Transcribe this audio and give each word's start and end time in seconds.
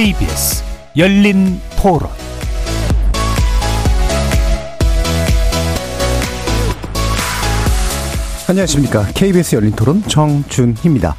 KBS 0.00 0.64
열린 0.96 1.60
토론 1.78 2.08
안녕하십니까. 8.48 9.04
KBS 9.08 9.56
열린 9.56 9.72
토론 9.72 10.00
정준희입니다. 10.04 11.14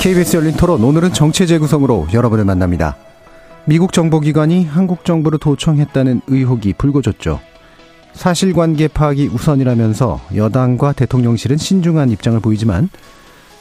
KBS 0.00 0.36
열린 0.38 0.54
토론 0.54 0.82
오늘은 0.82 1.12
정체 1.12 1.46
재구성으로 1.46 2.08
여러분을 2.12 2.44
만납니다. 2.44 2.96
미국 3.66 3.92
정보기관이 3.92 4.64
한국 4.64 5.04
정부를 5.04 5.38
도청했다는 5.38 6.22
의혹이 6.26 6.72
불거졌죠. 6.72 7.38
사실관계 8.14 8.88
파악이 8.88 9.28
우선이라면서 9.28 10.20
여당과 10.36 10.92
대통령실은 10.92 11.56
신중한 11.56 12.10
입장을 12.10 12.38
보이지만 12.40 12.88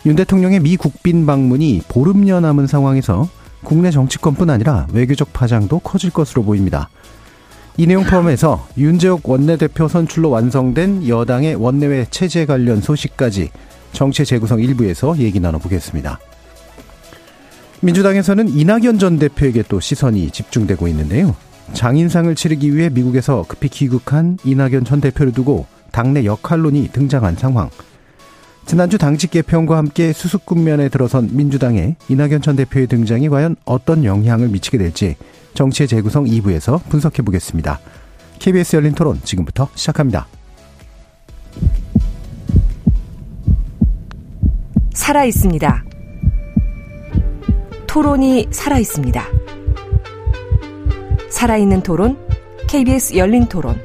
윤 0.06 0.16
대통령의 0.16 0.60
미 0.60 0.78
국빈 0.78 1.26
방문이 1.26 1.84
보름여 1.88 2.40
남은 2.40 2.68
상황에서 2.68 3.30
국내 3.64 3.92
정치권뿐 3.92 4.50
아니라 4.50 4.88
외교적 4.92 5.34
파장도 5.34 5.80
커질 5.80 6.10
것으로 6.10 6.44
보입니다. 6.44 6.90
이 7.78 7.88
내용 7.88 8.04
포함해서 8.04 8.68
윤재옥 8.78 9.30
원내대표 9.30 9.88
선출로 9.88 10.30
완성된 10.30 11.08
여당의 11.08 11.56
원내외 11.56 12.06
체제 12.10 12.46
관련 12.46 12.82
소식까지 12.82 13.50
정치 13.94 14.26
재구성 14.26 14.60
일부에서 14.60 15.18
얘기 15.20 15.40
나눠보겠습니다. 15.40 16.20
민주당에서는 17.82 18.50
이낙연 18.50 19.00
전 19.00 19.18
대표에게 19.18 19.64
또 19.68 19.80
시선이 19.80 20.32
집중되고 20.32 20.88
있는데요. 20.90 21.36
장인상을 21.74 22.34
치르기 22.36 22.76
위해 22.76 22.90
미국에서 22.90 23.46
급히 23.48 23.70
귀국한 23.70 24.38
이낙연 24.44 24.86
전 24.86 25.02
대표를 25.02 25.32
두고 25.32 25.66
당내 25.92 26.26
역할론이 26.26 26.90
등장한 26.92 27.36
상황. 27.36 27.70
지난주 28.66 28.98
당직 28.98 29.32
개편과 29.32 29.78
함께 29.78 30.14
수습 30.14 30.46
국면에 30.46 30.90
들어선 30.90 31.30
민주당의 31.32 31.96
이낙연 32.10 32.42
전 32.42 32.56
대표의 32.56 32.88
등장이 32.88 33.30
과연 33.30 33.56
어떤 33.66 34.06
영향을 34.06 34.50
미치게 34.50 34.78
될지 34.78 35.16
정치의 35.54 35.88
재구성 35.88 36.26
2부에서 36.26 36.82
분석해 36.90 37.24
보겠습니다. 37.24 37.80
KBS 38.40 38.78
열린 38.78 38.94
토론 38.94 39.20
지금부터 39.24 39.70
시작합니다. 39.76 40.28
살아 44.94 45.26
있습니다. 45.26 45.84
토론이 47.88 48.48
살아 48.52 48.78
있습니다. 48.78 49.41
살아있는 51.32 51.82
토론, 51.82 52.18
KBS 52.68 53.16
열린 53.16 53.48
토론. 53.48 53.80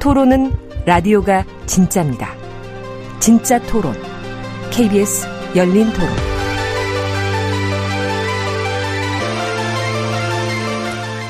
토론은 0.00 0.52
라디오가 0.84 1.44
진짜입니다. 1.66 2.28
진짜 3.20 3.58
토론, 3.60 3.94
KBS 4.70 5.26
열린 5.56 5.90
토론. 5.92 6.08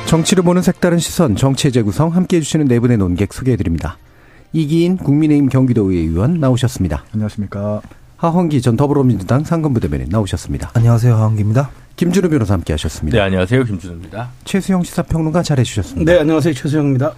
정치를 0.06 0.42
보는 0.42 0.62
색다른 0.62 0.98
시선, 0.98 1.36
정치의 1.36 1.72
재구성 1.72 2.14
함께 2.14 2.38
해 2.38 2.40
주시는 2.40 2.66
네 2.66 2.80
분의 2.80 2.96
논객 2.96 3.32
소개해 3.32 3.56
드립니다. 3.56 3.98
이기인 4.52 4.96
국민의힘 4.96 5.48
경기도의회 5.48 6.08
의원 6.08 6.40
나오셨습니다. 6.40 7.04
안녕하십니까. 7.12 7.82
하헌기 8.24 8.62
전 8.62 8.76
더불어민주당 8.76 9.44
상근부 9.44 9.80
대변인 9.80 10.08
나오셨습니다. 10.08 10.70
안녕하세요. 10.72 11.14
하헌기입니다. 11.14 11.70
김준우 11.96 12.30
변호사 12.30 12.54
함께 12.54 12.72
하셨습니다. 12.72 13.18
네, 13.18 13.22
안녕하세요. 13.22 13.64
김준우입니다. 13.64 14.30
최수영 14.44 14.82
시사평론가 14.82 15.42
잘해 15.42 15.62
주셨습니다. 15.62 16.10
네, 16.10 16.18
안녕하세요. 16.18 16.54
최수영입니다. 16.54 17.12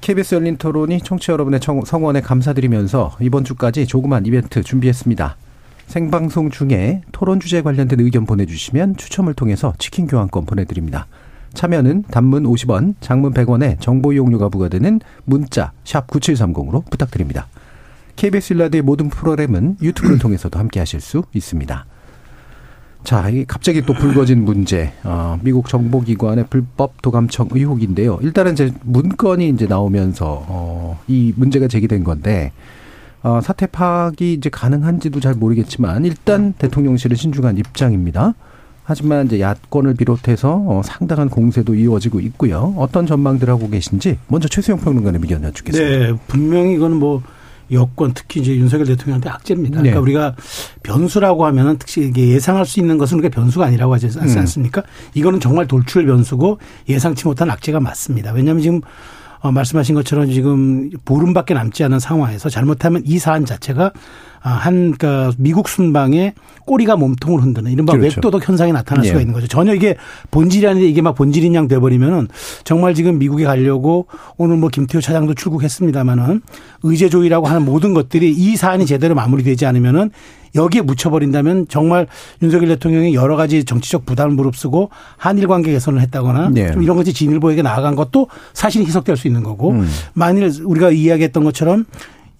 KBS 0.00 0.36
열린 0.36 0.56
토론이 0.56 1.00
청취자 1.00 1.32
여러분의 1.32 1.58
성원에 1.84 2.20
감사드리면서 2.20 3.16
이번 3.20 3.42
주까지 3.42 3.86
조그만 3.86 4.24
이벤트 4.26 4.62
준비했습니다. 4.62 5.36
생방송 5.88 6.50
중에 6.50 7.02
토론 7.10 7.40
주제에 7.40 7.62
관련된 7.62 7.98
의견 8.00 8.24
보내주시면 8.24 8.96
추첨을 8.96 9.34
통해서 9.34 9.74
치킨 9.78 10.06
교환권 10.06 10.46
보내드립니다. 10.46 11.06
참여는 11.54 12.04
단문 12.10 12.44
50원, 12.44 12.94
장문 13.00 13.32
100원에 13.34 13.80
정보 13.80 14.12
이용료가 14.12 14.48
부과되는 14.48 15.00
문자 15.24 15.72
샵 15.84 16.06
9730으로 16.06 16.88
부탁드립니다. 16.88 17.48
KBS 18.16 18.54
일라드의 18.54 18.82
모든 18.82 19.08
프로그램은 19.08 19.78
유튜브를 19.82 20.18
통해서도 20.18 20.58
함께 20.58 20.80
하실 20.80 21.00
수 21.00 21.24
있습니다. 21.32 21.86
자, 23.04 23.28
이 23.28 23.44
갑자기 23.44 23.82
또 23.82 23.92
불거진 23.92 24.44
문제, 24.44 24.92
어, 25.04 25.38
미국 25.42 25.68
정보기관의 25.68 26.46
불법 26.48 27.02
도감청 27.02 27.48
의혹인데요. 27.52 28.18
일단은 28.22 28.54
이제 28.54 28.72
문건이 28.82 29.50
이제 29.50 29.66
나오면서 29.66 30.46
어, 30.48 31.00
이 31.06 31.34
문제가 31.36 31.68
제기된 31.68 32.02
건데 32.02 32.52
어, 33.22 33.40
사태 33.42 33.66
파악이 33.66 34.32
이제 34.32 34.48
가능한지도 34.48 35.20
잘 35.20 35.34
모르겠지만 35.34 36.06
일단 36.06 36.54
대통령실은 36.54 37.16
신중한 37.16 37.58
입장입니다. 37.58 38.34
하지만 38.84 39.26
이제 39.26 39.40
야권을 39.40 39.94
비롯해서 39.94 40.62
어, 40.66 40.82
상당한 40.84 41.28
공세도 41.28 41.74
이루어지고 41.74 42.20
있고요. 42.20 42.74
어떤 42.76 43.06
전망들 43.06 43.48
하고 43.50 43.68
계신지 43.68 44.18
먼저 44.28 44.48
최수영 44.48 44.78
평론가의 44.80 45.18
의견 45.20 45.42
여쭙겠습니다. 45.42 46.06
네, 46.06 46.18
분명히 46.26 46.74
이거는 46.74 46.98
뭐 46.98 47.22
여권 47.72 48.12
특히 48.14 48.40
이제 48.40 48.54
윤석열 48.56 48.86
대통령한테 48.86 49.28
악재입니다. 49.30 49.78
그러니까 49.78 49.94
네. 49.94 50.02
우리가 50.02 50.36
변수라고 50.82 51.46
하면은 51.46 51.76
특히 51.78 52.06
이게 52.06 52.28
예상할 52.28 52.66
수 52.66 52.80
있는 52.80 52.98
것은 52.98 53.18
우리가 53.18 53.34
변수가 53.34 53.64
아니라고 53.64 53.94
하지 53.94 54.08
않습니까? 54.18 54.80
음. 54.82 55.10
이거는 55.14 55.40
정말 55.40 55.66
돌출 55.66 56.06
변수고 56.06 56.58
예상치 56.88 57.26
못한 57.26 57.50
악재가 57.50 57.80
맞습니다. 57.80 58.32
왜냐하면 58.32 58.62
지금 58.62 58.80
어, 59.44 59.52
말씀하신 59.52 59.94
것처럼 59.94 60.30
지금 60.30 60.88
보름밖에 61.04 61.52
남지 61.52 61.84
않은 61.84 61.98
상황에서 61.98 62.48
잘못하면 62.48 63.02
이 63.04 63.18
사안 63.18 63.44
자체가 63.44 63.92
아, 64.42 64.48
한, 64.48 64.92
그니까 64.92 65.32
미국 65.36 65.68
순방에 65.68 66.32
꼬리가 66.64 66.96
몸통을 66.96 67.42
흔드는 67.42 67.70
이른바 67.70 67.92
그렇죠. 67.92 68.16
외도덕 68.16 68.48
현상이 68.48 68.72
나타날 68.72 69.04
수가 69.04 69.18
예. 69.18 69.20
있는 69.20 69.34
거죠. 69.34 69.46
전혀 69.46 69.74
이게 69.74 69.96
본질이 70.30 70.66
아닌데 70.66 70.88
이게 70.88 71.02
막 71.02 71.14
본질인 71.14 71.54
양 71.54 71.68
돼버리면은 71.68 72.28
정말 72.64 72.94
지금 72.94 73.18
미국에 73.18 73.44
가려고 73.44 74.06
오늘 74.38 74.56
뭐 74.56 74.70
김태호 74.70 75.02
차장도 75.02 75.34
출국했습니다마는 75.34 76.40
의제조이라고 76.82 77.46
하는 77.46 77.66
모든 77.66 77.92
것들이 77.92 78.30
이 78.30 78.56
사안이 78.56 78.86
제대로 78.86 79.14
마무리되지 79.14 79.66
않으면은 79.66 80.10
여기에 80.54 80.82
묻혀버린다면 80.82 81.66
정말 81.68 82.06
윤석열 82.42 82.68
대통령이 82.68 83.14
여러 83.14 83.36
가지 83.36 83.64
정치적 83.64 84.06
부담을 84.06 84.34
무릅쓰고 84.34 84.90
한일 85.16 85.48
관계 85.48 85.72
개선을 85.72 86.00
했다거나 86.02 86.50
네. 86.50 86.72
좀 86.72 86.82
이런 86.82 86.96
것이 86.96 87.12
진일보에게 87.12 87.62
나아간 87.62 87.94
것도 87.96 88.28
사실이 88.52 88.84
희석될 88.86 89.16
수 89.16 89.26
있는 89.26 89.42
거고 89.42 89.70
음. 89.70 89.88
만일 90.12 90.50
우리가 90.64 90.90
이야기했던 90.90 91.44
것처럼 91.44 91.86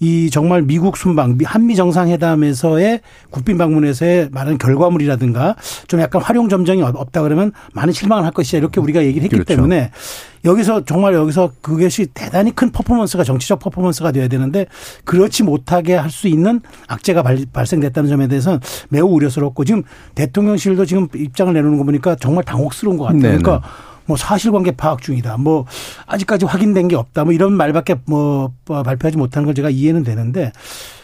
이 0.00 0.30
정말 0.30 0.62
미국 0.62 0.96
순방, 0.96 1.38
한미 1.44 1.76
정상회담에서의 1.76 3.00
국빈 3.30 3.58
방문에서의 3.58 4.30
많은 4.32 4.58
결과물이라든가 4.58 5.56
좀 5.86 6.00
약간 6.00 6.22
활용 6.22 6.48
점정이 6.48 6.82
없다 6.82 7.22
그러면 7.22 7.52
많은 7.74 7.92
실망을 7.92 8.24
할 8.24 8.32
것이다 8.32 8.58
이렇게 8.58 8.80
우리가 8.80 9.04
얘기를 9.04 9.22
했기 9.24 9.36
그렇죠. 9.36 9.54
때문에 9.54 9.90
여기서 10.44 10.84
정말 10.84 11.14
여기서 11.14 11.52
그것이 11.62 12.06
대단히 12.12 12.54
큰 12.54 12.70
퍼포먼스가 12.70 13.24
정치적 13.24 13.60
퍼포먼스가 13.60 14.12
돼야 14.12 14.28
되는데 14.28 14.66
그렇지 15.04 15.42
못하게 15.42 15.94
할 15.94 16.14
수 16.14 16.28
있는 16.28 16.60
악재가 16.86 17.22
발, 17.22 17.66
생됐다는 17.66 18.08
점에 18.08 18.28
대해서는 18.28 18.60
매우 18.88 19.08
우려스럽고 19.08 19.64
지금 19.64 19.82
대통령실도 20.14 20.86
지금 20.86 21.08
입장을 21.12 21.52
내놓는 21.52 21.76
거 21.76 21.84
보니까 21.84 22.14
정말 22.14 22.44
당혹스러운 22.44 22.96
것 22.96 23.04
같아요. 23.04 23.22
네네. 23.22 23.38
그러니까 23.38 23.68
뭐 24.06 24.16
사실관계 24.16 24.72
파악 24.72 25.02
중이다. 25.02 25.36
뭐 25.38 25.66
아직까지 26.06 26.46
확인된 26.46 26.88
게 26.88 26.96
없다. 26.96 27.24
뭐 27.24 27.32
이런 27.32 27.52
말밖에 27.54 27.96
뭐 28.06 28.52
발표하지 28.66 29.16
못하는 29.16 29.46
걸 29.46 29.54
제가 29.54 29.70
이해는 29.70 30.04
되는데 30.04 30.52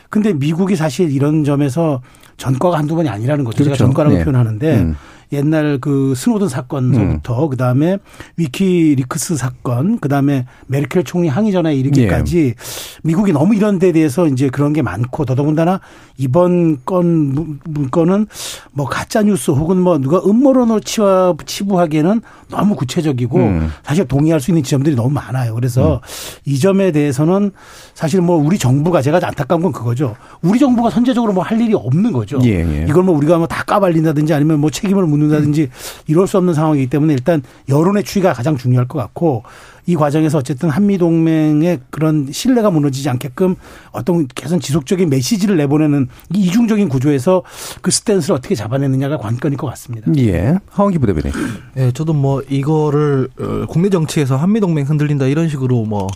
근데 0.09 0.33
미국이 0.33 0.77
사실 0.77 1.11
이런 1.11 1.45
점에서 1.45 2.03
전과가 2.37 2.79
한두 2.79 2.97
번이 2.97 3.09
아니라는 3.09 3.45
거죠. 3.45 3.59
그렇죠. 3.59 3.77
제가 3.77 3.77
전과라고 3.77 4.17
네. 4.17 4.25
표현하는데 4.25 4.77
음. 4.81 4.97
옛날 5.33 5.79
그 5.81 6.15
스노든 6.17 6.49
사건서부터 6.49 7.45
음. 7.45 7.51
그다음에 7.51 7.99
위키리크스 8.37 9.37
사건 9.37 9.99
그다음에 10.01 10.47
메르켈 10.67 11.05
총리 11.05 11.29
항의 11.29 11.53
전에 11.53 11.75
이르기까지 11.75 12.39
예. 12.39 12.55
미국이 13.03 13.33
너무 13.33 13.55
이런 13.55 13.79
데 13.79 13.93
대해서 13.93 14.27
이제 14.27 14.49
그런 14.49 14.73
게 14.73 14.83
많고 14.83 15.25
더더군다나 15.25 15.81
이번 16.17 16.79
건 16.85 17.59
문건은 17.65 18.27
뭐 18.73 18.87
가짜 18.87 19.23
뉴스 19.23 19.51
혹은 19.51 19.79
뭐 19.81 19.99
누가 19.99 20.19
음모론으로 20.25 20.81
치와 20.81 21.35
치부하기에는 21.45 22.21
너무 22.49 22.75
구체적이고 22.77 23.39
음. 23.39 23.71
사실 23.83 24.07
동의할 24.07 24.41
수 24.41 24.51
있는 24.51 24.63
지점들이 24.63 24.97
너무 24.97 25.11
많아요. 25.11 25.55
그래서 25.55 25.95
음. 25.95 26.01
이 26.45 26.59
점에 26.59 26.93
대해서는 26.93 27.53
사실 27.95 28.21
뭐 28.21 28.37
우리 28.37 28.59
정부가 28.59 29.03
제가 29.03 29.21
안타까운 29.23 29.63
건 29.63 29.73
그거죠. 29.73 30.17
우리 30.43 30.59
정부가 30.59 30.91
선제적으로 30.91 31.33
뭐 31.33 31.41
할 31.51 31.61
일이 31.61 31.75
없는 31.75 32.13
거죠. 32.13 32.39
예, 32.45 32.61
예. 32.61 32.87
이걸 32.89 33.03
뭐 33.03 33.17
우리가 33.17 33.39
뭐 33.39 33.47
다 33.51 33.65
까발린다든지 33.65 34.33
아니면 34.33 34.61
뭐 34.61 34.71
책임을 34.71 35.05
묻는 35.07 35.20
다든지 35.29 35.71
이럴 36.07 36.27
수 36.27 36.39
없는 36.39 36.55
상황이기 36.55 36.89
때문에 36.89 37.13
일단 37.13 37.43
여론의 37.69 38.05
추이가 38.05 38.33
가장 38.33 38.57
중요할 38.57 38.89
것 38.89 38.99
같고 38.99 39.45
이 39.87 39.97
과정에서 39.97 40.39
어쨌든 40.39 40.69
한미 40.71 40.99
동맹의 40.99 41.81
그런 41.91 42.29
신뢰가 42.31 42.71
무너지지 42.71 43.09
않게끔 43.09 43.57
어떤 43.93 44.27
계속 44.29 44.61
지속적인 44.61 45.09
메시지를 45.09 45.57
내보내는 45.57 46.09
이 46.35 46.41
이중적인 46.41 46.89
구조에서 46.89 47.43
그 47.81 47.91
스탠스를 47.91 48.37
어떻게 48.37 48.55
잡아내느냐가 48.55 49.17
관건일 49.19 49.57
것 49.57 49.67
같습니다. 49.69 50.11
예. 50.19 50.59
하원기 50.71 50.99
부대변인. 50.99 51.33
예, 51.77 51.93
저도 51.93 52.13
뭐 52.13 52.43
이거를 52.49 53.29
어, 53.39 53.67
국내 53.69 53.89
정치에서 53.89 54.37
한미 54.37 54.61
동맹 54.61 54.87
흔들린다 54.87 55.27
이런 55.27 55.49
식으로 55.49 55.85
뭐 55.85 56.07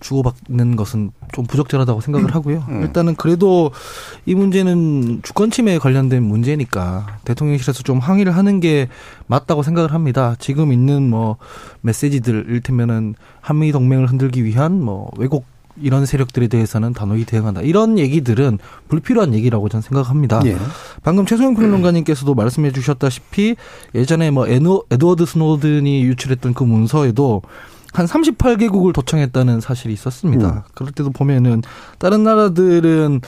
주고받는 0.00 0.76
것은 0.76 1.10
좀 1.32 1.46
부적절하다고 1.46 2.00
생각을 2.00 2.34
하고요. 2.34 2.64
음. 2.68 2.82
일단은 2.82 3.14
그래도 3.16 3.70
이 4.26 4.34
문제는 4.34 5.20
주권 5.22 5.50
침해에 5.50 5.78
관련된 5.78 6.22
문제니까 6.22 7.18
대통령실에서 7.24 7.82
좀 7.82 7.98
항의를 7.98 8.36
하는 8.36 8.60
게 8.60 8.88
맞다고 9.32 9.62
생각을 9.62 9.94
합니다. 9.94 10.36
지금 10.38 10.74
있는 10.74 11.08
뭐 11.08 11.38
메시지들 11.80 12.44
일테면은 12.50 13.14
한미 13.40 13.72
동맹을 13.72 14.06
흔들기 14.06 14.44
위한 14.44 14.82
뭐 14.82 15.10
왜곡 15.16 15.46
이런 15.80 16.04
세력들에 16.04 16.48
대해서는 16.48 16.92
단호히 16.92 17.24
대응한다. 17.24 17.62
이런 17.62 17.98
얘기들은 17.98 18.58
불필요한 18.88 19.32
얘기라고 19.32 19.70
저는 19.70 19.80
생각합니다. 19.80 20.42
예. 20.44 20.58
방금 21.02 21.24
최소영 21.24 21.54
평론가님께서도 21.54 22.34
말씀해 22.34 22.72
주셨다시피 22.72 23.56
예전에 23.94 24.30
뭐 24.30 24.46
에드워드 24.46 25.24
스노든이 25.24 26.02
유출했던 26.02 26.52
그 26.52 26.64
문서에도 26.64 27.40
한 27.92 28.06
38개국을 28.06 28.94
도청했다는 28.94 29.60
사실이 29.60 29.92
있었습니다. 29.92 30.48
음. 30.48 30.60
그럴 30.74 30.92
때도 30.92 31.10
보면은 31.10 31.62
다른 31.98 32.24
나라들은 32.24 33.20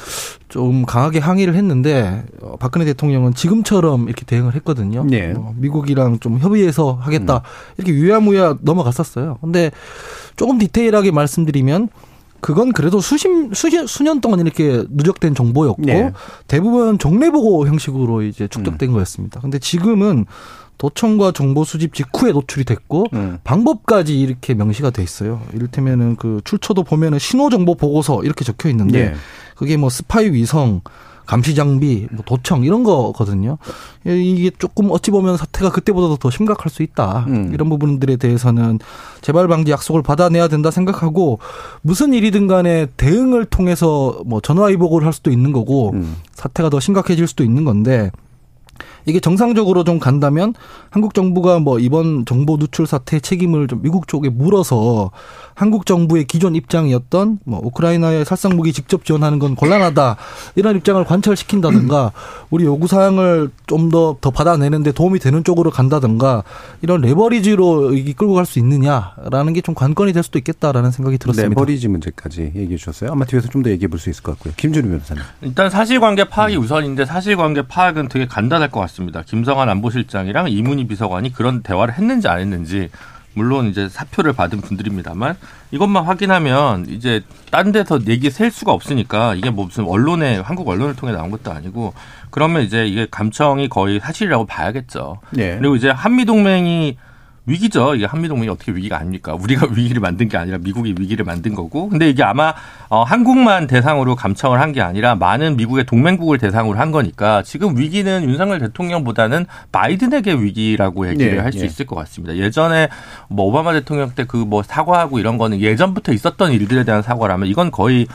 좀 0.48 0.86
강하게 0.86 1.18
항의를 1.18 1.54
했는데 1.54 2.24
어, 2.40 2.56
박근혜 2.58 2.86
대통령은 2.86 3.34
지금처럼 3.34 4.08
이렇게 4.08 4.24
대응을 4.24 4.54
했거든요. 4.56 5.04
네. 5.04 5.34
어, 5.36 5.54
미국이랑 5.58 6.18
좀 6.20 6.38
협의해서 6.38 6.98
하겠다 7.00 7.36
음. 7.36 7.40
이렇게 7.76 7.92
유야무야 7.92 8.58
넘어갔었어요. 8.62 9.38
근데 9.42 9.70
조금 10.36 10.58
디테일하게 10.58 11.10
말씀드리면 11.10 11.90
그건 12.40 12.72
그래도 12.72 13.00
수십 13.00 13.28
수십 13.54 13.86
수년 13.88 14.20
동안 14.20 14.40
이렇게 14.40 14.84
누적된 14.90 15.34
정보였고 15.34 15.82
네. 15.82 16.12
대부분 16.46 16.98
정례 16.98 17.30
보고 17.30 17.66
형식으로 17.66 18.20
이제 18.22 18.48
축적된 18.48 18.90
음. 18.90 18.94
거였습니다. 18.94 19.40
근데 19.40 19.58
지금은 19.58 20.26
도청과 20.78 21.32
정보 21.32 21.64
수집 21.64 21.94
직후에 21.94 22.32
노출이 22.32 22.64
됐고 22.64 23.06
음. 23.12 23.38
방법까지 23.44 24.18
이렇게 24.18 24.54
명시가 24.54 24.90
돼 24.90 25.02
있어요. 25.02 25.40
이를테면은 25.52 26.16
그 26.16 26.40
출처도 26.44 26.82
보면은 26.84 27.18
신호 27.18 27.50
정보 27.50 27.74
보고서 27.74 28.22
이렇게 28.22 28.44
적혀 28.44 28.68
있는데 28.70 29.10
네. 29.10 29.14
그게 29.56 29.76
뭐 29.76 29.88
스파이 29.88 30.30
위성 30.30 30.82
감시 31.26 31.54
장비, 31.54 32.06
뭐 32.10 32.22
도청 32.26 32.64
이런 32.64 32.84
거거든요. 32.84 33.56
이게 34.04 34.50
조금 34.58 34.90
어찌 34.90 35.10
보면 35.10 35.36
사태가 35.36 35.70
그때보다도 35.70 36.16
더 36.16 36.30
심각할 36.30 36.70
수 36.70 36.82
있다. 36.82 37.24
음. 37.28 37.50
이런 37.54 37.70
부분들에 37.70 38.16
대해서는 38.16 38.78
재발 39.22 39.48
방지 39.48 39.72
약속을 39.72 40.02
받아내야 40.02 40.48
된다 40.48 40.70
생각하고 40.70 41.38
무슨 41.80 42.12
일이든 42.12 42.46
간에 42.46 42.88
대응을 42.96 43.46
통해서 43.46 44.20
뭐 44.26 44.40
전화 44.40 44.66
위복을 44.66 45.06
할 45.06 45.12
수도 45.12 45.30
있는 45.30 45.52
거고 45.52 45.92
음. 45.94 46.16
사태가 46.32 46.68
더 46.68 46.78
심각해질 46.78 47.26
수도 47.26 47.42
있는 47.42 47.64
건데 47.64 48.10
이게 49.06 49.20
정상적으로 49.20 49.84
좀 49.84 49.98
간다면 49.98 50.54
한국 50.90 51.12
정부가 51.14 51.58
뭐 51.58 51.78
이번 51.78 52.24
정보 52.24 52.56
누출 52.56 52.86
사태 52.86 53.20
책임을 53.20 53.68
좀 53.68 53.82
미국 53.82 54.08
쪽에 54.08 54.28
물어서 54.28 55.10
한국 55.54 55.86
정부의 55.86 56.24
기존 56.24 56.54
입장이었던 56.56 57.38
뭐 57.44 57.60
우크라이나에 57.62 58.24
살상 58.24 58.56
무기 58.56 58.72
직접 58.72 59.04
지원하는 59.04 59.38
건 59.38 59.54
곤란하다 59.56 60.16
이런 60.56 60.76
입장을 60.76 61.04
관철시킨다든가 61.04 62.12
우리 62.50 62.64
요구 62.64 62.86
사항을 62.86 63.50
좀 63.66 63.90
더더 63.90 64.16
더 64.20 64.30
받아내는데 64.30 64.92
도움이 64.92 65.18
되는 65.18 65.44
쪽으로 65.44 65.70
간다든가 65.70 66.42
이런 66.82 67.00
레버리지로 67.02 67.92
이끌고 67.94 68.34
갈 68.34 68.44
수 68.46 68.58
있느냐라는 68.58 69.52
게 69.52 69.64
좀 69.64 69.74
관건이 69.74 70.12
될 70.12 70.22
수도 70.22 70.38
있겠다라는 70.38 70.90
생각이 70.90 71.16
들었습니다. 71.16 71.48
레버리지 71.48 71.88
문제까지 71.88 72.52
얘기해 72.54 72.76
주셨어요. 72.76 73.10
아마 73.12 73.24
뒤에서 73.24 73.48
좀 73.48 73.62
더 73.62 73.70
얘기해 73.70 73.88
볼 73.88 73.98
수 73.98 74.10
있을 74.10 74.22
것 74.22 74.32
같고요. 74.32 74.52
김준우 74.58 74.88
변호사님. 74.88 75.22
일단 75.40 75.70
사실관계 75.70 76.24
파악이 76.28 76.56
우선인데 76.56 77.06
사실관계 77.06 77.62
파악은 77.68 78.08
되게 78.08 78.26
간단할 78.26 78.70
것 78.70 78.80
같습니다. 78.80 78.93
김성환 79.26 79.68
안보실장이랑 79.68 80.50
이문희 80.50 80.86
비서관이 80.86 81.32
그런 81.32 81.62
대화를 81.62 81.94
했는지 81.94 82.28
안 82.28 82.40
했는지 82.40 82.90
물론 83.34 83.66
이제 83.66 83.88
사표를 83.88 84.32
받은 84.32 84.60
분들입니다만 84.60 85.36
이것만 85.72 86.04
확인하면 86.04 86.86
이제 86.88 87.22
딴 87.50 87.72
데서 87.72 87.98
얘기 88.06 88.30
셀 88.30 88.50
수가 88.50 88.72
없으니까 88.72 89.34
이게 89.34 89.50
뭐 89.50 89.66
무슨 89.66 89.84
언론에 89.84 90.38
한국 90.38 90.68
언론을 90.68 90.94
통해 90.94 91.12
나온 91.12 91.30
것도 91.30 91.50
아니고 91.50 91.94
그러면 92.30 92.62
이제 92.62 92.86
이게 92.86 93.06
감청이 93.10 93.68
거의 93.68 94.00
사실이라고 94.00 94.46
봐야겠죠. 94.46 95.20
네. 95.30 95.56
그리고 95.58 95.76
이제 95.76 95.90
한미 95.90 96.24
동맹이 96.24 96.96
위기죠. 97.46 97.94
이게 97.94 98.06
한미 98.06 98.28
동맹이 98.28 98.48
어떻게 98.48 98.72
위기가 98.72 98.98
아닙니까? 98.98 99.34
우리가 99.34 99.66
위기를 99.74 100.00
만든 100.00 100.28
게 100.28 100.36
아니라 100.36 100.58
미국이 100.58 100.94
위기를 100.98 101.24
만든 101.24 101.54
거고. 101.54 101.88
근데 101.90 102.08
이게 102.08 102.22
아마 102.22 102.54
어, 102.88 103.02
한국만 103.02 103.66
대상으로 103.66 104.14
감청을 104.16 104.60
한 104.60 104.72
게 104.74 104.80
아니라 104.80 105.14
많은 105.14 105.56
미국의 105.56 105.84
동맹국을 105.84 106.38
대상으로 106.38 106.78
한 106.78 106.90
거니까 106.90 107.42
지금 107.42 107.76
위기는 107.78 108.24
윤석열 108.24 108.58
대통령보다는 108.58 109.46
바이든에게 109.72 110.32
위기라고 110.34 111.08
얘기를 111.08 111.36
네, 111.36 111.38
할수 111.38 111.58
네. 111.60 111.66
있을 111.66 111.86
것 111.86 111.94
같습니다. 111.96 112.34
예전에 112.36 112.88
뭐 113.28 113.46
오바마 113.46 113.72
대통령 113.74 114.10
때 114.10 114.24
그 114.24 114.44
뭐 114.44 114.62
사과하고 114.62 115.18
이런 115.18 115.38
거는 115.38 115.60
예전부터 115.60 116.12
있었던 116.12 116.52
일들에 116.52 116.84
대한 116.84 117.02
사과라면 117.02 117.48
이건 117.48 117.70
거의 117.70 118.06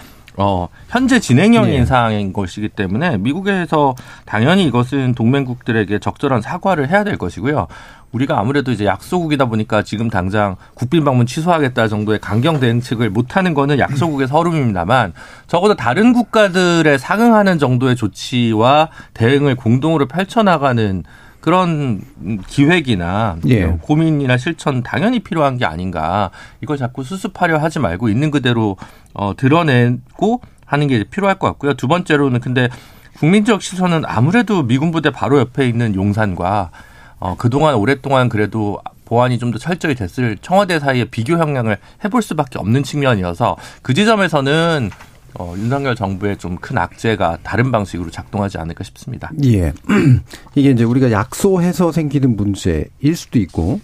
어, 0.42 0.70
현재 0.88 1.20
진행형인 1.20 1.82
네. 1.82 1.86
사항인 1.86 2.32
것이기 2.32 2.70
때문에 2.70 3.18
미국에서 3.18 3.94
당연히 4.26 4.66
이것은 4.66 5.14
동맹국들에게 5.14 6.00
적절한 6.00 6.42
사과를 6.42 6.90
해야 6.90 7.04
될 7.04 7.18
것이고요. 7.18 7.68
우리가 8.14 8.40
아무래도 8.40 8.72
이제 8.72 8.86
약소국이다 8.86 9.46
보니까 9.46 9.84
지금 9.84 10.10
당장 10.10 10.56
국빈 10.76 11.04
방문 11.04 11.26
취소하겠다 11.26 11.90
정도의 11.90 12.20
강경 12.20 12.62
대응책을 12.62 13.10
못하는 13.10 13.54
거는 13.54 13.80
약소국의 13.80 14.30
서름입니다만 14.30 15.14
적어도 15.48 15.76
다른 15.76 16.14
국가들에 16.14 16.98
상응하는 16.98 17.60
정도의 17.60 17.98
조치와 17.98 18.90
대응을 19.14 19.56
공동으로 19.56 20.08
펼쳐나가는 20.08 21.04
그런 21.42 22.02
기획이나 22.48 23.38
예. 23.48 23.66
고민이나 23.82 24.38
실천 24.38 24.84
당연히 24.84 25.20
필요한 25.20 25.58
게 25.58 25.66
아닌가. 25.66 26.32
이걸 26.62 26.78
자꾸 26.78 27.04
수습하려 27.04 27.58
하지 27.58 27.80
말고 27.80 28.10
있는 28.10 28.30
그대로 28.32 28.78
어, 29.14 29.34
드러내고 29.36 30.42
하는 30.66 30.88
게 30.88 31.04
필요할 31.04 31.40
것 31.40 31.48
같고요. 31.48 31.74
두 31.76 31.88
번째로는 31.88 32.40
근데 32.42 32.70
국민적 33.18 33.62
시선은 33.62 34.04
아무래도 34.06 34.64
미군 34.64 34.92
부대 34.92 35.10
바로 35.12 35.40
옆에 35.40 35.68
있는 35.68 35.96
용산과 35.96 36.72
어, 37.20 37.36
그동안 37.38 37.76
오랫동안 37.76 38.30
그래도 38.30 38.80
보안이 39.06 39.40
좀 39.40 39.52
더 39.52 39.58
철저히 39.58 39.96
됐을 39.96 40.38
청와대 40.42 40.80
사이에 40.80 41.06
비교 41.06 41.38
형량을 41.38 41.78
해볼 42.06 42.22
수밖에 42.22 42.60
없는 42.60 42.84
측면이어서 42.84 43.58
그 43.82 43.96
지점에서는 43.96 44.92
어, 45.36 45.54
윤석열 45.58 45.96
정부의 45.96 46.38
좀 46.38 46.58
큰 46.60 46.78
악재가 46.78 47.38
다른 47.44 47.72
방식으로 47.72 48.10
작동하지 48.10 48.58
않을까 48.58 48.84
싶습니다. 48.84 49.32
예. 49.44 49.72
이게 50.56 50.72
이제 50.72 50.84
우리가 50.84 51.12
약소해서 51.12 51.92
생기는 51.92 52.36
문제일 52.36 53.16
수도 53.16 53.40
있고, 53.40 53.80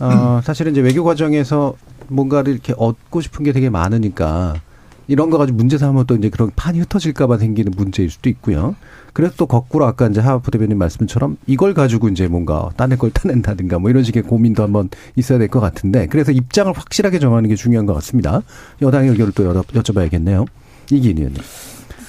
어, 0.00 0.40
사실은 0.44 0.72
이제 0.72 0.80
외교 0.80 1.02
과정에서 1.04 1.74
뭔가를 2.08 2.52
이렇게 2.52 2.74
얻고 2.76 3.20
싶은 3.20 3.44
게 3.44 3.52
되게 3.52 3.70
많으니까 3.70 4.54
이런 5.08 5.30
거 5.30 5.38
가지고 5.38 5.56
문제 5.56 5.78
삼으면 5.78 6.06
또 6.06 6.14
이제 6.14 6.28
그런 6.28 6.50
판이 6.54 6.78
흩어질까봐 6.80 7.38
생기는 7.38 7.72
문제일 7.76 8.08
수도 8.10 8.28
있고요. 8.30 8.76
그래서 9.12 9.34
또 9.36 9.46
거꾸로 9.46 9.84
아까 9.86 10.06
이제 10.06 10.20
하부 10.20 10.50
대변인 10.50 10.78
말씀처럼 10.78 11.36
이걸 11.46 11.74
가지고 11.74 12.08
이제 12.08 12.28
뭔가 12.28 12.70
딴의 12.76 12.98
걸 12.98 13.10
따낸다든가 13.10 13.78
뭐 13.78 13.90
이런 13.90 14.04
식의 14.04 14.22
고민도 14.22 14.62
한번 14.62 14.88
있어야 15.16 15.38
될 15.38 15.48
것 15.48 15.60
같은데 15.60 16.06
그래서 16.06 16.30
입장을 16.32 16.72
확실하게 16.72 17.18
정하는 17.18 17.48
게 17.48 17.56
중요한 17.56 17.84
것 17.86 17.94
같습니다. 17.94 18.42
여당의 18.80 19.10
의견을 19.10 19.32
또 19.32 19.52
여쭤봐야겠네요. 19.62 20.46
이기인 20.90 21.18
의원님. 21.18 21.42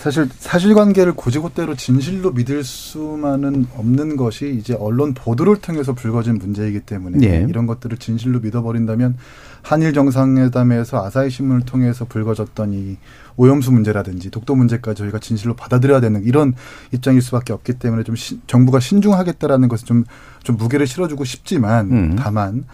사실 0.03 0.27
사실관계를 0.37 1.13
고지고대로 1.13 1.75
진실로 1.75 2.31
믿을 2.31 2.65
수만은 2.65 3.67
없는 3.73 4.17
것이 4.17 4.53
이제 4.59 4.73
언론 4.73 5.13
보도를 5.13 5.55
통해서 5.61 5.93
불거진 5.93 6.39
문제이기 6.39 6.81
때문에 6.81 7.19
네. 7.19 7.45
이런 7.47 7.67
것들을 7.67 7.95
진실로 7.99 8.41
믿어버린다면 8.41 9.15
한일 9.61 9.93
정상회담에서 9.93 11.05
아사히 11.05 11.29
신문을 11.29 11.61
통해서 11.61 12.03
불거졌던 12.03 12.73
이 12.73 12.97
오염수 13.37 13.71
문제라든지 13.71 14.29
독도 14.29 14.55
문제까지 14.55 15.03
저희가 15.03 15.19
진실로 15.19 15.55
받아들여야 15.55 16.01
되는 16.01 16.21
이런 16.25 16.53
입장일 16.91 17.21
수밖에 17.21 17.53
없기 17.53 17.75
때문에 17.75 18.03
좀 18.03 18.17
시, 18.17 18.41
정부가 18.45 18.81
신중하겠다라는 18.81 19.69
것을 19.69 19.87
좀, 19.87 20.03
좀 20.43 20.57
무게를 20.57 20.85
실어주고 20.85 21.23
싶지만 21.23 21.91
음. 21.91 22.15
다만 22.19 22.65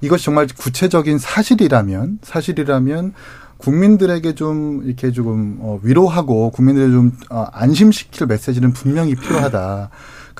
이것이 0.00 0.24
정말 0.24 0.46
구체적인 0.46 1.18
사실이라면 1.18 2.20
사실이라면 2.22 3.12
국민들에게 3.60 4.34
좀 4.34 4.82
이렇게 4.84 5.12
조금 5.12 5.58
어, 5.60 5.78
위로하고 5.82 6.50
국민들을 6.50 6.90
좀 6.90 7.12
어, 7.30 7.46
안심시킬 7.52 8.26
메시지는 8.26 8.72
분명히 8.72 9.14
필요하다. 9.14 9.90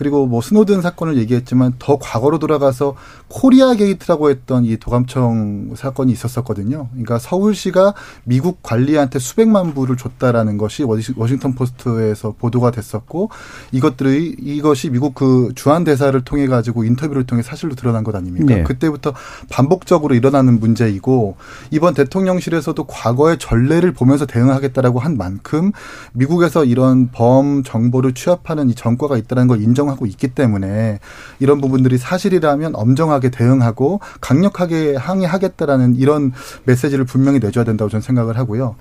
그리고 0.00 0.26
뭐 0.26 0.40
스노든 0.40 0.80
사건을 0.80 1.18
얘기했지만 1.18 1.74
더 1.78 1.98
과거로 1.98 2.38
돌아가서 2.38 2.94
코리아 3.28 3.74
게이트라고 3.74 4.30
했던 4.30 4.64
이 4.64 4.78
도감청 4.78 5.74
사건이 5.76 6.10
있었었거든요. 6.10 6.88
그러니까 6.92 7.18
서울시가 7.18 7.92
미국 8.24 8.62
관리한테 8.62 9.18
수백만 9.18 9.74
불을 9.74 9.98
줬다라는 9.98 10.56
것이 10.56 10.84
워싱턴 10.84 11.54
포스트에서 11.54 12.32
보도가 12.38 12.70
됐었고 12.70 13.28
이것들이 13.72 14.36
이것이 14.40 14.88
미국 14.88 15.14
그 15.14 15.52
주한 15.54 15.84
대사를 15.84 16.18
통해 16.22 16.46
가지고 16.46 16.84
인터뷰를 16.84 17.24
통해 17.24 17.42
사실로 17.42 17.74
드러난 17.74 18.02
것 18.02 18.14
아닙니까? 18.14 18.54
네. 18.54 18.62
그때부터 18.62 19.12
반복적으로 19.50 20.14
일어나는 20.14 20.60
문제이고 20.60 21.36
이번 21.70 21.92
대통령실에서도 21.92 22.82
과거의 22.84 23.36
전례를 23.38 23.92
보면서 23.92 24.24
대응하겠다라고 24.24 24.98
한 24.98 25.18
만큼 25.18 25.72
미국에서 26.14 26.64
이런 26.64 27.10
범 27.10 27.62
정보를 27.64 28.14
취합하는 28.14 28.70
이 28.70 28.74
전과가 28.74 29.18
있다는 29.18 29.46
걸 29.46 29.60
인정 29.60 29.89
하고 29.90 30.06
있기 30.06 30.28
때문에 30.28 30.98
이런 31.38 31.60
부분들이 31.60 31.98
사실이라면 31.98 32.74
엄정하게 32.74 33.30
대응하고 33.30 34.00
강력하게 34.20 34.96
항의하겠다라는 34.96 35.96
이런 35.96 36.32
메시지를 36.64 37.04
분명히 37.04 37.38
내줘야 37.38 37.64
된다고 37.64 37.90
저는 37.90 38.00
생각을 38.00 38.38
하고요. 38.38 38.76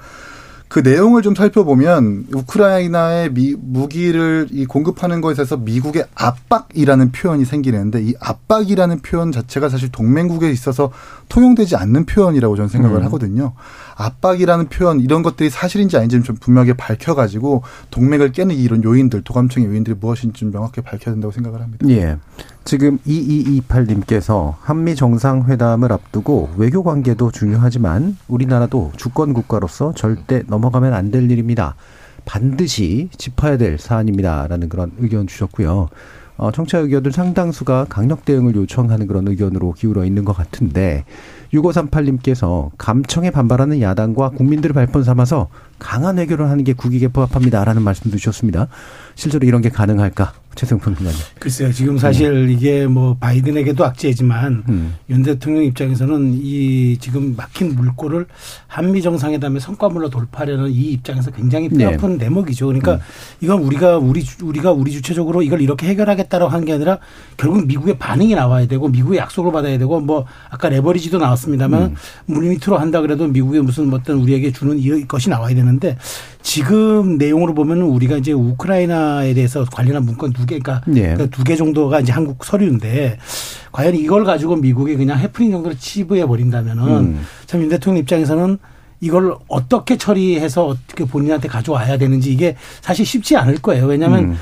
그 0.70 0.80
내용을 0.80 1.24
좀 1.24 1.34
살펴보면 1.34 2.28
우크라이나에 2.32 3.30
미, 3.30 3.56
무기를 3.60 4.48
이 4.52 4.68
공급하는 4.68 5.20
것에 5.20 5.42
있어서 5.42 5.58
미국의 5.58 6.06
압박이라는 6.14 7.12
표현이 7.12 7.44
생기는데 7.44 8.04
이 8.04 8.14
압박이라는 8.20 9.00
표현 9.00 9.32
자체가 9.32 9.70
사실 9.70 9.90
동맹국에 9.92 10.52
있어서 10.52 10.92
통용되지 11.28 11.76
않는 11.76 12.06
표현이라고 12.06 12.56
저는 12.56 12.70
생각을 12.70 12.98
음. 12.98 13.06
하거든요. 13.06 13.54
압박이라는 14.00 14.70
표현 14.70 15.02
이런 15.02 15.22
것들이 15.24 15.50
사실인지 15.50 15.98
아닌지 15.98 16.24
좀 16.24 16.38
분명하게 16.38 16.74
밝혀가지고 16.74 17.64
동맹을 17.92 18.32
깨는 18.32 18.56
이런 18.56 18.84
요인들 18.84 19.24
도감청의 19.24 19.70
요인들이 19.70 19.98
무엇인지 20.00 20.40
좀 20.40 20.52
명확하게 20.52 20.82
밝혀야 20.82 21.14
된다고 21.16 21.32
생각을 21.34 21.62
합니다. 21.62 21.86
예. 21.90 22.18
지금 22.64 22.98
2228님께서 23.00 24.56
한미 24.62 24.96
정상회담을 24.96 25.92
앞두고 25.92 26.50
외교 26.58 26.84
관계도 26.84 27.32
중요하지만 27.32 28.18
우리나라도 28.28 28.92
주권 28.96 29.34
국가로서 29.34 29.94
절대 29.96 30.44
넘어가면 30.48 30.94
안 30.94 31.10
될 31.10 31.32
일입니다. 31.32 31.76
반드시 32.26 33.10
짚어야 33.18 33.58
될 33.58 33.80
사안입니다라는 33.80 34.70
그런 34.70 34.92
의견 35.00 35.26
주셨고요. 35.26 35.90
어, 36.38 36.52
청취자 36.52 36.78
의견들 36.78 37.12
상당수가 37.12 37.88
강력 37.90 38.24
대응을 38.24 38.56
요청하는 38.56 39.08
그런 39.08 39.28
의견으로 39.28 39.74
기울어 39.74 40.06
있는 40.06 40.24
것 40.24 40.34
같은데 40.34 41.04
6538님께서 41.54 42.70
감청에 42.78 43.32
반발하는 43.32 43.82
야당과 43.82 44.30
국민들을 44.30 44.74
발판 44.74 45.04
삼아서 45.04 45.50
강한 45.80 46.18
외교를 46.18 46.50
하는 46.50 46.64
게 46.64 46.74
국익에 46.74 47.08
부합합니다라는 47.08 47.82
말씀도 47.82 48.18
주셨습니다. 48.18 48.68
실제로 49.16 49.46
이런 49.48 49.62
게 49.62 49.70
가능할까? 49.70 50.34
최승평 50.56 50.96
기자님. 50.96 51.18
글쎄요. 51.40 51.72
지금 51.72 51.98
사실 51.98 52.32
음. 52.32 52.50
이게 52.50 52.86
뭐 52.88 53.16
바이든에게도 53.20 53.86
악재지만 53.86 54.64
음. 54.68 54.96
윤 55.10 55.24
대통령 55.24 55.64
입장에서는 55.64 56.34
이 56.42 56.98
지금 57.00 57.36
막힌 57.38 57.76
물꼬를 57.76 58.26
한미 58.68 59.02
정상회담의 59.02 59.62
성과물로 59.62 60.10
돌파하려는 60.10 60.70
이 60.70 60.92
입장에서 60.92 61.32
굉장히 61.32 61.70
뼈 61.70 61.88
아픈 61.88 62.18
네. 62.18 62.26
대목이죠. 62.26 62.66
그러니까 62.66 62.96
음. 62.96 63.00
이건 63.42 63.62
우리가 63.62 63.98
우리 63.98 64.26
우리가 64.42 64.72
우리 64.74 64.92
주체적으로 64.92 65.42
이걸 65.44 65.62
이렇게 65.62 65.88
해결하겠다라고 65.88 66.52
한 66.52 66.60
게 66.60 66.74
아니라 66.74 67.00
결국 67.38 67.66
미국의 67.66 67.98
반응이 67.98 68.36
나와야 68.36 68.68
되고 68.68 68.90
미국의 68.90 69.18
약속을 69.20 69.52
받아야 69.54 69.78
되고 69.78 70.00
뭐 70.02 70.26
아까 70.50 70.68
레버리지도 70.68 71.20
나왔습니다만 71.20 71.82
음. 71.84 71.96
물밑으로 72.26 72.78
한다 72.78 73.00
그래도 73.02 73.28
미국의 73.28 73.62
무슨 73.62 73.94
어떤 73.94 74.18
우리에게 74.18 74.52
주는 74.52 74.78
이것이 74.78 75.30
나와야 75.30 75.56
되는 75.56 75.69
데 75.78 75.98
지금 76.42 77.18
내용으로 77.18 77.54
보면 77.54 77.82
우리가 77.82 78.18
이제 78.18 78.32
우크라이나에 78.32 79.34
대해서 79.34 79.66
관련한 79.66 80.06
문건 80.06 80.34
두 80.34 80.46
개, 80.46 80.58
그러니까, 80.58 80.82
네. 80.88 81.02
그러니까 81.02 81.28
두개 81.28 81.56
정도가 81.56 82.00
이제 82.00 82.12
한국 82.12 82.44
서류인데 82.46 83.20
과연 83.72 83.96
이걸 83.96 84.24
가지고 84.24 84.56
미국이 84.56 84.96
그냥 84.96 85.20
해프닝 85.20 85.52
정도로 85.52 85.76
치부해 85.78 86.26
버린다면은 86.26 86.84
음. 86.88 87.26
참 87.46 87.58
윤 87.58 87.70
대통령 87.70 88.02
입장에서는 88.02 88.58
이걸 89.02 89.36
어떻게 89.48 89.98
처리해서 89.98 90.66
어떻게 90.66 91.06
본인한테 91.06 91.48
가져와야 91.48 91.98
되는지 91.98 92.34
이게 92.34 92.56
사실 92.82 93.06
쉽지 93.06 93.38
않을 93.38 93.56
거예요. 93.58 93.86
왜냐하면 93.86 94.32
음. 94.32 94.38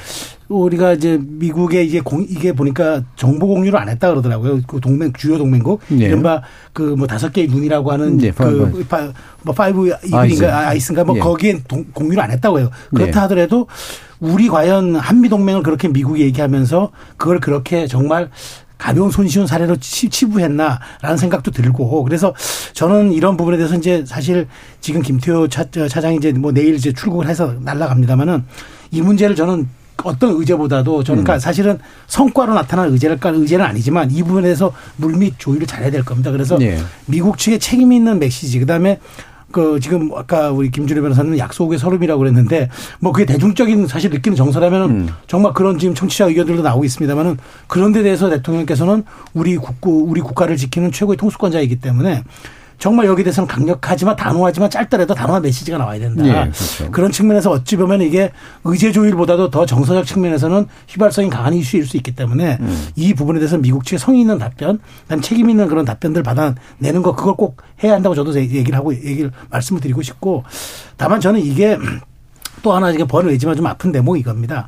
우리가 0.49 0.93
이제 0.93 1.19
미국의 1.21 1.87
이게 1.87 1.99
공, 2.01 2.25
이게 2.27 2.53
보니까 2.53 3.03
정보 3.15 3.47
공유를 3.47 3.77
안 3.77 3.89
했다 3.89 4.09
그러더라고요. 4.09 4.61
그 4.65 4.79
동맹 4.79 5.11
주요 5.13 5.37
동맹국 5.37 5.81
네. 5.89 6.05
이른바 6.05 6.41
그 6.73 6.97
뭐 6.97 7.05
다섯 7.05 7.31
개의 7.31 7.47
눈이라고 7.47 7.91
하는 7.91 8.17
네, 8.17 8.31
그 8.31 8.85
파, 8.89 9.11
뭐 9.43 9.53
Five 9.53 9.93
Eagle인가 10.05 10.69
Eyes인가 10.69 11.03
뭐 11.03 11.15
네. 11.15 11.21
거기에 11.21 11.59
동, 11.67 11.85
공유를 11.93 12.21
안 12.21 12.31
했다고 12.31 12.59
해요. 12.59 12.69
그렇다 12.93 13.11
네. 13.11 13.19
하더라도 13.19 13.67
우리 14.19 14.47
과연 14.47 14.95
한미 14.95 15.29
동맹을 15.29 15.63
그렇게 15.63 15.87
미국이 15.87 16.21
얘기하면서 16.23 16.91
그걸 17.17 17.39
그렇게 17.39 17.85
정말 17.87 18.29
가벼운 18.77 19.09
손쉬운 19.11 19.47
사례로 19.47 19.77
치부했나라는 19.77 21.17
생각도 21.17 21.51
들고 21.51 22.03
그래서 22.03 22.33
저는 22.73 23.11
이런 23.11 23.35
부분에 23.37 23.57
대해서 23.57 23.75
이제 23.75 24.03
사실 24.05 24.47
지금 24.81 25.01
김태호 25.01 25.47
차, 25.47 25.65
차장이 25.69 26.17
이제 26.17 26.31
뭐 26.31 26.51
내일 26.51 26.75
이제 26.75 26.93
출국을 26.93 27.27
해서 27.27 27.55
날라갑니다마는 27.61 28.43
이 28.91 29.01
문제를 29.01 29.35
저는 29.35 29.67
어떤 30.03 30.31
의제보다도 30.31 31.03
저는 31.03 31.23
그러니까 31.23 31.35
음. 31.35 31.39
사실은 31.39 31.79
성과로 32.07 32.53
나타난 32.53 32.91
의제를 32.91 33.17
의제는 33.21 33.65
아니지만 33.65 34.11
이 34.11 34.23
부분에 34.23 34.43
대해서 34.43 34.73
물밑 34.97 35.35
조율을 35.37 35.67
잘해야 35.67 35.91
될 35.91 36.03
겁니다. 36.03 36.31
그래서 36.31 36.57
네. 36.57 36.77
미국 37.05 37.37
측에 37.37 37.57
책임 37.57 37.91
있는 37.91 38.19
메시지 38.19 38.59
그다음에 38.59 38.99
그 39.51 39.79
지금 39.79 40.11
아까 40.13 40.51
우리 40.51 40.69
김준호 40.69 41.01
변호사는 41.01 41.37
약속의 41.37 41.79
서름이라고 41.79 42.19
그랬는데 42.19 42.69
뭐 42.99 43.11
그게 43.11 43.25
대중적인 43.25 43.87
사실 43.87 44.09
느끼는 44.09 44.35
정서라면 44.35 44.89
음. 44.89 45.09
정말 45.27 45.53
그런 45.53 45.79
지금 45.79 45.95
청취자 45.95 46.25
의견들도 46.25 46.61
나오고 46.63 46.83
있습니다만은 46.83 47.37
그런 47.67 47.91
데 47.91 48.03
대해서 48.03 48.29
대통령께서는 48.29 49.03
우리 49.33 49.55
국고 49.57 50.05
우리 50.05 50.19
국가를 50.21 50.57
지키는 50.57 50.91
최고의 50.91 51.17
통수권자이기 51.17 51.77
때문에 51.77 52.23
정말 52.77 53.07
여기에 53.07 53.23
대해서는 53.23 53.47
강력하지만 53.47 54.15
단호하지만 54.15 54.69
짧더라도 54.69 55.15
단호한 55.15 55.41
메시지가 55.41 55.77
나와야 55.77 55.99
된다. 55.99 56.21
네, 56.21 56.31
그렇죠. 56.31 56.91
그런 56.91 57.11
측면에서 57.11 57.51
어찌 57.51 57.75
보면 57.75 58.01
이게 58.01 58.31
의제 58.63 58.91
조율보다도 58.91 59.49
더 59.49 59.65
정서적 59.65 60.05
측면에서는 60.05 60.67
휘발성이 60.87 61.29
강한 61.29 61.53
이슈일 61.53 61.87
수 61.87 61.97
있기 61.97 62.15
때문에 62.15 62.57
음. 62.59 62.87
이 62.95 63.13
부분에 63.13 63.39
대해서 63.39 63.57
미국 63.57 63.83
측의 63.83 63.99
성의 63.99 64.21
있는 64.21 64.37
답변, 64.37 64.79
난 65.07 65.21
책임 65.21 65.49
있는 65.49 65.67
그런 65.67 65.85
답변들 65.85 66.21
받아내는 66.21 67.01
거 67.01 67.15
그걸 67.15 67.35
꼭 67.35 67.57
해야 67.83 67.93
한다고 67.93 68.13
저도 68.13 68.35
얘기를 68.35 68.75
하고 68.75 68.93
얘기를 68.93 69.31
말씀을 69.49 69.81
드리고 69.81 70.03
싶고 70.03 70.43
다만 70.97 71.19
저는 71.19 71.39
이게 71.39 71.77
또 72.61 72.73
하나 72.73 72.91
이게 72.91 73.05
번을 73.05 73.31
내지만 73.31 73.55
좀 73.55 73.65
아픈 73.65 73.91
대목이 73.91 74.19
이겁니다. 74.19 74.67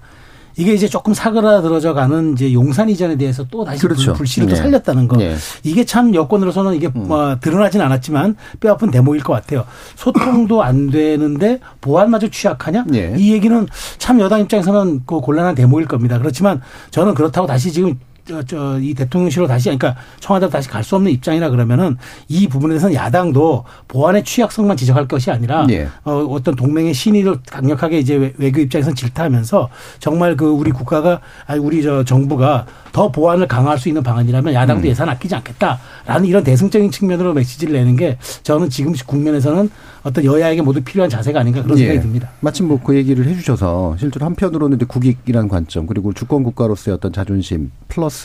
이게 0.60 0.74
이제 0.74 0.90
조금 0.90 1.14
사그라들어져 1.14 1.94
가는 1.94 2.34
이제 2.34 2.52
용산 2.52 2.90
이전에 2.90 3.16
대해서 3.16 3.46
또 3.50 3.64
다시 3.64 3.80
그렇죠. 3.80 4.12
불씨를 4.12 4.48
네. 4.48 4.54
또 4.54 4.58
살렸다는 4.58 5.08
거. 5.08 5.16
네. 5.16 5.38
이게 5.64 5.86
참 5.86 6.14
여권으로서는 6.14 6.76
이게 6.76 6.88
음. 6.88 7.08
뭐 7.08 7.38
드러나진 7.40 7.80
않았지만 7.80 8.36
뼈 8.60 8.74
아픈 8.74 8.92
대목일 8.92 9.24
것 9.24 9.32
같아요. 9.32 9.64
소통도 9.96 10.62
안 10.62 10.90
되는데 10.90 11.62
보안마저 11.80 12.28
취약하냐? 12.28 12.84
네. 12.88 13.16
이 13.18 13.32
얘기는 13.32 13.68
참 14.00 14.20
여당 14.20 14.42
입장에서는 14.42 15.04
그 15.06 15.22
곤란한 15.22 15.56
대목일 15.56 15.88
겁니다. 15.88 16.20
그렇지만 16.20 16.62
저는 16.92 17.14
그렇다고 17.14 17.48
다시 17.48 17.72
지금 17.72 17.98
저, 18.30 18.44
저, 18.44 18.80
이 18.80 18.94
대통령실로 18.94 19.48
다시, 19.48 19.66
그러니까 19.66 19.96
청와대로 20.20 20.52
다시 20.52 20.70
갈 20.70 20.84
수 20.84 20.96
없는 20.96 21.12
입장이라 21.12 21.50
그러면은 21.50 21.98
이 22.28 22.48
부분에 22.48 22.74
대해서는 22.74 22.96
야당도 22.96 23.64
보안의 23.88 24.24
취약성만 24.24 24.78
지적할 24.78 25.08
것이 25.08 25.30
아니라 25.30 25.66
네. 25.68 25.88
어, 26.04 26.14
어떤 26.30 26.56
동맹의 26.56 26.94
신의를 26.94 27.38
강력하게 27.48 28.00
이제 28.00 28.34
외교 28.38 28.62
입장에서는 28.62 28.96
질타하면서 28.96 29.70
정말 30.00 30.36
그 30.38 30.46
우리 30.46 30.72
국가가, 30.72 31.22
아니, 31.46 31.60
우리 31.60 31.82
저 31.84 32.04
정부가 32.04 32.66
더 32.92 33.12
보안을 33.12 33.48
강화할 33.48 33.78
수 33.78 33.88
있는 33.88 34.04
방안이라면 34.04 34.54
야당도 34.54 34.84
음. 34.84 34.90
예산 34.90 35.10
아끼지 35.10 35.36
않겠다라는 35.36 36.26
이런 36.26 36.44
대승적인 36.44 36.92
측면으로 36.92 37.34
메시지를 37.34 37.74
내는 37.74 37.96
게 37.96 38.18
저는 38.44 38.70
지금 38.70 38.94
국면에서는 39.06 39.70
어떤 40.04 40.24
여야에게 40.24 40.62
모두 40.62 40.82
필요한 40.82 41.10
자세가 41.10 41.40
아닌가 41.40 41.62
그런 41.62 41.78
생각이 41.78 41.98
예. 41.98 42.02
듭니다. 42.02 42.30
마침 42.40 42.68
뭐 42.68 42.80
그 42.84 42.96
얘기를 42.96 43.26
해주셔서 43.28 43.98
실제로 44.00 44.26
한편으로는 44.26 44.78
이제 44.78 44.86
국익이라는 44.86 45.50
관점 45.50 45.86
그리고 45.86 46.14
주권 46.14 46.44
국가로서의 46.44 46.96
어떤 46.96 47.12
자존심 47.14 47.72
플러스 47.88 48.19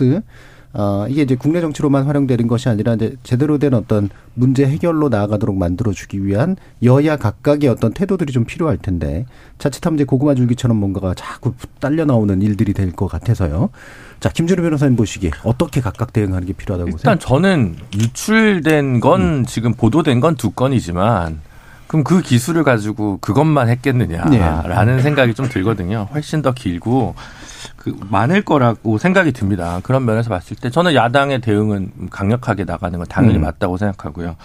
어, 0.77 1.07
이게 1.09 1.23
이제 1.23 1.37
국내 1.37 1.61
정치로만 1.61 2.03
활용되는 2.05 2.49
것이 2.49 2.69
아니라 2.69 2.95
이제 2.95 3.15
제대로 3.23 3.59
된 3.59 3.75
어떤 3.75 4.11
문제 4.35 4.67
해결로 4.67 5.09
나아가도록 5.09 5.57
만들어주기 5.57 6.27
위한 6.27 6.57
여야 6.83 7.17
각각의 7.17 7.69
어떤 7.71 7.93
태도들이 7.93 8.33
좀 8.33 8.45
필요할 8.45 8.79
텐데 8.79 9.25
자칫하면 9.59 9.99
이제 9.99 10.05
고구마 10.05 10.35
줄기처럼 10.35 10.77
뭔가가 10.77 11.15
자꾸 11.15 11.55
딸려 11.79 12.05
나오는 12.07 12.43
일들이 12.43 12.73
될 12.73 12.91
것 12.91 13.07
같아서요. 13.07 13.71
자, 14.19 14.31
김준우 14.31 14.63
변호사님 14.63 14.97
보시기에 14.97 15.31
어떻게 15.45 15.81
각각 15.81 16.13
대응하는 16.13 16.45
게 16.47 16.53
필요하다고 16.53 16.89
일단 16.91 17.19
생각하세요? 17.21 17.29
저는 17.29 17.77
유출된 17.97 18.99
건 19.01 19.21
음. 19.21 19.45
지금 19.47 19.75
보도된 19.75 20.19
건 20.19 20.35
두 20.37 20.51
건이지만 20.51 21.41
그럼 21.87 22.05
그 22.05 22.23
기술을 22.23 22.65
가지고 22.65 23.19
그것만 23.21 23.69
했겠느냐라는 23.69 24.97
네. 24.97 25.03
생각이 25.03 25.35
좀 25.35 25.49
들거든요. 25.49 26.09
훨씬 26.13 26.43
더 26.43 26.53
길고 26.53 27.15
그 27.77 27.95
많을 28.11 28.43
거라고 28.43 28.99
생각이 28.99 29.33
듭니다. 29.33 29.81
그런 29.83 30.05
면에서 30.05 30.31
봤을 30.31 30.57
때 30.57 30.71
저는 30.71 30.95
야당의 30.95 31.41
대응은 31.41 31.91
강력하게 32.11 32.65
나가는 32.65 32.99
건 32.99 33.07
당연히 33.09 33.37
음. 33.37 33.43
맞다고 33.43 33.77
생각하고요. 33.77 34.37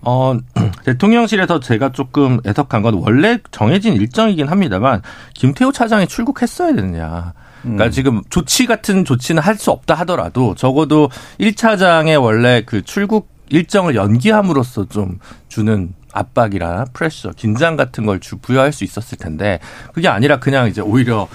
어, 0.00 0.36
대통령실에서 0.84 1.60
제가 1.60 1.92
조금 1.92 2.40
애석한 2.46 2.82
건 2.82 2.94
원래 2.94 3.38
정해진 3.50 3.94
일정이긴 3.94 4.48
합니다만 4.48 5.02
김태호 5.34 5.72
차장이 5.72 6.06
출국했어야 6.06 6.74
되느냐. 6.74 7.32
그러니까 7.62 7.86
음. 7.86 7.90
지금 7.90 8.22
조치 8.30 8.66
같은 8.66 9.04
조치는 9.04 9.42
할 9.42 9.56
수 9.56 9.72
없다 9.72 9.94
하더라도 9.96 10.54
적어도 10.54 11.10
1차장의 11.40 12.22
원래 12.22 12.62
그 12.64 12.82
출국 12.82 13.28
일정을 13.50 13.96
연기함으로써 13.96 14.84
좀 14.88 15.18
주는 15.48 15.92
압박이나 16.18 16.86
프레셔, 16.92 17.30
긴장 17.30 17.76
같은 17.76 18.06
걸 18.06 18.20
주, 18.20 18.36
부여할 18.38 18.72
수 18.72 18.84
있었을 18.84 19.18
텐데 19.18 19.58
그게 19.92 20.08
아니라 20.08 20.38
그냥 20.38 20.68
이제 20.68 20.80
오히려 20.80 21.28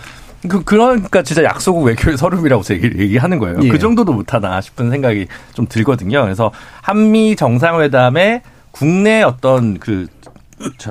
그, 0.48 0.64
그러니까 0.64 1.24
진짜 1.24 1.44
약속국 1.44 1.86
외교의 1.86 2.18
서름이라고 2.18 2.64
얘기, 2.72 3.18
하는 3.18 3.40
거예요. 3.40 3.60
예. 3.64 3.70
그 3.70 3.80
정도도 3.80 4.12
못하나 4.12 4.60
싶은 4.60 4.90
생각이 4.90 5.28
좀 5.54 5.68
들거든요. 5.68 6.22
그래서 6.22 6.52
한미 6.82 7.36
정상회담에 7.36 8.42
국내 8.72 9.22
어떤 9.22 9.80
그 9.80 10.08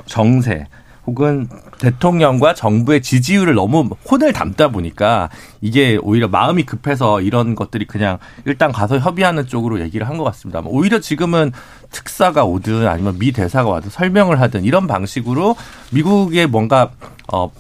정세, 0.07 0.67
혹은 1.07 1.49
대통령과 1.81 2.55
정부의 2.55 3.03
지지율을 3.03 3.55
너무 3.55 3.91
혼을 4.09 4.33
담다 4.33 4.69
보니까 4.69 5.31
이게 5.61 5.99
오히려 6.01 6.29
마음이 6.29 6.65
급해서 6.65 7.21
이런 7.21 7.55
것들이 7.57 7.87
그냥 7.87 8.19
일단 8.45 8.71
가서 8.73 8.99
협의하는 8.99 9.47
쪽으로 9.47 9.81
얘기를 9.81 10.09
한 10.09 10.17
것 10.17 10.25
같습니다. 10.25 10.63
오히려 10.67 11.01
지금은 11.01 11.53
특사가 11.91 12.45
오든 12.45 12.87
아니면 12.87 13.19
미 13.19 13.33
대사가 13.33 13.71
와도 13.71 13.91
설명을 13.91 14.41
하든 14.41 14.63
이런 14.65 14.87
방식으로 14.87 15.57
미국의 15.91 16.47
뭔가 16.47 16.91
어 17.33 17.51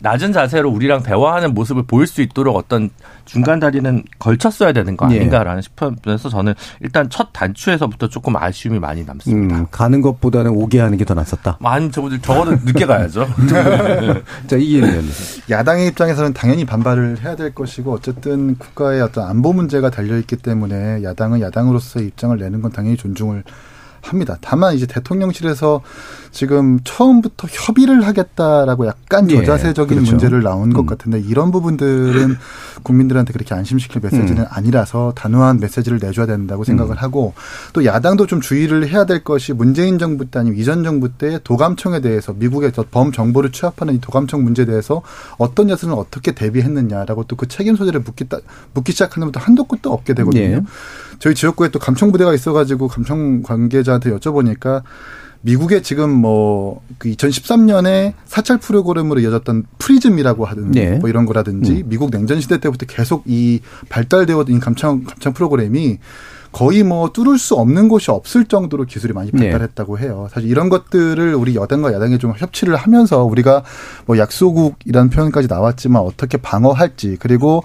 낮은 0.00 0.32
자세로 0.32 0.70
우리랑 0.70 1.02
대화하는 1.02 1.54
모습을 1.54 1.82
보일 1.82 2.06
수 2.06 2.22
있도록 2.22 2.56
어떤 2.56 2.90
중간 3.24 3.58
다리는 3.60 4.04
걸쳤어야 4.18 4.72
되는 4.72 4.96
거 4.96 5.06
예. 5.12 5.16
아닌가라는 5.16 5.62
싶어서 5.62 6.28
저는 6.30 6.54
일단 6.80 7.10
첫 7.10 7.30
단추에서부터 7.32 8.08
조금 8.08 8.36
아쉬움이 8.36 8.78
많이 8.78 9.04
남습니다. 9.04 9.56
음, 9.58 9.66
가는 9.70 10.00
것보다는 10.00 10.52
오게 10.52 10.80
하는 10.80 10.96
게 10.96 11.04
더 11.08 11.14
낫었다. 11.14 11.58
아니 11.64 11.90
저거들 11.90 12.20
저거는 12.20 12.60
늦게 12.66 12.84
가야죠. 12.84 13.26
자 14.46 14.56
이게 14.56 14.82
야당의 15.48 15.88
입장에서는 15.88 16.34
당연히 16.34 16.64
반발을 16.66 17.22
해야 17.24 17.34
될 17.34 17.54
것이고 17.54 17.92
어쨌든 17.92 18.56
국가의 18.58 19.00
어떤 19.00 19.26
안보 19.28 19.52
문제가 19.54 19.88
달려 19.90 20.18
있기 20.18 20.36
때문에 20.36 21.02
야당은 21.02 21.40
야당으로서의 21.40 22.06
입장을 22.08 22.36
내는 22.36 22.60
건 22.60 22.72
당연히 22.72 22.96
존중을 22.98 23.42
합니다. 24.08 24.36
다만 24.42 24.74
이제 24.74 24.86
대통령실에서 24.86 25.80
지금 26.30 26.78
처음부터 26.84 27.48
협의를 27.50 28.06
하겠다라고 28.06 28.86
약간 28.86 29.30
예, 29.30 29.36
저자세적인 29.36 29.96
예, 29.96 30.00
그렇죠. 30.00 30.12
문제를 30.12 30.42
나온 30.42 30.72
것 30.72 30.80
음. 30.82 30.86
같은데 30.86 31.20
이런 31.20 31.50
부분들은 31.50 32.36
국민들한테 32.82 33.32
그렇게 33.32 33.54
안심시킬 33.54 34.02
메시지는 34.02 34.42
음. 34.42 34.46
아니라서 34.50 35.14
단호한 35.16 35.58
메시지를 35.60 35.98
내줘야 36.00 36.26
된다고 36.26 36.64
생각을 36.64 36.96
음. 36.96 36.98
하고 36.98 37.32
또 37.72 37.84
야당도 37.84 38.26
좀 38.26 38.42
주의를 38.42 38.88
해야 38.88 39.06
될 39.06 39.24
것이 39.24 39.54
문재인 39.54 39.98
정부 39.98 40.26
때 40.26 40.38
아니면 40.38 40.58
이전 40.58 40.84
정부 40.84 41.08
때 41.08 41.38
도감청에 41.42 42.00
대해서 42.00 42.34
미국의 42.34 42.72
범 42.90 43.10
정보를 43.10 43.52
취합하는 43.52 43.94
이 43.94 44.00
도감청 44.00 44.44
문제에 44.44 44.66
대해서 44.66 45.00
어떤 45.38 45.70
여선을 45.70 45.94
어떻게 45.94 46.32
대비했느냐라고 46.32 47.24
또 47.24 47.38
그 47.38 47.46
책임 47.46 47.76
소재를 47.76 48.00
묻기 48.00 48.26
묻기 48.74 48.92
시작하는 48.92 49.28
것도 49.28 49.40
한도 49.40 49.64
끝도 49.64 49.92
없게 49.92 50.12
되거든요. 50.12 50.42
예. 50.42 50.62
저희 51.18 51.34
지역구에 51.34 51.68
또 51.68 51.78
감청 51.78 52.12
부대가 52.12 52.32
있어가지고 52.34 52.88
감청 52.88 53.42
관계자한테 53.42 54.10
여쭤보니까 54.10 54.82
미국의 55.40 55.82
지금 55.82 56.10
뭐 56.10 56.67
그 56.67 57.10
2013년에 57.10 58.14
사찰 58.24 58.58
프로그램으로 58.58 59.20
이어졌던 59.20 59.66
프리즘이라고 59.78 60.44
하든 60.44 60.72
네. 60.72 60.98
뭐 60.98 61.08
이런 61.08 61.26
거라든지 61.26 61.82
음. 61.82 61.82
미국 61.86 62.10
냉전 62.10 62.40
시대 62.40 62.58
때부터 62.58 62.86
계속 62.86 63.22
이 63.26 63.60
발달되어진 63.88 64.58
감청 64.60 65.04
감청 65.04 65.32
프로그램이 65.32 65.98
거의 66.52 66.82
뭐 66.82 67.10
뚫을 67.12 67.38
수 67.38 67.54
없는 67.54 67.88
곳이 67.88 68.10
없을 68.10 68.46
정도로 68.46 68.84
기술이 68.84 69.12
많이 69.12 69.30
네. 69.32 69.50
발달했다고 69.50 69.98
해요. 69.98 70.28
사실 70.32 70.50
이런 70.50 70.68
것들을 70.68 71.34
우리 71.34 71.54
여당과 71.54 71.92
야당이 71.92 72.18
좀 72.18 72.32
협치를 72.36 72.76
하면서 72.76 73.24
우리가 73.24 73.62
뭐 74.06 74.18
약소국이라는 74.18 75.10
표현까지 75.10 75.48
나왔지만 75.48 76.02
어떻게 76.02 76.38
방어할지 76.38 77.16
그리고 77.20 77.62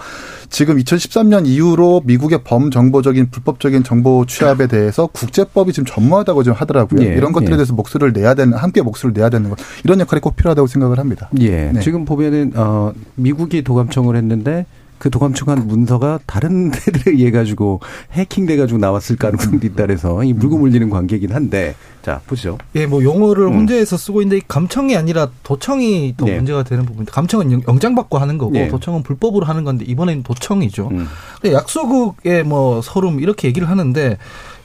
지금 0.49 0.77
2013년 0.77 1.47
이후로 1.47 2.01
미국의 2.05 2.43
범정보적인 2.43 3.29
불법적인 3.31 3.83
정보 3.83 4.25
취합에 4.25 4.67
대해서 4.67 5.07
국제법이 5.07 5.73
지금 5.73 5.85
전무하다고 5.85 6.43
좀 6.43 6.53
하더라고요. 6.53 7.03
예. 7.03 7.15
이런 7.15 7.31
것들에 7.31 7.53
예. 7.53 7.57
대해서 7.57 7.73
목소리를 7.73 8.13
내야 8.13 8.33
되는 8.33 8.57
함께 8.57 8.81
목소리를 8.81 9.19
내야 9.19 9.29
되는 9.29 9.49
것 9.49 9.57
이런 9.83 9.99
역할이 9.99 10.21
꼭 10.21 10.35
필요하다고 10.35 10.67
생각을 10.67 10.99
합니다. 10.99 11.29
예. 11.39 11.71
네. 11.71 11.79
지금 11.79 12.05
보면은 12.05 12.51
어 12.55 12.93
미국이 13.15 13.63
도감청을 13.63 14.15
했는데 14.15 14.65
그 15.03 15.09
도감청한 15.09 15.67
문서가 15.67 16.17
다른 16.25 16.71
데들에 16.71 17.11
의해 17.11 17.29
가지고 17.29 17.81
해킹돼 18.13 18.55
가지고 18.55 18.79
나왔을 18.79 19.17
가능성도 19.17 19.67
있다 19.67 19.85
그래서 19.85 20.23
이 20.23 20.31
물고 20.31 20.57
물리는 20.57 20.89
관계긴 20.89 21.33
한데 21.33 21.75
자 22.01 22.21
보시죠. 22.25 22.57
예, 22.75 22.85
뭐 22.85 23.03
용어를 23.03 23.47
음. 23.47 23.53
혼재해서 23.53 23.97
쓰고 23.97 24.21
있는데 24.21 24.41
감청이 24.47 24.95
아니라 24.95 25.27
도청이 25.43 26.13
또 26.15 26.23
네. 26.23 26.37
문제가 26.37 26.63
되는 26.63 26.85
부분인데 26.85 27.11
감청은 27.11 27.63
영장 27.67 27.95
받고 27.95 28.17
하는 28.17 28.37
거고 28.37 28.53
네. 28.53 28.69
도청은 28.69 29.03
불법으로 29.03 29.45
하는 29.45 29.65
건데 29.65 29.83
이번에는 29.85 30.23
도청이죠. 30.23 30.87
음. 30.93 31.05
약소국의 31.45 32.45
뭐 32.45 32.81
서름 32.81 33.19
이렇게 33.19 33.49
얘기를 33.49 33.67
하는데 33.67 34.17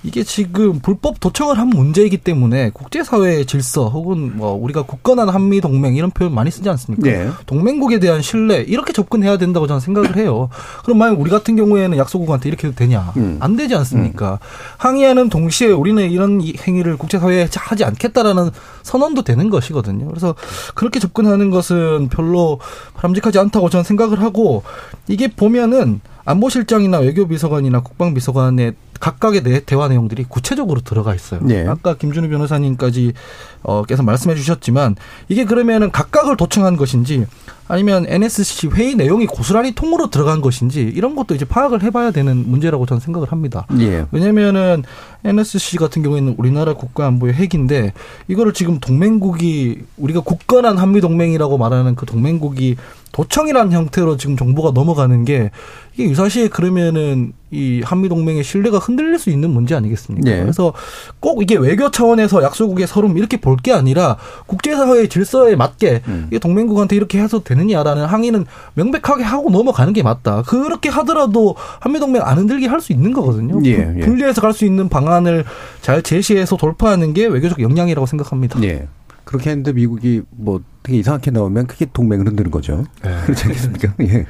이게 0.04 0.22
지금 0.22 0.78
불법 0.80 1.18
도청을 1.18 1.58
한 1.58 1.68
문제이기 1.68 2.18
때문에 2.18 2.70
국제사회의 2.70 3.46
질서 3.46 3.88
혹은 3.88 4.36
뭐 4.36 4.52
우리가 4.52 4.82
굳건한 4.82 5.28
한미 5.28 5.60
동맹 5.60 5.96
이런 5.96 6.10
표현 6.10 6.32
많이 6.32 6.50
쓰지 6.50 6.68
않습니까? 6.68 7.08
네. 7.08 7.28
동맹국에 7.46 7.98
대한 7.98 8.22
신뢰 8.22 8.60
이렇게 8.60 8.92
접근해야 8.92 9.38
된다고 9.38 9.66
저는 9.66 9.80
생각을 9.80 10.16
해요. 10.16 10.50
그럼 10.84 10.98
만약 10.98 11.20
우리 11.20 11.30
같은 11.30 11.56
경우에는 11.56 11.98
약소국한테 11.98 12.48
이렇게 12.48 12.68
해도 12.68 12.76
되냐? 12.76 13.12
음. 13.16 13.38
안 13.40 13.56
되지 13.56 13.74
않습니까? 13.74 14.32
음. 14.32 14.38
항의하는 14.78 15.28
동시에 15.28 15.68
우리는 15.68 16.08
이런 16.10 16.40
행위를 16.40 16.96
국제사회에 16.96 17.48
하지 17.56 17.84
않겠다라는 17.84 18.50
선언도 18.82 19.22
되는 19.22 19.50
것이거든요. 19.50 20.06
그래서 20.06 20.34
그렇게 20.74 21.00
접근하는 21.00 21.50
것은 21.50 22.08
별로 22.08 22.60
바람직하지 22.94 23.38
않다고 23.38 23.68
저는 23.68 23.84
생각을 23.84 24.22
하고 24.22 24.62
이게 25.08 25.28
보면은 25.28 26.00
안보실장이나 26.28 26.98
외교비서관이나 26.98 27.80
국방비서관의 27.80 28.74
각각의 29.00 29.42
내, 29.42 29.60
대화 29.60 29.88
내용들이 29.88 30.24
구체적으로 30.28 30.80
들어가 30.82 31.14
있어요. 31.14 31.40
네. 31.42 31.66
아까 31.66 31.96
김준우 31.96 32.28
변호사님까지 32.28 33.14
어께서 33.62 34.02
말씀해 34.02 34.34
주셨지만 34.34 34.96
이게 35.28 35.44
그러면은 35.44 35.90
각각을 35.90 36.36
도청한 36.36 36.76
것인지 36.76 37.26
아니면 37.68 38.06
NSC 38.08 38.68
회의 38.68 38.94
내용이 38.94 39.26
고스란히 39.26 39.72
통으로 39.72 40.10
들어간 40.10 40.40
것인지 40.40 40.80
이런 40.80 41.14
것도 41.14 41.34
이제 41.34 41.44
파악을 41.44 41.82
해봐야 41.82 42.10
되는 42.10 42.50
문제라고 42.50 42.86
저는 42.86 43.00
생각을 43.00 43.30
합니다. 43.30 43.66
예. 43.78 44.06
왜냐면은 44.10 44.82
NSC 45.24 45.76
같은 45.76 46.02
경우에는 46.02 46.34
우리나라 46.38 46.72
국가안보의 46.74 47.34
핵인데 47.34 47.92
이거를 48.26 48.54
지금 48.54 48.80
동맹국이 48.80 49.82
우리가 49.98 50.20
굳건한 50.20 50.78
한미 50.78 51.00
동맹이라고 51.00 51.58
말하는 51.58 51.94
그 51.94 52.06
동맹국이 52.06 52.76
도청이라는 53.12 53.72
형태로 53.72 54.16
지금 54.16 54.36
정보가 54.36 54.70
넘어가는 54.72 55.24
게 55.24 55.50
이게 55.94 56.04
유사시에 56.04 56.48
그러면은 56.48 57.32
이 57.50 57.80
한미 57.84 58.08
동맹의 58.08 58.44
신뢰가 58.44 58.78
흔들릴 58.78 59.18
수 59.18 59.30
있는 59.30 59.50
문제 59.50 59.74
아니겠습니까? 59.74 60.28
네. 60.28 60.40
그래서 60.40 60.72
꼭 61.20 61.42
이게 61.42 61.56
외교 61.56 61.90
차원에서 61.90 62.42
약소국의 62.42 62.86
서름 62.86 63.16
이렇게 63.18 63.36
볼 63.40 63.56
게 63.62 63.72
아니라 63.72 64.16
국제사회의 64.46 65.08
질서에 65.08 65.56
맞게 65.56 66.02
음. 66.06 66.26
이게 66.30 66.38
동맹국한테 66.38 66.94
이렇게 66.94 67.18
해서 67.20 67.42
되느냐라는 67.42 68.04
항의는 68.04 68.46
명백하게 68.74 69.24
하고 69.24 69.50
넘어가는 69.50 69.92
게 69.92 70.02
맞다. 70.02 70.42
그렇게 70.42 70.88
하더라도 70.90 71.56
한미 71.80 71.98
동맹 71.98 72.22
안 72.22 72.38
흔들게 72.38 72.66
할 72.68 72.80
수 72.80 72.92
있는 72.92 73.12
거거든요. 73.12 73.60
예, 73.64 73.94
예. 73.96 74.00
분리해서 74.00 74.40
갈 74.40 74.52
수 74.52 74.64
있는 74.64 74.88
방안을 74.88 75.44
잘 75.82 76.02
제시해서 76.02 76.56
돌파하는 76.56 77.12
게 77.14 77.26
외교적 77.26 77.60
역량이라고 77.60 78.06
생각합니다. 78.06 78.62
예. 78.62 78.86
그렇게 79.28 79.50
했는데 79.50 79.74
미국이 79.74 80.22
뭐 80.30 80.62
되게 80.82 81.00
이상하게 81.00 81.32
나오면 81.32 81.66
그게 81.66 81.84
동맹을 81.92 82.26
흔드는 82.28 82.50
거죠. 82.50 82.86
네. 83.04 83.14
그렇지 83.26 83.44
않겠습니까? 83.44 83.94
예. 84.00 84.24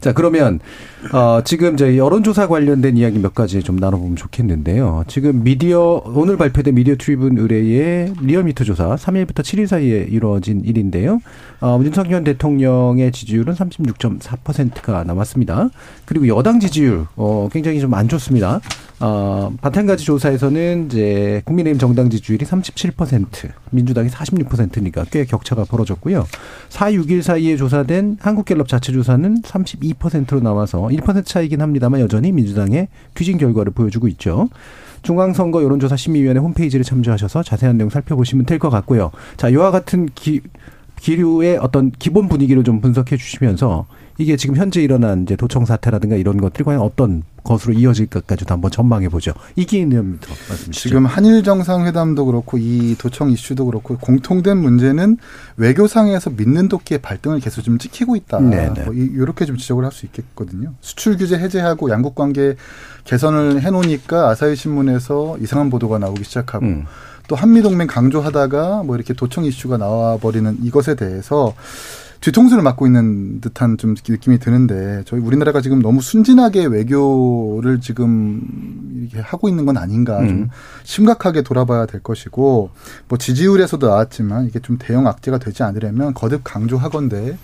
자, 0.00 0.12
그러면, 0.12 0.58
어, 1.12 1.40
지금 1.44 1.76
저희 1.76 1.98
여론조사 1.98 2.48
관련된 2.48 2.96
이야기 2.96 3.20
몇 3.20 3.32
가지 3.32 3.62
좀 3.62 3.76
나눠보면 3.76 4.16
좋겠는데요. 4.16 5.04
지금 5.06 5.44
미디어, 5.44 6.02
오늘 6.04 6.36
발표된 6.36 6.74
미디어트리뷴 6.74 7.38
의뢰의 7.38 8.14
리얼미터 8.22 8.64
조사 8.64 8.96
3일부터 8.96 9.42
7일 9.42 9.68
사이에 9.68 10.08
이루어진 10.10 10.62
일인데요. 10.64 11.20
어, 11.60 11.78
윤석열 11.80 12.24
대통령의 12.24 13.12
지지율은 13.12 13.54
36.4%가 13.54 15.04
남았습니다. 15.04 15.70
그리고 16.06 16.26
여당 16.26 16.58
지지율, 16.58 17.06
어, 17.14 17.48
굉장히 17.52 17.78
좀 17.78 17.94
안 17.94 18.08
좋습니다. 18.08 18.60
어, 19.00 19.52
바탕가지 19.60 20.04
조사에서는 20.04 20.86
이제 20.86 21.40
국민의힘 21.46 21.78
정당 21.78 22.10
지지율이 22.10 22.44
37%, 22.44 23.50
민주당이 23.70 24.10
46%니까 24.10 25.04
꽤 25.10 25.24
격차가 25.24 25.64
벌어졌고 25.64 26.10
있었고요. 26.10 26.26
4, 26.68 26.92
6일 26.92 27.22
사이에 27.22 27.56
조사된 27.56 28.18
한국갤럽 28.20 28.68
자체 28.68 28.92
조사는 28.92 29.42
32%로 29.42 30.40
나와서 30.40 30.82
1% 30.88 31.24
차이긴 31.24 31.60
합니다만 31.60 32.00
여전히 32.00 32.32
민주당의 32.32 32.88
귀진 33.16 33.38
결과를 33.38 33.72
보여주고 33.72 34.08
있죠. 34.08 34.48
중앙선거 35.02 35.62
여론조사 35.62 35.96
심의위원회 35.96 36.40
홈페이지를 36.40 36.84
참조하셔서 36.84 37.42
자세한 37.42 37.78
내용 37.78 37.88
살펴보시면 37.88 38.46
될 38.46 38.58
것 38.58 38.68
같고요. 38.68 39.10
자, 39.38 39.48
이와 39.48 39.70
같은 39.70 40.08
기, 40.14 40.42
기류의 41.00 41.56
어떤 41.58 41.90
기본 41.92 42.28
분위기를 42.28 42.62
좀 42.62 42.82
분석해 42.82 43.16
주시면서 43.16 43.86
이게 44.20 44.36
지금 44.36 44.54
현재 44.54 44.82
일어난 44.82 45.22
이제 45.22 45.34
도청 45.34 45.64
사태라든가 45.64 46.16
이런 46.16 46.36
것들이 46.38 46.62
과연 46.62 46.82
어떤 46.82 47.22
것으로 47.42 47.72
이어질까까지도 47.72 48.52
한번 48.52 48.70
전망해 48.70 49.08
보죠. 49.08 49.32
이기인 49.56 49.90
의원님부터 49.90 50.28
말씀 50.46 50.72
주시죠. 50.72 50.90
지금 50.90 51.06
한일 51.06 51.42
정상회담도 51.42 52.26
그렇고 52.26 52.58
이 52.58 52.96
도청 52.98 53.30
이슈도 53.30 53.64
그렇고 53.64 53.96
공통된 53.96 54.58
문제는 54.58 55.16
외교상에서 55.56 56.28
믿는 56.36 56.68
도끼의 56.68 57.00
발등을 57.00 57.40
계속 57.40 57.62
좀 57.62 57.78
찍히고 57.78 58.14
있다. 58.14 58.40
네네. 58.40 58.74
네. 58.74 58.84
뭐 58.84 58.92
이렇게 58.92 59.46
좀 59.46 59.56
지적을 59.56 59.84
할 59.84 59.90
수 59.90 60.04
있겠거든요. 60.06 60.74
수출 60.82 61.16
규제 61.16 61.38
해제하고 61.38 61.90
양국 61.90 62.14
관계 62.14 62.56
개선을 63.04 63.62
해놓으니까 63.62 64.28
아사히 64.28 64.54
신문에서 64.54 65.38
이상한 65.40 65.70
보도가 65.70 65.98
나오기 65.98 66.24
시작하고 66.24 66.66
음. 66.66 66.84
또 67.26 67.36
한미 67.36 67.62
동맹 67.62 67.86
강조하다가 67.86 68.82
뭐 68.84 68.96
이렇게 68.96 69.14
도청 69.14 69.46
이슈가 69.46 69.78
나와 69.78 70.18
버리는 70.18 70.56
이것에 70.62 70.94
대해서 70.94 71.54
뒤통수를 72.20 72.62
맞고 72.62 72.86
있는 72.86 73.40
듯한 73.40 73.78
좀 73.78 73.94
느낌이 74.06 74.38
드는데 74.38 75.02
저희 75.06 75.20
우리나라가 75.20 75.60
지금 75.60 75.80
너무 75.80 76.02
순진하게 76.02 76.66
외교를 76.66 77.80
지금 77.80 78.42
이렇게 79.00 79.20
하고 79.20 79.48
있는 79.48 79.64
건 79.64 79.78
아닌가 79.78 80.18
좀 80.18 80.28
음. 80.28 80.50
심각하게 80.84 81.42
돌아봐야 81.42 81.86
될 81.86 82.02
것이고 82.02 82.70
뭐 83.08 83.18
지지율에서도 83.18 83.86
나왔지만 83.86 84.46
이게 84.46 84.58
좀 84.60 84.76
대형 84.78 85.06
악재가 85.06 85.38
되지 85.38 85.62
않으려면 85.62 86.12
거듭 86.12 86.42
강조하건데 86.44 87.38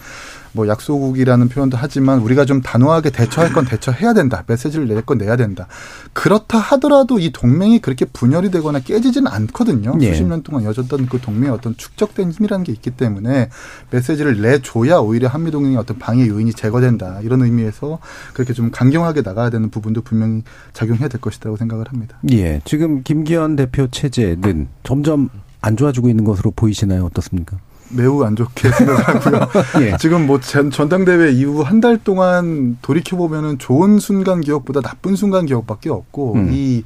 뭐 0.56 0.66
약소국이라는 0.68 1.48
표현도 1.50 1.76
하지만 1.78 2.18
우리가 2.20 2.46
좀 2.46 2.62
단호하게 2.62 3.10
대처할 3.10 3.52
건 3.52 3.66
대처해야 3.66 4.14
된다. 4.14 4.42
메시지를 4.48 4.88
낼 4.88 5.02
건 5.06 5.18
내야 5.18 5.36
된다. 5.36 5.68
그렇다 6.14 6.58
하더라도 6.58 7.18
이 7.20 7.30
동맹이 7.30 7.78
그렇게 7.80 8.06
분열이 8.06 8.50
되거나 8.50 8.80
깨지지는 8.80 9.30
않거든요. 9.30 9.94
예. 10.00 10.08
수십 10.10 10.24
년 10.24 10.42
동안 10.42 10.64
여졌던 10.64 11.06
그 11.06 11.20
동맹의 11.20 11.50
어떤 11.50 11.76
축적된 11.76 12.32
힘이라는 12.32 12.64
게 12.64 12.72
있기 12.72 12.90
때문에 12.92 13.50
메시지를 13.90 14.40
내줘야 14.40 14.96
오히려 14.98 15.28
한미 15.28 15.50
동맹의 15.50 15.76
어떤 15.76 15.98
방해 15.98 16.26
요인이 16.26 16.54
제거된다. 16.54 17.20
이런 17.22 17.42
의미에서 17.42 17.98
그렇게 18.32 18.54
좀 18.54 18.70
강경하게 18.72 19.20
나가야 19.20 19.50
되는 19.50 19.68
부분도 19.70 20.00
분명히 20.00 20.42
작용해야 20.72 21.08
될 21.08 21.20
것이라고 21.20 21.56
생각을 21.58 21.84
합니다. 21.88 22.16
예. 22.32 22.60
지금 22.64 23.02
김기현 23.02 23.56
대표 23.56 23.86
체제는 23.88 24.68
점점 24.82 25.28
안 25.60 25.76
좋아지고 25.76 26.08
있는 26.08 26.24
것으로 26.24 26.52
보이시나요? 26.52 27.04
어떻습니까? 27.04 27.58
매우 27.90 28.22
안 28.24 28.34
좋게 28.36 28.68
생각하고요. 28.72 29.48
예. 29.82 29.96
지금 29.98 30.26
뭐 30.26 30.40
전당대회 30.40 31.30
이후 31.32 31.62
한 31.62 31.80
달 31.80 31.98
동안 32.02 32.78
돌이켜 32.82 33.16
보면은 33.16 33.58
좋은 33.58 33.98
순간 33.98 34.40
기억보다 34.40 34.80
나쁜 34.80 35.14
순간 35.16 35.46
기억밖에 35.46 35.90
없고 35.90 36.34
음. 36.34 36.50
이 36.52 36.84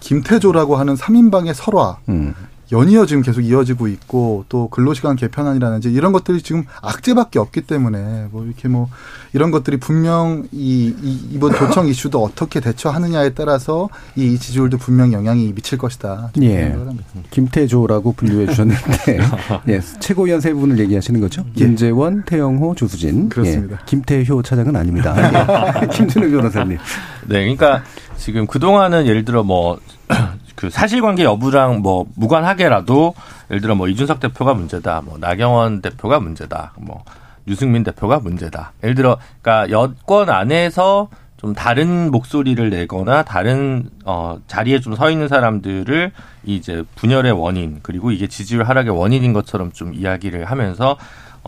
김태조라고 0.00 0.76
하는 0.76 0.94
3인방의 0.94 1.54
설화 1.54 1.96
음. 2.10 2.34
연이어 2.72 3.06
지금 3.06 3.22
계속 3.22 3.42
이어지고 3.42 3.88
있고 3.88 4.44
또 4.48 4.68
근로시간 4.68 5.16
개편안이라든지 5.16 5.92
이런 5.92 6.12
것들이 6.12 6.42
지금 6.42 6.64
악재밖에 6.82 7.38
없기 7.38 7.62
때문에 7.62 8.26
뭐 8.30 8.44
이렇게 8.44 8.68
뭐 8.68 8.88
이런 9.32 9.50
것들이 9.50 9.76
분명 9.76 10.46
이, 10.52 10.94
이 11.00 11.28
이번 11.30 11.52
도청 11.52 11.86
이슈도 11.86 12.22
어떻게 12.22 12.60
대처하느냐에 12.60 13.30
따라서 13.34 13.88
이 14.16 14.38
지지율도 14.38 14.78
분명 14.78 15.12
영향이 15.12 15.52
미칠 15.54 15.78
것이다. 15.78 16.30
예. 16.42 16.76
김태조라고 17.30 18.12
분류해 18.12 18.46
주셨는데 18.46 19.18
예. 19.68 19.80
최고위원 20.00 20.40
세 20.40 20.52
분을 20.52 20.78
얘기하시는 20.80 21.20
거죠? 21.20 21.44
예. 21.56 21.64
김재원, 21.66 22.24
태영호, 22.24 22.74
조수진. 22.74 23.28
그렇습니다. 23.28 23.76
예. 23.80 23.84
김태효 23.86 24.42
차장은 24.42 24.74
아닙니다. 24.74 25.14
예. 25.82 25.86
김준우 25.92 26.30
변호사님. 26.30 26.78
네, 27.28 27.40
그러니까 27.40 27.82
지금 28.16 28.46
그 28.46 28.58
동안은 28.58 29.06
예를 29.06 29.24
들어 29.24 29.42
뭐 29.42 29.78
그 30.56 30.70
사실관계 30.70 31.22
여부랑 31.22 31.82
뭐 31.82 32.06
무관하게라도 32.16 33.14
예를 33.50 33.60
들어 33.60 33.74
뭐 33.74 33.86
이준석 33.88 34.18
대표가 34.20 34.54
문제다, 34.54 35.02
뭐 35.04 35.18
나경원 35.18 35.82
대표가 35.82 36.18
문제다, 36.18 36.72
뭐 36.78 37.04
유승민 37.46 37.84
대표가 37.84 38.18
문제다. 38.18 38.72
예를 38.82 38.94
들어 38.96 39.18
그러니까 39.42 39.70
여권 39.70 40.30
안에서 40.30 41.08
좀 41.36 41.54
다른 41.54 42.10
목소리를 42.10 42.70
내거나 42.70 43.22
다른 43.22 43.90
어 44.06 44.38
자리에 44.46 44.80
좀 44.80 44.96
서 44.96 45.10
있는 45.10 45.28
사람들을 45.28 46.10
이제 46.44 46.82
분열의 46.94 47.32
원인 47.32 47.80
그리고 47.82 48.10
이게 48.10 48.26
지지율 48.26 48.64
하락의 48.64 48.98
원인인 48.98 49.34
것처럼 49.34 49.70
좀 49.72 49.92
이야기를 49.94 50.46
하면서 50.46 50.96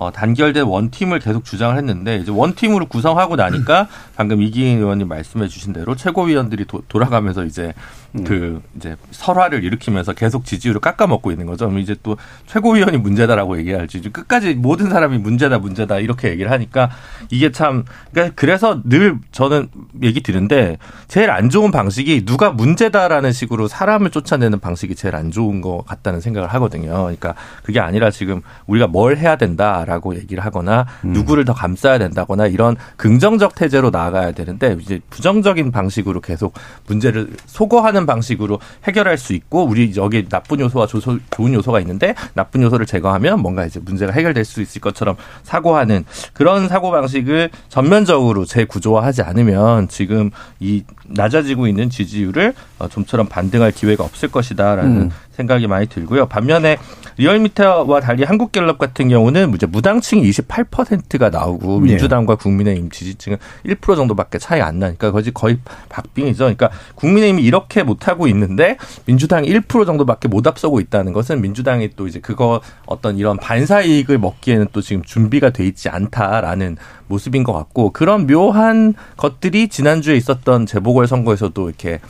어, 0.00 0.12
단결된 0.12 0.64
원팀을 0.64 1.18
계속 1.18 1.44
주장을 1.44 1.76
했는데 1.76 2.16
이제 2.16 2.30
원팀으로 2.30 2.86
구성하고 2.86 3.34
나니까 3.34 3.88
방금 4.14 4.40
이기인 4.40 4.78
의원님 4.78 5.08
말씀해 5.08 5.48
주신 5.48 5.72
대로 5.72 5.96
최고위원들이 5.96 6.66
도, 6.66 6.82
돌아가면서 6.88 7.44
이제 7.44 7.74
음. 8.12 8.24
그 8.24 8.62
이제 8.76 8.96
설화를 9.10 9.64
일으키면서 9.64 10.12
계속 10.12 10.44
지지율을 10.44 10.80
깎아먹고 10.80 11.32
있는 11.32 11.46
거죠. 11.46 11.66
그럼 11.66 11.80
이제 11.80 11.96
또 12.02 12.16
최고위원이 12.46 12.96
문제다라고 12.98 13.58
얘기할지 13.58 14.00
끝까지 14.00 14.54
모든 14.54 14.88
사람이 14.88 15.18
문제다 15.18 15.58
문제다 15.58 15.98
이렇게 15.98 16.30
얘기를 16.30 16.50
하니까 16.50 16.90
이게 17.30 17.50
참 17.50 17.84
그러니까 18.12 18.34
그래서 18.36 18.80
늘 18.84 19.18
저는 19.32 19.68
얘기 20.02 20.22
드는데 20.22 20.78
제일 21.08 21.30
안 21.30 21.50
좋은 21.50 21.72
방식이 21.72 22.24
누가 22.24 22.50
문제다라는 22.50 23.32
식으로 23.32 23.66
사람을 23.66 24.10
쫓아내는 24.10 24.60
방식이 24.60 24.94
제일 24.94 25.16
안 25.16 25.30
좋은 25.30 25.60
것 25.60 25.84
같다는 25.86 26.20
생각을 26.20 26.48
하거든요. 26.54 26.90
그러니까 26.90 27.34
그게 27.64 27.80
아니라 27.80 28.10
지금 28.10 28.42
우리가 28.66 28.86
뭘 28.86 29.16
해야 29.16 29.36
된다 29.36 29.84
라고 29.88 30.14
얘기를 30.14 30.44
하거나 30.44 30.86
음. 31.04 31.12
누구를 31.12 31.44
더 31.44 31.52
감싸야 31.52 31.98
된다거나 31.98 32.46
이런 32.46 32.76
긍정적 32.96 33.54
태제로 33.54 33.90
나아가야 33.90 34.32
되는데 34.32 34.76
이제 34.80 35.00
부정적인 35.10 35.72
방식으로 35.72 36.20
계속 36.20 36.54
문제를 36.86 37.30
소거하는 37.46 37.98
하는 37.98 38.06
방식으로 38.06 38.60
해결할 38.84 39.18
수 39.18 39.32
있고 39.32 39.64
우리 39.64 39.92
여기 39.96 40.28
나쁜 40.28 40.60
요소와 40.60 40.86
조소, 40.86 41.18
좋은 41.30 41.52
요소가 41.52 41.80
있는데 41.80 42.14
나쁜 42.34 42.62
요소를 42.62 42.86
제거하면 42.86 43.40
뭔가 43.40 43.66
이제 43.66 43.80
문제가 43.80 44.12
해결될 44.12 44.44
수 44.44 44.62
있을 44.62 44.80
것처럼 44.80 45.16
사고하는 45.42 46.04
그런 46.32 46.68
사고 46.68 46.90
방식을 46.90 47.50
전면적으로 47.68 48.44
재구조화하지 48.44 49.22
않으면 49.22 49.88
지금 49.88 50.30
이 50.60 50.84
낮아지고 51.06 51.66
있는 51.66 51.90
지지율을 51.90 52.54
어, 52.78 52.88
좀처럼 52.88 53.26
반등할 53.26 53.72
기회가 53.72 54.04
없을 54.04 54.30
것이다라는 54.30 54.96
음. 54.96 55.10
생각이 55.38 55.66
많이 55.68 55.86
들고요. 55.86 56.26
반면에 56.26 56.76
리얼미터와 57.16 58.00
달리 58.00 58.24
한국갤럽 58.24 58.78
같은 58.78 59.08
경우는 59.08 59.54
이제 59.54 59.66
무당층이 59.66 60.28
28%가 60.28 61.30
나오고 61.30 61.80
네. 61.80 61.90
민주당과 61.90 62.36
국민의힘 62.36 62.90
지지층은 62.90 63.38
1% 63.66 63.96
정도밖에 63.96 64.38
차이 64.38 64.60
안 64.60 64.78
나니까 64.78 65.10
거의 65.10 65.24
거의 65.32 65.58
박빙이죠. 65.88 66.44
그러니까 66.44 66.70
국민의힘이 66.96 67.42
이렇게 67.42 67.82
못 67.82 68.08
하고 68.08 68.26
있는데 68.28 68.76
민주당이 69.06 69.48
1% 69.48 69.86
정도밖에 69.86 70.28
못 70.28 70.46
앞서고 70.46 70.80
있다는 70.80 71.12
것은 71.12 71.40
민주당이 71.40 71.90
또 71.96 72.06
이제 72.06 72.20
그거 72.20 72.60
어떤 72.86 73.16
이런 73.16 73.36
반사 73.36 73.82
이익을 73.82 74.18
먹기에는 74.18 74.68
또 74.72 74.80
지금 74.80 75.02
준비가 75.02 75.50
돼 75.50 75.66
있지 75.66 75.88
않다라는 75.88 76.76
모습인 77.06 77.44
것 77.44 77.52
같고 77.52 77.90
그런 77.90 78.26
묘한 78.26 78.94
것들이 79.16 79.68
지난주에 79.68 80.16
있었던 80.16 80.66
재보궐 80.66 81.06
선거에서도 81.06 81.68
이렇게 81.68 82.00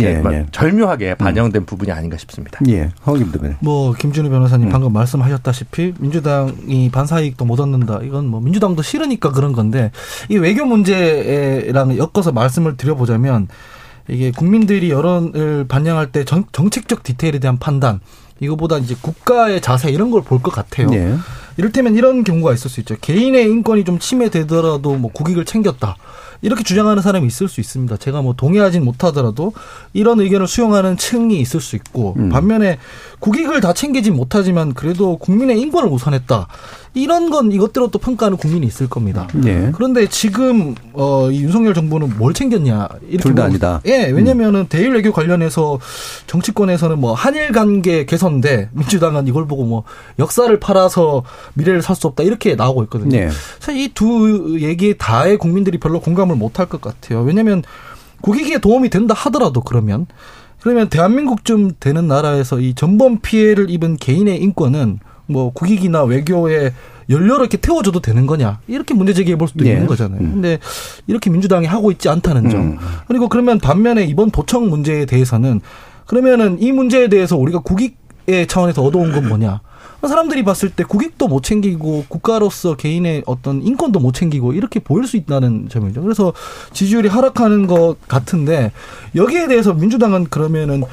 예, 0.00 0.22
예. 0.32 0.46
절묘하게 0.52 1.14
반영된 1.14 1.62
음. 1.62 1.66
부분이 1.66 1.90
아닌가 1.92 2.16
싶습니다. 2.16 2.60
예, 2.68 2.90
허김도 3.06 3.40
뭐 3.60 3.92
김준우 3.94 4.28
변호사님 4.30 4.68
음. 4.68 4.72
방금 4.72 4.92
말씀하셨다시피 4.92 5.94
민주당이 5.98 6.90
반사이익도 6.90 7.44
못 7.44 7.60
얻는다. 7.60 8.00
이건 8.02 8.26
뭐 8.26 8.40
민주당도 8.40 8.82
싫으니까 8.82 9.32
그런 9.32 9.52
건데 9.52 9.90
이 10.28 10.36
외교 10.36 10.64
문제랑 10.64 11.96
엮어서 11.96 12.32
말씀을 12.32 12.76
드려보자면 12.76 13.48
이게 14.08 14.30
국민들이 14.30 14.90
여론을 14.90 15.66
반영할 15.68 16.12
때 16.12 16.24
정, 16.24 16.44
정책적 16.52 17.02
디테일에 17.02 17.38
대한 17.38 17.58
판단 17.58 18.00
이거보다 18.40 18.78
이제 18.78 18.94
국가의 19.00 19.60
자세 19.60 19.90
이런 19.90 20.10
걸 20.10 20.22
볼 20.22 20.40
것 20.40 20.50
같아요. 20.50 20.88
네. 20.88 21.16
이를테면 21.56 21.96
이런 21.96 22.22
경우가 22.22 22.52
있을 22.54 22.70
수 22.70 22.80
있죠. 22.80 22.94
개인의 23.00 23.44
인권이 23.50 23.84
좀 23.84 23.98
침해되더라도 23.98 24.94
뭐 24.94 25.10
국익을 25.12 25.44
챙겼다. 25.44 25.96
이렇게 26.40 26.62
주장하는 26.62 27.02
사람이 27.02 27.26
있을 27.26 27.48
수 27.48 27.60
있습니다. 27.60 27.96
제가 27.96 28.22
뭐 28.22 28.34
동의하진 28.34 28.84
못하더라도 28.84 29.52
이런 29.92 30.20
의견을 30.20 30.46
수용하는 30.46 30.96
층이 30.96 31.40
있을 31.40 31.60
수 31.60 31.76
있고 31.76 32.14
음. 32.18 32.28
반면에 32.28 32.78
국익을 33.18 33.60
다 33.60 33.72
챙기진 33.72 34.14
못하지만 34.14 34.74
그래도 34.74 35.16
국민의 35.18 35.60
인권을 35.60 35.88
우선했다. 35.88 36.46
이런 36.94 37.30
건 37.30 37.52
이것대로 37.52 37.88
또 37.90 37.98
평가하는 37.98 38.38
국민이 38.38 38.66
있을 38.66 38.88
겁니다. 38.88 39.28
네. 39.34 39.70
그런데 39.74 40.08
지금 40.08 40.74
어, 40.94 41.30
이 41.30 41.42
윤석열 41.42 41.74
정부는 41.74 42.16
뭘 42.18 42.32
챙겼냐? 42.34 42.88
둘 43.20 43.34
다 43.34 43.44
아니다. 43.44 43.80
예, 43.86 44.06
왜냐면은 44.06 44.60
음. 44.60 44.66
대일 44.68 44.90
외교 44.92 45.12
관련해서 45.12 45.78
정치권에서는 46.26 46.98
뭐 46.98 47.14
한일 47.14 47.52
관계 47.52 48.04
개선돼 48.04 48.70
민주당은 48.72 49.26
이걸 49.28 49.46
보고 49.46 49.64
뭐 49.64 49.84
역사를 50.18 50.58
팔아서 50.58 51.24
미래를 51.54 51.82
살 51.82 51.94
수 51.98 52.06
없다 52.06 52.22
이렇게 52.22 52.54
나오고 52.54 52.84
있거든요. 52.84 53.10
네. 53.10 53.28
사실 53.58 53.80
이 53.80 53.88
두 53.94 54.58
얘기 54.60 54.96
다에 54.96 55.36
국민들이 55.36 55.78
별로 55.78 55.98
공감 56.00 56.27
을 56.30 56.36
못할 56.36 56.66
것 56.66 56.80
같아요. 56.80 57.22
왜냐면 57.22 57.62
국익에 58.20 58.58
도움이 58.58 58.90
된다 58.90 59.14
하더라도 59.14 59.60
그러면 59.60 60.06
그러면 60.60 60.88
대한민국쯤 60.88 61.72
되는 61.78 62.08
나라에서 62.08 62.60
이 62.60 62.74
전범 62.74 63.20
피해를 63.20 63.70
입은 63.70 63.96
개인의 63.96 64.42
인권은 64.42 64.98
뭐 65.26 65.52
국익이나 65.52 66.02
외교에 66.04 66.72
연료를 67.10 67.44
이렇게 67.44 67.56
태워줘도 67.58 68.00
되는 68.00 68.26
거냐 68.26 68.60
이렇게 68.66 68.94
문제 68.94 69.12
제기해 69.14 69.36
볼 69.36 69.48
수도 69.48 69.64
네. 69.64 69.72
있는 69.72 69.86
거잖아요. 69.86 70.20
음. 70.20 70.32
근데 70.32 70.58
이렇게 71.06 71.30
민주당이 71.30 71.66
하고 71.66 71.90
있지 71.90 72.08
않다는 72.08 72.50
점. 72.50 72.60
음. 72.60 72.78
그리고 73.06 73.28
그러면 73.28 73.58
반면에 73.58 74.04
이번 74.04 74.30
도청 74.30 74.68
문제에 74.68 75.06
대해서는 75.06 75.60
그러면은 76.06 76.60
이 76.60 76.72
문제에 76.72 77.08
대해서 77.08 77.36
우리가 77.36 77.60
국익의 77.60 78.46
차원에서 78.48 78.82
얻어온 78.82 79.12
건 79.12 79.28
뭐냐? 79.28 79.60
사람들이 80.06 80.44
봤을 80.44 80.70
때 80.70 80.84
국익도 80.84 81.26
못 81.26 81.42
챙기고 81.42 82.04
국가로서 82.08 82.76
개인의 82.76 83.24
어떤 83.26 83.62
인권도 83.62 83.98
못 83.98 84.14
챙기고 84.14 84.52
이렇게 84.52 84.78
보일 84.78 85.06
수 85.06 85.16
있다는 85.16 85.68
점이죠. 85.68 86.02
그래서 86.02 86.32
지지율이 86.72 87.08
하락하는 87.08 87.66
것 87.66 87.96
같은데 88.06 88.70
여기에 89.16 89.48
대해서 89.48 89.74
민주당은 89.74 90.26
그러면은 90.26 90.84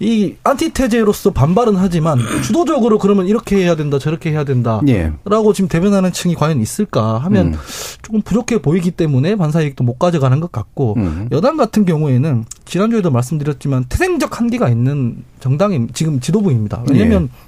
이 0.00 0.34
안티테제로서 0.42 1.30
반발은 1.30 1.76
하지만 1.76 2.18
주도적으로 2.42 2.98
그러면 2.98 3.26
이렇게 3.26 3.56
해야 3.56 3.76
된다 3.76 3.98
저렇게 3.98 4.30
해야 4.32 4.44
된다라고 4.44 4.88
예. 4.88 5.12
지금 5.54 5.68
대변하는 5.68 6.12
층이 6.12 6.34
과연 6.34 6.60
있을까 6.60 7.18
하면 7.18 7.54
음. 7.54 7.58
조금 8.02 8.20
부족해 8.20 8.60
보이기 8.60 8.90
때문에 8.90 9.36
반사이익도 9.36 9.84
못 9.84 9.98
가져가는 9.98 10.38
것 10.40 10.50
같고 10.50 10.94
음. 10.96 11.28
여당 11.30 11.56
같은 11.56 11.84
경우에는 11.84 12.44
지난주에도 12.64 13.10
말씀드렸지만 13.10 13.84
태생적 13.88 14.40
한계가 14.40 14.68
있는 14.68 15.22
정당이 15.40 15.88
지금 15.94 16.18
지도부입니다. 16.20 16.84
왜냐하면 16.90 17.30
예. 17.32 17.43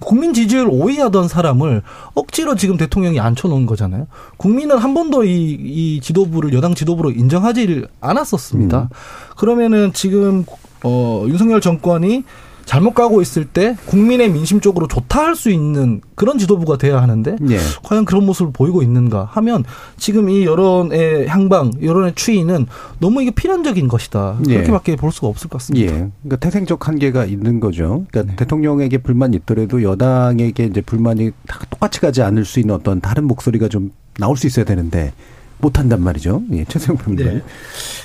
국민 0.00 0.32
지지율 0.32 0.68
5위 0.68 0.98
하던 0.98 1.28
사람을 1.28 1.82
억지로 2.14 2.54
지금 2.54 2.76
대통령이 2.76 3.20
앉혀놓은 3.20 3.66
거잖아요. 3.66 4.06
국민은 4.36 4.78
한 4.78 4.94
번도 4.94 5.24
이, 5.24 5.58
이 5.60 6.00
지도부를 6.00 6.52
여당 6.52 6.74
지도부로 6.74 7.10
인정하지 7.10 7.86
않았었습니다. 8.00 8.82
음. 8.82 8.88
그러면은 9.36 9.92
지금 9.92 10.44
어, 10.84 11.24
윤석열 11.26 11.60
정권이 11.60 12.24
잘못 12.68 12.92
가고 12.92 13.22
있을 13.22 13.46
때 13.46 13.76
국민의 13.86 14.30
민심 14.30 14.60
쪽으로 14.60 14.88
좋다 14.88 15.24
할 15.24 15.38
수 15.38 15.50
있는 15.50 16.02
그런 16.16 16.36
지도부가 16.36 16.76
돼야 16.76 17.00
하는데 17.00 17.36
예. 17.48 17.58
과연 17.84 18.04
그런 18.04 18.26
모습을 18.26 18.52
보이고 18.52 18.82
있는가 18.82 19.24
하면 19.30 19.64
지금 19.96 20.28
이 20.28 20.44
여론의 20.44 21.28
향방, 21.28 21.70
여론의 21.80 22.14
추이는 22.16 22.66
너무 22.98 23.22
이게 23.22 23.30
필연적인 23.30 23.88
것이다. 23.88 24.38
예. 24.48 24.54
그렇게밖에 24.54 24.96
볼 24.96 25.12
수가 25.12 25.28
없을 25.28 25.48
것 25.48 25.58
같습니다. 25.58 25.86
예. 25.94 26.10
그러니까 26.22 26.36
태생적 26.40 26.88
한계가 26.88 27.24
있는 27.24 27.60
거죠. 27.60 28.04
그러니까 28.10 28.32
네. 28.32 28.36
대통령에게 28.36 28.98
불만이 28.98 29.36
있더라도 29.38 29.82
여당에게 29.82 30.64
이제 30.64 30.80
불만이 30.82 31.30
다 31.46 31.60
똑같이 31.70 32.00
가지 32.00 32.20
않을 32.20 32.44
수 32.44 32.60
있는 32.60 32.74
어떤 32.74 33.00
다른 33.00 33.24
목소리가 33.24 33.68
좀 33.68 33.92
나올 34.18 34.36
수 34.36 34.46
있어야 34.46 34.64
되는데 34.66 35.12
못한단 35.58 36.02
말이죠. 36.02 36.42
예, 36.52 36.64
최세용 36.64 36.98
평론. 36.98 37.16
네. 37.16 37.42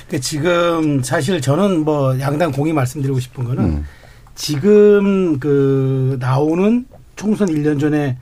그러니까 0.06 0.18
지금 0.22 1.02
사실 1.02 1.40
저는 1.40 1.84
뭐 1.84 2.18
양당 2.20 2.52
공의 2.52 2.72
말씀드리고 2.72 3.18
싶은 3.20 3.44
거는 3.44 3.64
음. 3.64 3.84
지금 4.34 5.38
그 5.38 6.16
나오는 6.20 6.84
총선 7.16 7.48
1년 7.48 7.78
전에 7.78 8.16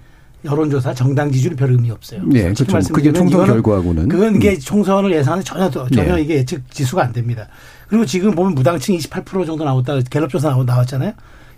여론조사 0.44 0.92
정당 0.94 1.30
지지율이 1.30 1.56
별 1.56 1.70
의미 1.70 1.90
없어요. 1.90 2.22
네, 2.26 2.52
그렇죠. 2.52 2.92
그게 2.92 3.12
총선 3.12 3.46
결과하고는 3.46 4.08
그건 4.08 4.36
이게 4.36 4.50
음. 4.50 4.58
총선을 4.58 5.12
예상하는 5.12 5.44
전혀 5.44 5.70
전혀 5.70 6.16
네. 6.16 6.22
이게 6.22 6.36
예측 6.36 6.68
지수가 6.70 7.02
안 7.02 7.12
됩니다. 7.12 7.46
그리고 7.88 8.04
지금 8.04 8.34
보면 8.34 8.54
무당층 8.54 8.96
28% 8.96 9.46
정도 9.46 9.64
나왔다 9.64 10.00
갤럽조사 10.10 10.50
나왔잖아요. 10.64 11.12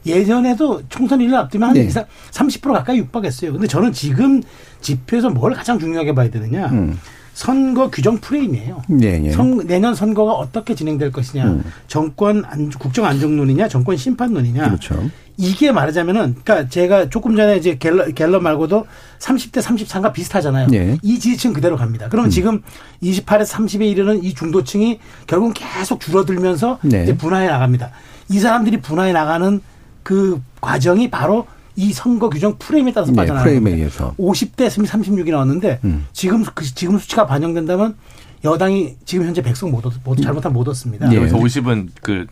예전에도 0.07 0.83
총선 0.90 1.21
1년 1.21 1.35
앞두면 1.35 1.71
한 1.71 1.75
네. 1.75 1.88
30% 1.88 2.73
가까이 2.73 2.99
육박했어요. 2.99 3.53
근데 3.53 3.67
저는 3.67 3.93
지금 3.93 4.43
지표에서 4.83 5.31
뭘 5.31 5.55
가장 5.55 5.79
중요하게 5.79 6.14
봐야 6.14 6.29
되느냐. 6.29 6.67
음. 6.67 6.99
선거 7.35 7.90
규정 7.90 8.18
프레임이에요. 8.18 8.83
네, 8.88 9.18
네. 9.18 9.33
선, 9.33 9.66
내년 9.66 9.94
선거가 9.94 10.33
어떻게 10.33 10.75
진행될 10.77 11.11
것이냐, 11.11 11.44
음. 11.44 11.64
정권 11.88 12.44
안, 12.47 12.70
국정 12.70 13.05
안정론이냐, 13.05 13.68
정권 13.68 13.97
심판론이냐. 13.97 14.64
그렇죠. 14.64 15.11
이게 15.37 15.73
말하자면은, 15.73 16.37
그러니까 16.44 16.68
제가 16.68 17.11
조금 17.11 17.35
전에 17.35 17.57
이제 17.57 17.77
갤러, 17.77 18.07
갤러 18.07 18.38
말고도 18.38 18.87
30대 19.18 19.61
33과 19.61 20.12
비슷하잖아요. 20.12 20.68
네. 20.68 20.97
이 21.03 21.18
지지층 21.18 21.53
그대로 21.53 21.77
갑니다. 21.77 22.09
그러면 22.09 22.29
음. 22.29 22.31
지금 22.31 22.62
28에서 23.03 23.47
30에 23.47 23.90
이르는 23.90 24.23
이 24.23 24.33
중도층이 24.33 25.01
결국은 25.27 25.53
계속 25.55 26.01
줄어들면서 26.01 26.79
네. 26.83 27.03
이제 27.03 27.16
분화해 27.16 27.49
나갑니다. 27.49 27.90
이 28.31 28.38
사람들이 28.38 28.81
분화해 28.81 29.12
나가는 29.12 29.61
그 30.05 30.40
과정이 30.61 31.11
바로 31.11 31.47
이 31.76 31.92
선거 31.92 32.28
규정 32.30 32.56
프레임에 32.58 32.92
따라서 32.92 33.12
네, 33.12 33.16
빠져나가는 33.16 33.44
프레임에 33.44 33.72
의해서 33.72 34.14
50대 34.18 34.68
36이 34.68 35.30
나왔는데 35.30 35.80
음. 35.84 36.06
지금 36.12 36.44
그 36.54 36.64
지금 36.64 36.98
수치가 36.98 37.26
반영된다면 37.26 37.96
여당이 38.44 38.96
지금 39.04 39.26
현재 39.26 39.42
백석 39.42 39.70
못 39.70 39.84
얻, 39.84 39.92
못 40.04 40.20
잘못하면 40.20 40.54
못 40.54 40.68
얻습니다. 40.68 41.08
네. 41.08 41.18
그래서 41.18 41.37
50은 41.37 41.88
그 42.02 42.26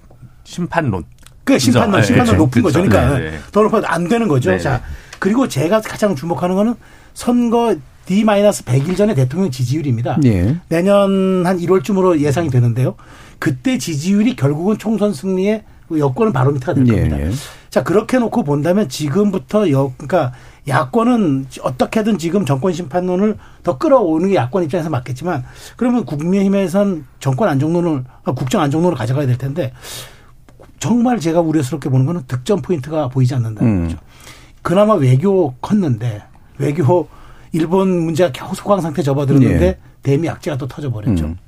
심판론. 0.45 1.05
그 1.45 1.59
심판론, 1.59 2.01
네, 2.01 2.07
심판론 2.07 2.33
네, 2.33 2.39
높은 2.39 2.63
그렇죠. 2.63 2.79
거죠. 2.81 2.91
그러니까 2.91 3.19
네, 3.19 3.31
네. 3.31 3.39
더 3.51 3.63
높아도 3.63 3.87
안 3.89 4.09
되는 4.09 4.29
거죠. 4.29 4.51
네, 4.51 4.59
자 4.59 4.83
그리고 5.19 5.49
제가 5.49 5.81
가장 5.81 6.15
주목하는 6.15 6.55
거는 6.55 6.75
선거 7.15 7.75
D-100일 8.07 8.97
전에 8.97 9.15
대통령 9.15 9.51
지지율입니다. 9.51 10.19
네. 10.21 10.57
내년 10.69 11.47
한 11.47 11.59
1월쯤으로 11.59 12.21
예상이 12.21 12.51
되는데요. 12.51 12.95
그때 13.39 13.79
지지율이 13.79 14.37
결국은 14.37 14.79
총선 14.79 15.13
승리의 15.13 15.63
여권은 15.97 16.33
바로미터가 16.33 16.75
될 16.75 16.87
겁니다. 16.87 17.17
자, 17.73 17.83
그렇게 17.83 18.19
놓고 18.19 18.45
본다면 18.45 18.87
지금부터 18.91 19.71
여, 19.71 19.95
그러니까 19.97 20.35
야권은 20.69 21.47
어떻게든 21.63 22.19
지금 22.19 22.45
정권 22.45 22.75
심판론을 22.75 23.39
더 23.63 23.79
끌어오는 23.79 24.29
게 24.29 24.35
야권 24.35 24.65
입장에서 24.65 24.91
맞겠지만 24.91 25.43
그러면 25.79 26.05
국민의힘에선 26.05 27.07
정권 27.19 27.49
안정론을, 27.49 28.05
아, 28.25 28.33
국정 28.33 28.61
안정론을 28.61 28.95
가져가야 28.95 29.27
될 29.27 29.39
텐데 29.39 29.73
정말 30.81 31.19
제가 31.19 31.41
우려스럽게 31.41 31.89
보는 31.89 32.05
거는 32.05 32.25
득점 32.29 32.61
포인트가 32.61 33.09
보이지 33.09 33.35
않는다는 33.37 33.73
음. 33.73 33.83
거죠. 33.85 33.99
그나마 34.61 34.93
외교 34.93 35.55
컸는데 35.63 36.25
외교 36.59 37.09
일본 37.53 37.89
문제가 37.89 38.33
겨우 38.33 38.55
소강 38.55 38.83
상태 38.83 39.01
접어들었는데 39.03 39.59
네. 39.59 39.79
대미 40.03 40.29
악재가 40.29 40.59
또 40.59 40.69
터져버렸죠. 40.69 41.25
음. 41.25 41.39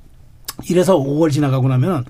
이래서 0.67 0.97
5월 0.97 1.31
지나가고 1.31 1.67
나면 1.67 2.03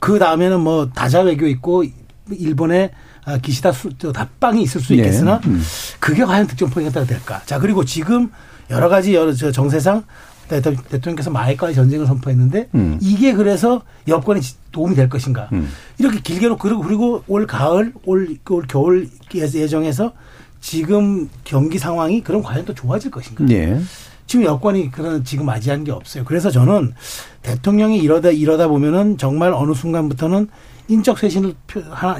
그 0.00 0.18
다음에는 0.18 0.60
뭐 0.60 0.88
다자 0.88 1.20
외교 1.20 1.46
있고 1.46 1.84
일본의 2.28 2.90
아, 2.92 3.11
기시다 3.40 3.72
수, 3.72 3.90
답방이 4.12 4.62
있을 4.62 4.80
수 4.80 4.88
네. 4.88 4.96
있겠으나 4.96 5.40
네. 5.40 5.48
음. 5.48 5.62
그게 6.00 6.24
과연 6.24 6.46
득점 6.46 6.70
포인트가 6.70 7.04
될까? 7.04 7.42
자 7.46 7.58
그리고 7.58 7.84
지금 7.84 8.30
여러 8.70 8.88
가지 8.88 9.14
여러 9.14 9.32
저 9.32 9.52
정세상 9.52 10.04
대통령께서 10.48 11.30
마이과의 11.30 11.74
전쟁을 11.74 12.06
선포했는데 12.06 12.68
음. 12.74 12.98
이게 13.00 13.32
그래서 13.32 13.82
여권에 14.08 14.40
도움이 14.70 14.94
될 14.94 15.08
것인가? 15.08 15.48
음. 15.52 15.70
이렇게 15.98 16.20
길게 16.20 16.48
놓고 16.48 16.58
그리고 16.58 16.82
그리고 16.82 17.24
올 17.28 17.46
가을 17.46 17.92
올, 18.04 18.36
올 18.50 18.66
겨울 18.66 19.08
예정에서 19.34 20.12
지금 20.60 21.28
경기 21.44 21.78
상황이 21.78 22.22
그럼 22.22 22.42
과연 22.42 22.64
또 22.64 22.74
좋아질 22.74 23.10
것인가? 23.10 23.44
네. 23.44 23.80
지금 24.26 24.44
여권이 24.44 24.90
그런 24.90 25.24
지금 25.24 25.46
맞이한 25.46 25.84
게 25.84 25.92
없어요. 25.92 26.24
그래서 26.24 26.50
저는 26.50 26.94
대통령이 27.42 27.98
이러다 27.98 28.30
이러다 28.30 28.68
보면은 28.68 29.18
정말 29.18 29.52
어느 29.52 29.74
순간부터는 29.74 30.48
인적 30.92 31.18
쇄신을 31.18 31.54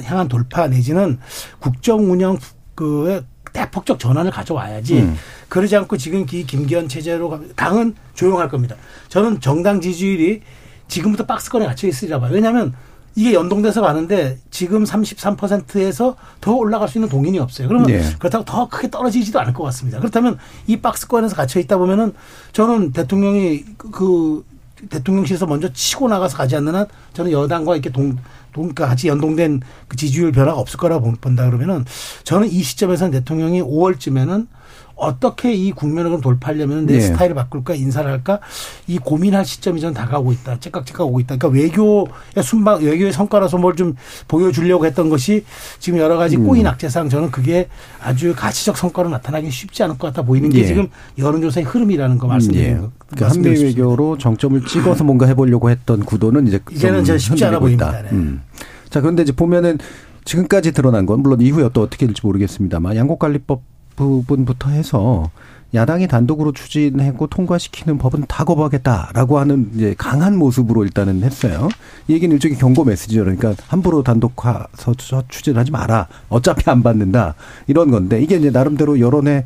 향한 0.03 0.27
돌파 0.27 0.67
내지는 0.67 1.19
국정 1.59 2.11
운영 2.11 2.37
그 2.75 3.25
대폭적 3.53 3.99
전환을 3.99 4.31
가져와야지. 4.31 5.01
음. 5.01 5.15
그러지 5.47 5.75
않고 5.75 5.97
지금 5.97 6.25
이 6.31 6.43
김기현 6.43 6.87
체제로 6.87 7.39
당은 7.55 7.95
조용할 8.15 8.49
겁니다. 8.49 8.75
저는 9.09 9.39
정당 9.39 9.79
지지율이 9.79 10.41
지금부터 10.87 11.25
박스권에 11.25 11.65
갇혀 11.65 11.87
있으리라 11.87 12.19
봐요. 12.19 12.31
왜냐하면 12.33 12.73
이게 13.15 13.33
연동돼서 13.33 13.81
가는데 13.81 14.39
지금 14.49 14.83
33%에서 14.83 16.15
더 16.41 16.53
올라갈 16.53 16.89
수 16.89 16.97
있는 16.97 17.09
동인이 17.09 17.37
없어요. 17.37 17.67
그러면 17.67 17.87
네. 17.87 18.01
그렇다고 18.17 18.43
더 18.43 18.67
크게 18.67 18.89
떨어지지도 18.89 19.39
않을 19.39 19.53
것 19.53 19.63
같습니다. 19.65 19.99
그렇다면 19.99 20.39
이 20.65 20.77
박스권에서 20.77 21.35
갇혀 21.35 21.59
있다 21.59 21.77
보면은 21.77 22.13
저는 22.53 22.91
대통령이 22.91 23.63
그 23.77 24.43
대통령실에서 24.89 25.45
먼저 25.45 25.71
치고 25.71 26.07
나가서 26.07 26.37
가지 26.37 26.55
않는 26.55 26.75
한 26.75 26.87
저는 27.13 27.31
여당과 27.31 27.75
이렇게 27.75 27.89
동, 27.89 28.17
동, 28.51 28.63
그러니까 28.63 28.87
같이 28.87 29.07
연동된 29.07 29.61
그 29.87 29.95
지지율 29.95 30.31
변화가 30.31 30.59
없을 30.59 30.77
거라고 30.77 31.13
본다 31.19 31.45
그러면은 31.45 31.85
저는 32.23 32.49
이 32.51 32.61
시점에서는 32.61 33.11
대통령이 33.11 33.61
5월쯤에는 33.61 34.47
어떻게 34.95 35.53
이 35.53 35.71
국면을 35.71 36.11
그럼 36.11 36.21
돌파하려면 36.21 36.85
내 36.85 36.93
네. 36.93 36.99
스타일을 37.01 37.35
바꿀까 37.35 37.75
인사를 37.75 38.09
할까 38.09 38.39
이 38.87 38.97
고민할 38.99 39.43
시점이 39.45 39.81
전 39.81 39.93
다가오고 39.93 40.31
있다. 40.31 40.59
째깍째깍 40.59 41.07
오고 41.07 41.19
있다. 41.21 41.37
그러니까 41.37 41.47
외교의 41.59 42.05
순방 42.43 42.81
외교의 42.83 43.11
성과라서 43.11 43.57
뭘 43.57 43.73
좀 43.73 43.95
보여주려고 44.27 44.85
했던 44.85 45.09
것이 45.09 45.43
지금 45.79 45.97
여러 45.97 46.15
가지 46.17 46.37
음. 46.37 46.45
꼬인 46.45 46.67
악재상 46.67 47.09
저는 47.09 47.31
그게 47.31 47.67
아주 48.01 48.35
가치적 48.35 48.77
성과로 48.77 49.09
나타나기 49.09 49.49
쉽지 49.49 49.81
않을 49.83 49.97
것 49.97 50.07
같아 50.07 50.21
보이는 50.21 50.49
게 50.49 50.59
예. 50.59 50.65
지금 50.65 50.87
여론조사의 51.17 51.65
흐름이라는 51.65 52.17
거 52.19 52.27
말씀드리는 52.27 52.69
예. 52.69 52.79
거. 52.79 52.91
그러니까 53.07 53.29
한미 53.35 53.49
외교로 53.49 54.19
정점을 54.19 54.63
찍어서 54.65 55.03
뭔가 55.03 55.25
해보려고 55.25 55.71
했던 55.71 56.05
구도는 56.05 56.47
이제 56.47 56.59
이제는 56.71 57.03
저 57.03 57.17
쉽지 57.17 57.43
않아 57.45 57.59
보입니다. 57.59 58.01
네. 58.03 58.09
음. 58.11 58.41
자 58.89 59.01
그런데 59.01 59.23
이제 59.23 59.31
보면은 59.31 59.79
지금까지 60.25 60.71
드러난 60.71 61.05
건 61.07 61.21
물론 61.21 61.41
이후에 61.41 61.69
또 61.73 61.81
어떻게 61.81 62.05
될지 62.05 62.21
모르겠습니다만 62.23 62.95
양곡관리법 62.95 63.72
부분부터 63.95 64.69
해서 64.69 65.29
야당이 65.73 66.07
단독으로 66.07 66.51
추진하고 66.51 67.27
통과시키는 67.27 67.97
법은 67.97 68.25
다 68.27 68.43
거부하겠다라고 68.43 69.39
하는 69.39 69.71
이제 69.73 69.95
강한 69.97 70.37
모습으로 70.37 70.83
일단은 70.83 71.23
했어요. 71.23 71.67
이 72.07 72.13
얘기는 72.13 72.31
일종의 72.31 72.57
경고 72.57 72.83
메시지죠. 72.83 73.21
그러니까 73.21 73.55
함부로 73.67 74.03
단독화서 74.03 74.93
추진하지 75.29 75.71
마라. 75.71 76.07
어차피 76.29 76.69
안 76.69 76.83
받는다. 76.83 77.33
이런 77.65 77.89
건데 77.89 78.21
이게 78.21 78.35
이제 78.35 78.51
나름대로 78.51 78.99
여론에 78.99 79.45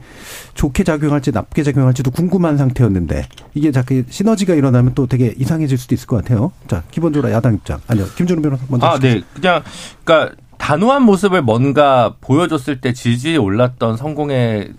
좋게 0.54 0.84
작용할지 0.84 1.32
나쁘게 1.32 1.64
작용할지도 1.64 2.12
궁금한 2.12 2.58
상태였는데 2.58 3.28
이게 3.54 3.72
자꾸 3.72 4.04
시너지가 4.10 4.54
일어나면 4.54 4.96
또 4.96 5.08
되게 5.08 5.34
이상해질 5.38 5.78
수도 5.78 5.96
있을 5.96 6.08
것 6.08 6.18
같아요. 6.18 6.52
자, 6.68 6.84
기본적으로 6.92 7.32
야당 7.32 7.54
입장. 7.54 7.80
아니요. 7.88 8.06
김준우 8.18 8.42
변호사 8.42 8.66
먼저. 8.68 8.86
아, 8.86 9.00
네. 9.00 9.22
그냥 9.34 9.64
그러니까 10.04 10.36
단호한 10.58 11.04
모습을 11.04 11.42
뭔가 11.42 12.16
보여줬을 12.22 12.82
때 12.82 12.94
지지에 12.94 13.38
올랐던 13.38 13.98
성공의 13.98 14.74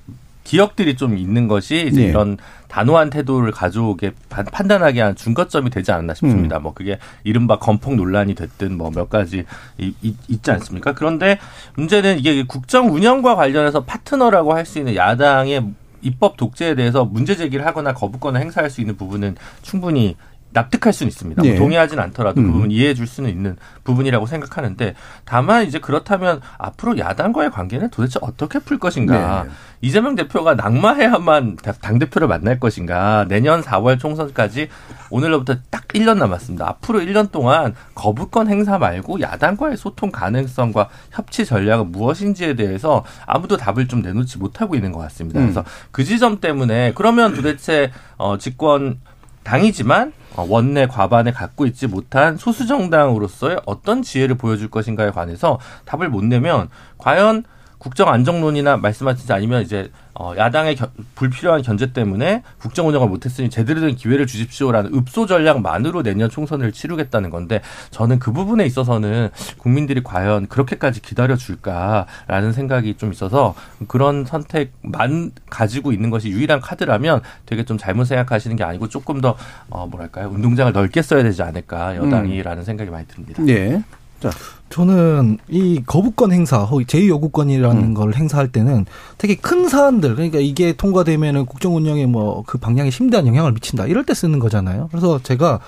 기억들이 0.44 0.96
좀 0.96 1.16
있는 1.18 1.46
것이 1.46 1.86
이제 1.88 2.00
네. 2.02 2.06
이런 2.08 2.38
단호한 2.68 3.10
태도를 3.10 3.52
가져오게 3.52 4.12
판단하게 4.28 5.00
한 5.02 5.14
중거점이 5.16 5.68
되지 5.70 5.92
않았나 5.92 6.14
싶습니다. 6.14 6.58
음. 6.58 6.62
뭐 6.62 6.74
그게 6.74 6.98
이른바 7.24 7.58
건폭 7.58 7.94
논란이 7.96 8.34
됐든 8.34 8.76
뭐 8.76 8.90
몇 8.90 9.10
가지 9.10 9.44
이, 9.78 9.94
이, 10.02 10.14
있지 10.28 10.50
않습니까? 10.50 10.94
그런데 10.94 11.38
문제는 11.74 12.18
이게 12.18 12.42
국정 12.44 12.92
운영과 12.92 13.34
관련해서 13.36 13.84
파트너라고 13.84 14.54
할 14.54 14.64
수 14.64 14.78
있는 14.78 14.96
야당의 14.96 15.66
입법 16.02 16.36
독재에 16.36 16.74
대해서 16.74 17.04
문제 17.04 17.36
제기를 17.36 17.66
하거나 17.66 17.92
거부권을 17.92 18.40
행사할 18.40 18.70
수 18.70 18.80
있는 18.80 18.96
부분은 18.96 19.36
충분히 19.62 20.16
납득할 20.52 20.92
수는 20.92 21.08
있습니다. 21.08 21.42
뭐 21.42 21.50
네. 21.50 21.58
동의하진 21.58 21.98
않더라도 21.98 22.40
그 22.40 22.48
음. 22.48 22.52
부분 22.52 22.70
이해해 22.70 22.94
줄 22.94 23.06
수는 23.06 23.30
있는 23.30 23.56
부분이라고 23.84 24.26
생각하는데 24.26 24.94
다만 25.24 25.66
이제 25.66 25.78
그렇다면 25.78 26.40
앞으로 26.56 26.98
야당과의 26.98 27.50
관계는 27.50 27.90
도대체 27.90 28.18
어떻게 28.22 28.58
풀 28.58 28.78
것인가? 28.78 29.44
네. 29.44 29.50
이재명 29.80 30.14
대표가 30.14 30.54
낙마해야만 30.54 31.56
당 31.80 31.98
대표를 31.98 32.26
만날 32.28 32.58
것인가? 32.58 33.26
내년 33.28 33.62
4월 33.62 33.98
총선까지 33.98 34.68
오늘로부터 35.10 35.56
딱 35.70 35.86
1년 35.88 36.18
남았습니다. 36.18 36.68
앞으로 36.68 37.00
1년 37.00 37.30
동안 37.30 37.74
거부권 37.94 38.48
행사 38.48 38.78
말고 38.78 39.20
야당과의 39.20 39.76
소통 39.76 40.10
가능성과 40.10 40.88
협치 41.10 41.44
전략은 41.44 41.92
무엇인지에 41.92 42.54
대해서 42.54 43.04
아무도 43.26 43.56
답을 43.56 43.86
좀 43.88 44.02
내놓지 44.02 44.38
못하고 44.38 44.74
있는 44.74 44.92
것 44.92 44.98
같습니다. 45.00 45.40
음. 45.40 45.46
그래서 45.46 45.64
그 45.90 46.04
지점 46.04 46.40
때문에 46.40 46.92
그러면 46.94 47.34
도대체 47.34 47.92
어 48.16 48.36
집권 48.38 48.98
당이지만 49.48 50.12
어, 50.36 50.46
원내 50.46 50.86
과반을 50.88 51.32
갖고 51.32 51.64
있지 51.64 51.86
못한 51.86 52.36
소수 52.36 52.66
정당으로서의 52.66 53.62
어떤 53.64 54.02
지혜를 54.02 54.36
보여줄 54.36 54.68
것인가에 54.70 55.10
관해서 55.10 55.58
답을 55.86 56.10
못 56.10 56.22
내면 56.22 56.68
과연 56.98 57.44
국정 57.78 58.08
안정론이나 58.08 58.76
말씀하시지 58.76 59.32
아니면 59.32 59.62
이제 59.62 59.90
어, 60.14 60.34
야당의 60.36 60.74
겨, 60.74 60.88
불필요한 61.14 61.62
견제 61.62 61.92
때문에 61.92 62.42
국정 62.58 62.88
운영을 62.88 63.08
못했으니 63.08 63.50
제대로 63.50 63.80
된 63.80 63.94
기회를 63.94 64.26
주십시오라는 64.26 64.92
읍소 64.92 65.26
전략만으로 65.26 66.02
내년 66.02 66.28
총선을 66.28 66.72
치르겠다는 66.72 67.30
건데 67.30 67.60
저는 67.92 68.18
그 68.18 68.32
부분에 68.32 68.66
있어서는 68.66 69.28
국민들이 69.58 70.02
과연 70.02 70.48
그렇게까지 70.48 71.02
기다려 71.02 71.36
줄까라는 71.36 72.52
생각이 72.52 72.96
좀 72.96 73.12
있어서 73.12 73.54
그런 73.86 74.24
선택만 74.24 75.30
가지고 75.48 75.92
있는 75.92 76.10
것이 76.10 76.30
유일한 76.30 76.60
카드라면 76.60 77.22
되게 77.46 77.64
좀 77.64 77.78
잘못 77.78 78.04
생각하시는 78.06 78.56
게 78.56 78.64
아니고 78.64 78.88
조금 78.88 79.20
더 79.20 79.36
어, 79.70 79.86
뭐랄까요 79.86 80.28
운동장을 80.30 80.72
넓게 80.72 81.00
써야 81.02 81.22
되지 81.22 81.42
않을까 81.42 81.94
여당이라는 81.94 82.62
음. 82.62 82.64
생각이 82.64 82.90
많이 82.90 83.06
듭니다. 83.06 83.40
네. 83.44 83.84
자, 84.20 84.30
저는 84.70 85.38
이 85.48 85.82
거부권 85.86 86.32
행사, 86.32 86.66
제2요구권이라는 86.66 87.82
음. 87.82 87.94
걸 87.94 88.14
행사할 88.14 88.48
때는 88.52 88.86
되게 89.16 89.34
큰 89.34 89.68
사안들, 89.68 90.14
그러니까 90.14 90.38
이게 90.38 90.72
통과되면은 90.72 91.46
국정 91.46 91.76
운영에 91.76 92.06
뭐 92.06 92.38
그 92.46 92.58
방향에 92.58 92.90
심대한 92.90 93.26
영향을 93.26 93.52
미친다. 93.52 93.86
이럴 93.86 94.04
때 94.04 94.14
쓰는 94.14 94.38
거잖아요. 94.38 94.88
그래서 94.90 95.20
제가 95.22 95.60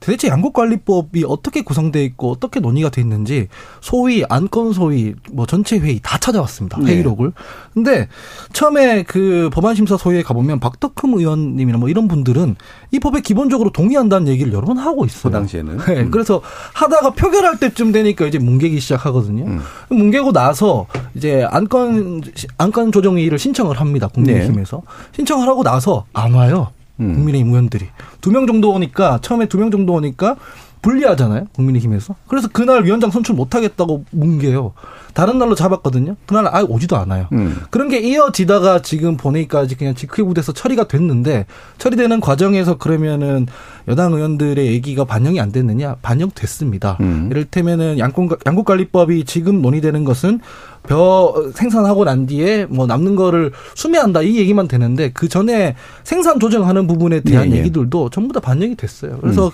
도대체 0.00 0.28
양국관리법이 0.28 1.24
어떻게 1.26 1.62
구성되어 1.62 2.02
있고 2.02 2.30
어떻게 2.30 2.60
논의가 2.60 2.90
돼 2.90 3.00
있는지 3.00 3.48
소위 3.80 4.24
안건 4.28 4.72
소위 4.72 5.14
뭐 5.32 5.46
전체 5.46 5.78
회의 5.78 6.00
다 6.02 6.18
찾아왔습니다. 6.18 6.78
네. 6.80 6.92
회의록을. 6.92 7.32
근데 7.72 8.08
처음에 8.52 9.04
그 9.04 9.48
법안심사 9.52 9.96
소위에 9.96 10.22
가보면 10.22 10.60
박덕흠 10.60 11.14
의원님이나 11.18 11.78
뭐 11.78 11.88
이런 11.88 12.08
분들은 12.08 12.56
이 12.90 12.98
법에 13.00 13.20
기본적으로 13.20 13.70
동의한다는 13.70 14.28
얘기를 14.28 14.52
여러 14.52 14.66
번 14.66 14.78
하고 14.78 15.04
있어요. 15.04 15.22
그 15.22 15.30
당시에는. 15.30 15.78
네. 15.78 16.00
음. 16.00 16.10
그래서 16.10 16.42
하다가 16.74 17.10
표결할 17.10 17.60
때쯤 17.60 17.92
되니까 17.92 18.26
이제 18.26 18.38
뭉개기 18.44 18.78
시작하거든요. 18.80 19.44
음. 19.44 19.60
뭉개고 19.90 20.32
나서 20.32 20.86
이제 21.14 21.46
안건 21.50 22.22
안건 22.58 22.92
조정회의를 22.92 23.38
신청을 23.38 23.80
합니다. 23.80 24.08
국민의힘에서 24.08 24.76
네. 24.78 24.82
신청을 25.16 25.48
하고 25.48 25.62
나서 25.62 26.04
안 26.12 26.34
와요. 26.34 26.68
음. 27.00 27.14
국민의힘 27.14 27.48
의원들이 27.48 27.86
두 28.20 28.30
명 28.30 28.46
정도 28.46 28.70
오니까 28.72 29.18
처음에 29.22 29.46
두 29.46 29.58
명 29.58 29.70
정도 29.70 29.94
오니까 29.94 30.36
불리하잖아요. 30.84 31.46
국민의힘에서. 31.54 32.14
그래서 32.28 32.48
그날 32.52 32.84
위원장 32.84 33.10
선출 33.10 33.34
못 33.34 33.54
하겠다고 33.54 34.04
뭉개요. 34.10 34.74
다른 35.14 35.38
날로 35.38 35.54
잡았거든요. 35.54 36.16
그날 36.26 36.46
아예 36.48 36.62
오지도 36.68 36.96
않아요. 36.96 37.28
음. 37.32 37.56
그런 37.70 37.88
게 37.88 38.00
이어지다가 38.00 38.82
지금 38.82 39.16
본회의까지 39.16 39.76
그냥 39.76 39.94
직회부돼서 39.94 40.52
처리가 40.52 40.86
됐는데 40.86 41.46
처리되는 41.78 42.20
과정에서 42.20 42.76
그러면은 42.76 43.46
여당 43.88 44.12
의원들의 44.12 44.66
얘기가 44.66 45.04
반영이 45.04 45.40
안 45.40 45.52
됐느냐? 45.52 45.96
반영됐습니다. 46.02 46.98
음. 47.00 47.28
이를테면은 47.30 47.98
양국 47.98 48.38
양국관리법이 48.44 49.24
지금 49.24 49.62
논의되는 49.62 50.04
것은 50.04 50.40
벼 50.86 51.34
생산하고 51.54 52.04
난 52.04 52.26
뒤에 52.26 52.66
뭐 52.66 52.86
남는 52.86 53.16
거를 53.16 53.52
수매한다 53.74 54.20
이 54.20 54.36
얘기만 54.36 54.68
되는데 54.68 55.10
그 55.12 55.28
전에 55.28 55.76
생산 56.02 56.38
조정하는 56.38 56.86
부분에 56.86 57.20
대한 57.20 57.48
네, 57.48 57.54
네. 57.54 57.58
얘기들도 57.60 58.10
전부 58.10 58.34
다 58.34 58.40
반영이 58.40 58.74
됐어요. 58.74 59.18
그래서 59.20 59.46
음. 59.46 59.52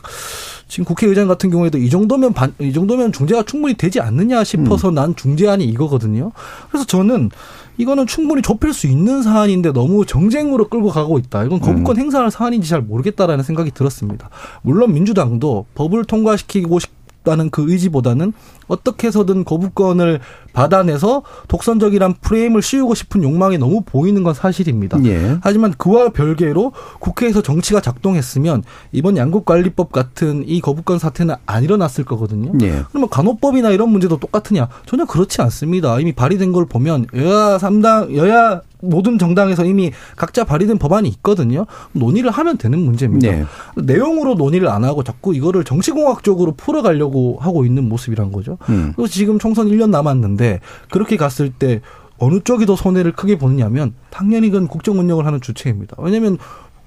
지금 0.71 0.85
국회의장 0.85 1.27
같은 1.27 1.51
경우에도 1.51 1.77
이 1.79 1.91
정도면 1.91 2.33
반, 2.33 2.55
이 2.61 2.73
정도면 2.73 3.13
중재가 3.13 3.43
충분히 3.43 3.75
되지 3.75 4.01
않느냐 4.01 4.45
싶어서 4.45 4.89
음. 4.89 4.95
난 4.95 5.17
중재안이 5.17 5.65
이거거든요. 5.65 6.31
그래서 6.71 6.87
저는 6.87 7.31
이거는 7.77 8.07
충분히 8.07 8.41
좁힐 8.41 8.73
수 8.73 8.87
있는 8.87 9.23
사안인데 9.23 9.73
너무 9.73 10.07
정쟁으로 10.07 10.69
끌고 10.69 10.89
가고 10.89 11.19
있다. 11.19 11.45
이건 11.45 11.61
거부권 11.61 11.97
음. 11.97 12.01
행사할 12.01 12.31
사안인지 12.31 12.69
잘 12.69 12.83
모르겠다라는 12.83 13.43
생각이 13.43 13.73
들었습니다. 13.73 14.31
물론 14.63 14.95
민주당도 14.95 15.67
법을 15.75 16.05
통과시키고 16.05 16.79
싶 16.79 16.91
다는 17.23 17.51
그 17.51 17.71
의지보다는 17.71 18.33
어떻게 18.71 19.09
해서든 19.09 19.45
거부권을 19.45 20.21
받아내서 20.53 21.23
독선적이란 21.49 22.15
프레임을 22.21 22.63
씌우고 22.63 22.95
싶은 22.95 23.23
욕망이 23.23 23.59
너무 23.59 23.83
보이는 23.85 24.23
건 24.23 24.33
사실입니다. 24.33 24.99
예. 25.05 25.39
하지만 25.43 25.73
그와 25.77 26.11
별개로 26.11 26.73
국회에서 27.01 27.43
정치가 27.43 27.81
작동했으면 27.81 28.63
이번 28.93 29.17
양국관리법 29.17 29.93
같은 29.93 30.45
이 30.47 30.61
거부권 30.61 30.99
사태는 30.99 31.35
안 31.47 31.65
일어났을 31.65 32.05
거거든요. 32.05 32.53
예. 32.63 32.85
그러면 32.89 33.09
간호법이나 33.11 33.71
이런 33.71 33.91
문제도 33.91 34.17
똑같으냐? 34.17 34.69
전혀 34.87 35.05
그렇지 35.05 35.43
않습니다. 35.43 35.99
이미 35.99 36.13
발의된 36.13 36.53
걸 36.53 36.67
보면 36.67 37.07
여야 37.15 37.59
3당 37.59 38.17
여야 38.17 38.63
모든 38.83 39.19
정당에서 39.19 39.65
이미 39.65 39.93
각자 40.17 40.45
발의된 40.45 40.79
법안이 40.79 41.09
있거든요. 41.09 41.67
논의를 41.93 42.31
하면 42.31 42.57
되는 42.57 42.79
문제입니다. 42.79 43.31
네. 43.31 43.45
내용으로 43.77 44.35
논의를 44.35 44.69
안 44.69 44.85
하고 44.85 45.03
자꾸 45.03 45.35
이거를 45.35 45.65
정치공학적으로 45.65 46.53
풀어가려고 46.53 47.39
하고 47.41 47.65
있는 47.65 47.89
모습이란 47.89 48.33
거죠. 48.33 48.57
음. 48.69 48.93
그래서 48.97 49.13
지금 49.13 49.39
총선 49.39 49.69
1년 49.69 49.91
남았는데 49.91 50.61
그렇게 50.91 51.17
갔을 51.17 51.51
때 51.51 51.81
어느 52.19 52.41
쪽이 52.41 52.67
더 52.67 52.77
손해를 52.77 53.13
크게 53.13 53.39
보느냐면 53.39 53.95
당연히 54.11 54.51
그건 54.51 54.69
국정 54.69 54.99
운영을 54.99 55.25
하는 55.27 55.41
주체입니다. 55.41 55.97
왜냐하면 55.99 56.37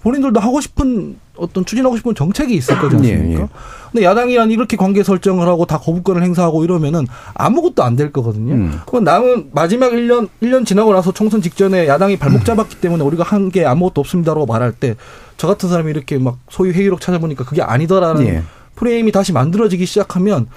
본인들도 0.04 0.38
하고 0.40 0.60
싶은 0.60 1.16
어떤 1.38 1.64
추진하고 1.66 1.96
싶은 1.96 2.14
정책이 2.14 2.54
있을 2.56 2.78
거지 2.78 2.98
않습니까? 2.98 3.40
예, 3.40 3.44
예. 3.44 3.48
근데 3.92 4.06
야당이란 4.06 4.52
이렇게 4.52 4.76
관계 4.76 5.02
설정을 5.02 5.48
하고 5.48 5.66
다 5.66 5.78
거부권을 5.80 6.22
행사하고 6.22 6.64
이러면은 6.66 7.08
아무것도 7.36 7.84
안 7.84 7.96
될 7.96 8.12
거거든요. 8.12 8.54
음. 8.54 8.80
그럼 8.86 9.06
남은 9.06 9.52
마지막 9.54 9.92
1년 9.94 10.28
1년 10.42 10.66
지나고 10.66 10.94
나서 10.94 11.14
총선 11.14 11.42
직전에 11.42 11.88
야당이 11.88 12.18
발목 12.18 12.44
잡았기 12.46 12.76
때문에 12.82 13.04
우리가 13.04 13.24
한 13.24 13.50
게 13.50 13.66
아무것도 13.66 14.02
없습니다라고 14.02 14.46
말할 14.46 14.74
때 14.74 14.96
저 15.38 15.48
같은 15.48 15.68
사람이 15.70 15.90
이렇게 15.90 16.18
막 16.20 16.38
소위 16.50 16.72
회의록 16.72 17.02
찾아보니까 17.02 17.44
그게 17.46 17.62
아니더라는 17.64 18.28
예. 18.28 18.44
프레임이 18.76 19.12
다시 19.12 19.32
만들어지기 19.32 19.86
시작하면 19.86 20.48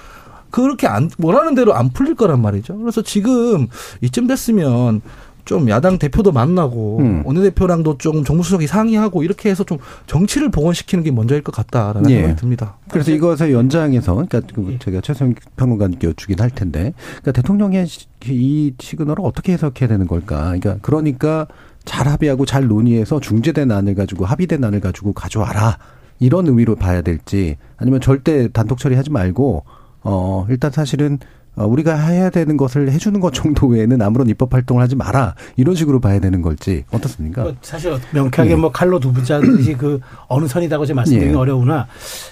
그렇게 0.49 0.87
안 0.87 1.09
원하는 1.19 1.55
대로 1.55 1.73
안 1.73 1.89
풀릴 1.89 2.15
거란 2.15 2.41
말이죠. 2.41 2.77
그래서 2.77 3.01
지금 3.01 3.67
이쯤 4.01 4.27
됐으면 4.27 5.01
좀 5.47 5.69
야당 5.69 5.97
대표도 5.97 6.33
만나고 6.33 6.99
음. 6.99 7.23
원내대표랑도 7.25 7.97
좀 7.97 8.23
정무수석이 8.23 8.67
상의하고 8.67 9.23
이렇게 9.23 9.49
해서 9.49 9.63
좀 9.63 9.77
정치를 10.05 10.51
복원시키는 10.51 11.05
게 11.05 11.11
먼저일 11.11 11.41
것 11.41 11.55
같다라는 11.55 12.09
예. 12.11 12.15
생각이 12.15 12.35
듭니다. 12.35 12.75
그래서 12.89 13.11
이것의 13.11 13.53
연장해서 13.53 14.13
그러니까 14.13 14.41
그 14.53 14.73
예. 14.73 14.77
제가 14.77 15.01
최성 15.01 15.33
평론가님께 15.55 16.09
여쭈긴 16.09 16.41
할 16.41 16.49
텐데 16.49 16.93
그러니까 17.21 17.31
대통령의 17.31 17.87
이 18.25 18.73
시그널을 18.77 19.23
어떻게 19.23 19.53
해석해야 19.53 19.87
되는 19.87 20.05
걸까? 20.05 20.47
그러니까 20.47 20.77
그러니까 20.81 21.47
잘 21.85 22.09
합의하고 22.09 22.45
잘 22.45 22.67
논의해서 22.67 23.21
중재된 23.21 23.71
안을 23.71 23.95
가지고 23.95 24.25
합의된 24.25 24.63
안을 24.63 24.81
가지고 24.81 25.13
가져와라. 25.13 25.77
이런 26.19 26.47
의미로 26.47 26.75
봐야 26.75 27.01
될지 27.01 27.57
아니면 27.77 28.01
절대 28.01 28.47
단독 28.49 28.79
처리하지 28.79 29.11
말고 29.11 29.63
어 30.07 30.45
일단 30.49 30.71
사실은 30.71 31.19
어, 31.57 31.65
우리가 31.65 31.95
해야 31.95 32.29
되는 32.29 32.55
것을 32.55 32.91
해주는 32.91 33.19
것 33.19 33.33
정도 33.33 33.65
외에는 33.67 33.99
아무런 34.01 34.29
입법 34.29 34.53
활동을 34.53 34.83
하지 34.83 34.95
마라 34.95 35.33
이런 35.55 35.73
식으로 35.73 35.99
봐야 35.99 36.19
되는 36.19 36.43
걸지 36.43 36.85
어떻습니까? 36.91 37.41
뭐 37.43 37.55
사실 37.61 37.97
명쾌하게 38.13 38.53
네. 38.53 38.61
뭐 38.61 38.71
칼로 38.71 38.99
두 38.99 39.11
분자듯이 39.11 39.73
그 39.73 39.99
어느 40.27 40.45
선이다고 40.45 40.85
제 40.85 40.93
말씀드리기 40.93 41.31
네. 41.31 41.37
어려우나 41.37 41.87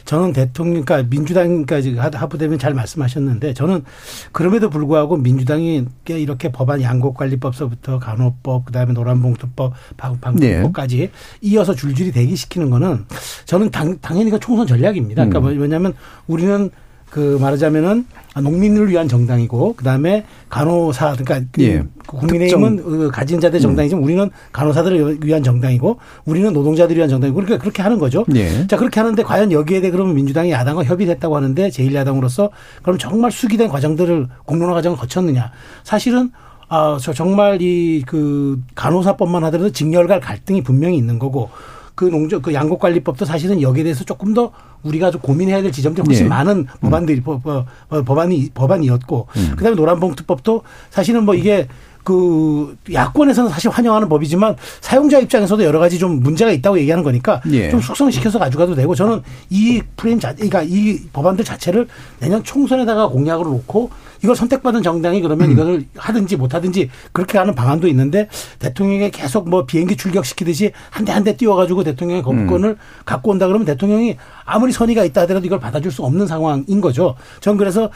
저는 0.05 0.31
대통령 0.31 0.85
그러니까 0.85 1.09
민주당까지 1.09 1.95
하부되면 1.95 2.59
잘 2.59 2.75
말씀하셨는데 2.75 3.55
저는 3.55 3.83
그럼에도 4.31 4.69
불구하고 4.69 5.17
민주당이 5.17 5.85
이렇게 6.07 6.51
법안 6.51 6.83
양곡관리법서부터 6.83 7.97
간호법 7.97 8.65
그다음에 8.65 8.93
노란봉투법 8.93 9.73
방송법까지 9.97 10.97
네. 10.97 11.11
이어서 11.41 11.73
줄줄이 11.73 12.11
대기시키는 12.11 12.69
거는 12.69 13.05
저는 13.45 13.71
당, 13.71 13.97
당연히 14.01 14.29
그 14.29 14.39
총선 14.39 14.67
전략입니다. 14.67 15.25
그러니까 15.25 15.51
음. 15.51 15.59
왜냐하면 15.59 15.93
우리는 16.27 16.69
그 17.09 17.37
말하자면은 17.39 18.05
농민을 18.41 18.89
위한 18.89 19.07
정당이고 19.07 19.75
그다음에 19.77 20.25
간호사 20.49 21.15
그러니까 21.17 21.47
그 21.51 21.63
예. 21.63 21.83
국민의힘은 22.07 22.83
그 22.83 23.11
가진 23.11 23.39
자들 23.39 23.59
정당이지만 23.61 24.01
음. 24.01 24.03
우리는 24.03 24.29
간호사들을 24.51 25.19
위한 25.23 25.41
정당이고 25.41 25.97
우리는 26.25 26.51
노동자들을 26.51 26.97
위한 26.97 27.09
정당이고 27.09 27.35
그러니까 27.35 27.57
그렇게 27.57 27.81
하는 27.81 27.97
거죠. 27.99 28.25
예. 28.35 28.67
자 28.67 28.75
그렇게 28.75 28.99
하는데 28.99 29.23
과연 29.23 29.51
여기에 29.51 29.81
대해 29.81 29.91
그러면 29.91 30.15
민주당이 30.15 30.51
야당과 30.51 30.83
협의됐다고 30.83 31.35
하는데 31.35 31.69
제1야당으로서 31.69 32.49
그럼 32.81 32.97
정말 32.97 33.31
수기된 33.31 33.69
과정들을 33.69 34.27
공론화 34.43 34.73
과정을 34.73 34.97
거쳤느냐? 34.97 35.51
사실은 35.83 36.31
아, 36.67 36.97
저 36.99 37.13
정말 37.13 37.61
이 37.61 38.03
그 38.05 38.59
간호사법만 38.75 39.43
하더라도 39.45 39.71
직렬갈 39.71 40.19
갈등이 40.19 40.63
분명히 40.63 40.97
있는 40.97 41.19
거고 41.19 41.49
그 41.95 42.05
농적 42.05 42.41
그 42.41 42.53
양곡관리법도 42.53 43.25
사실은 43.25 43.61
여기에 43.61 43.83
대해서 43.83 44.03
조금 44.03 44.33
더 44.33 44.51
우리가 44.83 45.11
좀 45.11 45.21
고민해야 45.21 45.61
될 45.61 45.71
지점들이 45.71 46.05
훨씬 46.05 46.25
네. 46.25 46.29
많은 46.29 46.57
음. 46.57 46.65
법안들이 46.81 47.23
음. 47.25 48.03
법안이 48.05 48.49
법안이었고 48.53 49.27
음. 49.35 49.53
그다음에 49.55 49.75
노란봉투법도 49.75 50.61
사실은 50.91 51.23
뭐 51.23 51.33
이게 51.33 51.67
그 52.03 52.77
야권에서는 52.93 53.49
사실 53.49 53.71
환영하는 53.71 54.07
법이지만 54.07 54.55
사용자 54.79 55.17
입장에서도 55.19 55.63
여러 55.63 55.79
가지 55.79 55.97
좀 55.97 56.19
문제가 56.21 56.51
있다고 56.51 56.77
얘기하는 56.79 57.03
거니까 57.03 57.41
예. 57.51 57.71
좀 57.71 57.81
숙성시켜서 57.81 58.37
가져가도 58.37 58.75
되고 58.75 58.93
저는 58.93 59.23
이 59.49 59.81
프레임 59.97 60.19
자 60.19 60.33
그러니까 60.35 60.61
이 60.61 60.99
법안들 61.11 61.43
자체를 61.43 61.87
내년 62.19 62.43
총선에다가 62.43 63.07
공약으로 63.07 63.49
놓고 63.49 63.89
이걸 64.23 64.35
선택받은 64.35 64.83
정당이 64.83 65.21
그러면 65.21 65.47
음. 65.47 65.51
이것을 65.53 65.85
하든지 65.97 66.35
못하든지 66.37 66.89
그렇게 67.11 67.37
하는 67.37 67.55
방안도 67.55 67.87
있는데 67.89 68.27
대통령이 68.59 69.11
계속 69.11 69.49
뭐 69.49 69.65
비행기 69.65 69.95
출격시키듯이 69.97 70.71
한 70.89 71.05
대 71.05 71.11
한 71.11 71.23
대 71.23 71.35
띄워가지고 71.37 71.83
대통령의 71.83 72.21
거부권을 72.23 72.69
음. 72.69 72.75
갖고 73.05 73.31
온다 73.31 73.47
그러면 73.47 73.65
대통령이 73.65 74.17
아무리 74.45 74.71
선의가 74.71 75.03
있다 75.05 75.21
하더라도 75.21 75.45
이걸 75.45 75.59
받아줄 75.59 75.91
수 75.91 76.03
없는 76.03 76.27
상황인 76.27 76.81
거죠. 76.81 77.15
전 77.39 77.57
그래서 77.57 77.89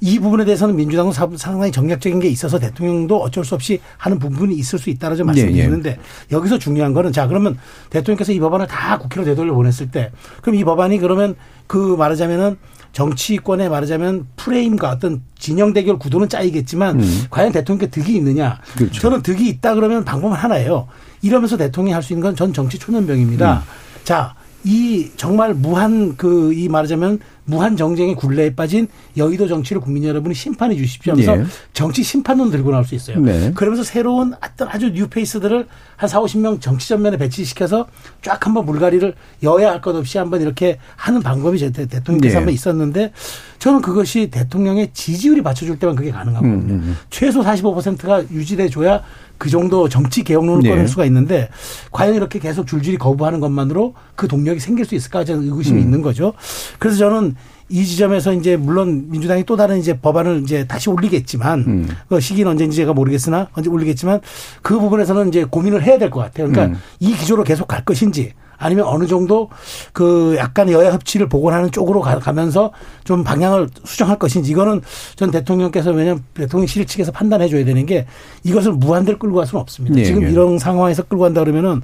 이 0.00 0.18
부분에 0.20 0.44
대해서는 0.44 0.76
민주당은 0.76 1.12
상당히 1.12 1.72
정략적인 1.72 2.20
게 2.20 2.28
있어서 2.28 2.58
대통령도 2.58 3.20
어쩔 3.20 3.44
수 3.44 3.54
없이 3.54 3.80
하는 3.96 4.18
부분이 4.18 4.54
있을 4.54 4.78
수 4.78 4.90
있다라고 4.90 5.24
말씀드리는데 5.24 5.90
예, 5.90 5.94
예. 5.94 6.36
여기서 6.36 6.58
중요한 6.58 6.92
거는 6.92 7.12
자 7.12 7.26
그러면 7.26 7.58
대통령께서 7.90 8.32
이 8.32 8.38
법안을 8.38 8.66
다 8.66 8.98
국회로 8.98 9.24
되돌려 9.24 9.54
보냈을 9.54 9.90
때 9.90 10.12
그럼 10.42 10.56
이 10.56 10.64
법안이 10.64 10.98
그러면 10.98 11.34
그 11.66 11.96
말하자면은 11.96 12.56
정치권에 12.96 13.68
말하자면 13.68 14.26
프레임과 14.36 14.88
어떤 14.88 15.20
진영 15.38 15.74
대결 15.74 15.98
구도는 15.98 16.30
짜이겠지만 16.30 17.00
음. 17.00 17.24
과연 17.28 17.52
대통령께 17.52 17.90
득이 17.90 18.16
있느냐? 18.16 18.58
그렇죠. 18.74 18.98
저는 19.02 19.20
득이 19.22 19.46
있다 19.48 19.74
그러면 19.74 20.02
방법은 20.02 20.34
하나예요. 20.34 20.88
이러면서 21.20 21.58
대통령이 21.58 21.92
할 21.92 22.02
수 22.02 22.14
있는 22.14 22.22
건 22.22 22.34
전 22.34 22.54
정치 22.54 22.78
초년병입니다. 22.78 23.56
음. 23.56 23.60
자, 24.04 24.34
이 24.66 25.10
정말 25.16 25.54
무한 25.54 26.16
그 26.16 26.52
이 26.52 26.68
말하자면 26.68 27.20
무한 27.44 27.76
정쟁의 27.76 28.16
굴레에 28.16 28.56
빠진 28.56 28.88
여의도 29.16 29.46
정치를 29.46 29.80
국민 29.80 30.02
여러분이 30.02 30.34
심판해 30.34 30.74
주십시오 30.74 31.12
하면서 31.12 31.36
네. 31.36 31.44
정치 31.72 32.02
심판론 32.02 32.50
들고 32.50 32.72
나올 32.72 32.84
수 32.84 32.96
있어요. 32.96 33.20
네. 33.20 33.52
그러면서 33.54 33.84
새로운 33.84 34.34
어떤 34.42 34.66
아주 34.68 34.90
뉴페이스들을 34.90 35.68
한 35.96 36.08
4, 36.08 36.20
50명 36.22 36.60
정치 36.60 36.88
전면에 36.88 37.16
배치시켜서 37.16 37.86
쫙 38.22 38.44
한번 38.44 38.64
물갈이를 38.66 39.14
여야 39.44 39.70
할 39.70 39.80
것 39.80 39.94
없이 39.94 40.18
한번 40.18 40.40
이렇게 40.42 40.78
하는 40.96 41.22
방법이 41.22 41.58
제 41.58 41.70
대통령께서 41.70 42.32
네. 42.32 42.36
한번 42.36 42.52
있었는데 42.54 43.12
저는 43.60 43.80
그것이 43.80 44.28
대통령의 44.32 44.90
지지율이 44.92 45.42
받쳐줄 45.42 45.78
때만 45.78 45.94
그게 45.94 46.10
가능하거든요. 46.10 46.52
음, 46.54 46.58
음. 46.70 46.70
음. 46.70 46.96
최소 47.10 47.42
45%가 47.42 48.24
유지돼 48.30 48.68
줘야 48.70 49.02
그 49.38 49.50
정도 49.50 49.88
정치 49.88 50.22
개혁론을 50.24 50.62
네. 50.62 50.70
꺼낼 50.70 50.88
수가 50.88 51.04
있는데 51.06 51.48
과연 51.92 52.14
이렇게 52.14 52.38
계속 52.38 52.66
줄줄이 52.66 52.96
거부하는 52.96 53.40
것만으로 53.40 53.94
그 54.14 54.28
동력이 54.28 54.60
생길 54.60 54.84
수 54.84 54.94
있을까 54.94 55.24
저는 55.24 55.44
의구심이 55.44 55.78
음. 55.80 55.84
있는 55.84 56.02
거죠. 56.02 56.32
그래서 56.78 56.96
저는 56.98 57.34
이 57.68 57.84
지점에서 57.84 58.32
이제 58.32 58.56
물론 58.56 59.06
민주당이 59.10 59.42
또 59.44 59.56
다른 59.56 59.78
이제 59.78 59.98
법안을 59.98 60.42
이제 60.44 60.66
다시 60.66 60.88
올리겠지만 60.88 61.60
음. 61.66 61.88
그 62.08 62.20
시기는 62.20 62.50
언제인지 62.50 62.76
제가 62.76 62.92
모르겠으나 62.92 63.48
언제 63.54 63.68
올리겠지만 63.68 64.20
그 64.62 64.78
부분에서는 64.78 65.28
이제 65.28 65.44
고민을 65.44 65.82
해야 65.82 65.98
될 65.98 66.10
것 66.10 66.20
같아요. 66.20 66.48
그러니까 66.48 66.76
음. 66.76 66.80
이 67.00 67.12
기조로 67.12 67.42
계속 67.42 67.66
갈 67.66 67.84
것인지 67.84 68.32
아니면 68.58 68.86
어느 68.86 69.06
정도 69.06 69.50
그 69.92 70.36
약간 70.38 70.70
여야 70.70 70.92
협치를 70.92 71.28
복원하는 71.28 71.70
쪽으로 71.70 72.00
가면서 72.00 72.72
좀 73.04 73.24
방향을 73.24 73.68
수정할 73.84 74.18
것인지 74.18 74.50
이거는 74.52 74.82
전 75.14 75.30
대통령께서 75.30 75.90
왜냐하면 75.90 76.24
대통령실 76.34 76.86
측에서 76.86 77.12
판단해 77.12 77.48
줘야 77.48 77.64
되는 77.64 77.86
게 77.86 78.06
이것을 78.44 78.72
무한대로 78.72 79.18
끌고 79.18 79.36
갈 79.36 79.46
수는 79.46 79.60
없습니다. 79.60 79.96
네, 79.96 80.04
지금 80.04 80.22
네. 80.22 80.30
이런 80.30 80.58
상황에서 80.58 81.02
끌고 81.02 81.24
간다 81.24 81.40
그러면은 81.40 81.82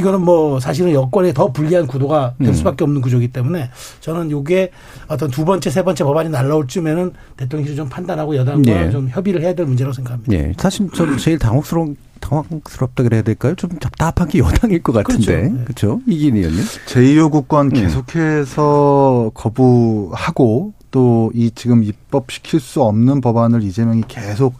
이거는 0.00 0.20
뭐 0.22 0.58
사실은 0.60 0.92
여권에 0.92 1.32
더 1.32 1.52
불리한 1.52 1.86
구도가 1.86 2.34
될 2.38 2.48
음. 2.48 2.54
수밖에 2.54 2.84
없는 2.84 3.00
구조이기 3.00 3.28
때문에 3.28 3.70
저는 4.00 4.30
이게 4.30 4.70
어떤 5.08 5.30
두 5.30 5.44
번째 5.44 5.70
세 5.70 5.82
번째 5.82 6.04
법안이 6.04 6.30
날라올 6.30 6.66
쯤에는 6.66 7.12
대통령실이 7.36 7.76
좀 7.76 7.88
판단하고 7.88 8.36
여당과 8.36 8.62
네. 8.62 8.90
좀 8.90 9.08
협의를 9.08 9.42
해야 9.42 9.54
될 9.54 9.66
문제라고 9.66 9.92
생각합니다. 9.94 10.30
네. 10.32 10.52
사실 10.58 10.88
저 10.94 11.16
제일 11.16 11.38
당혹스러운 11.38 11.96
당황스럽다 12.20 13.02
그래야 13.02 13.22
될까요? 13.22 13.54
좀 13.54 13.70
답답한 13.78 14.28
게 14.28 14.38
여당일 14.40 14.82
것 14.82 14.92
같은데. 14.92 15.48
그렇죠. 15.50 15.64
그렇죠? 15.64 16.00
이긴 16.06 16.36
의원님. 16.36 16.62
제2요구권 16.86 17.64
음. 17.66 17.68
계속해서 17.70 19.30
거부하고 19.34 20.72
또 20.90 21.30
이 21.34 21.50
지금 21.54 21.84
입법시킬 21.84 22.58
수 22.60 22.82
없는 22.82 23.20
법안을 23.20 23.62
이재명이 23.62 24.02
계속 24.08 24.54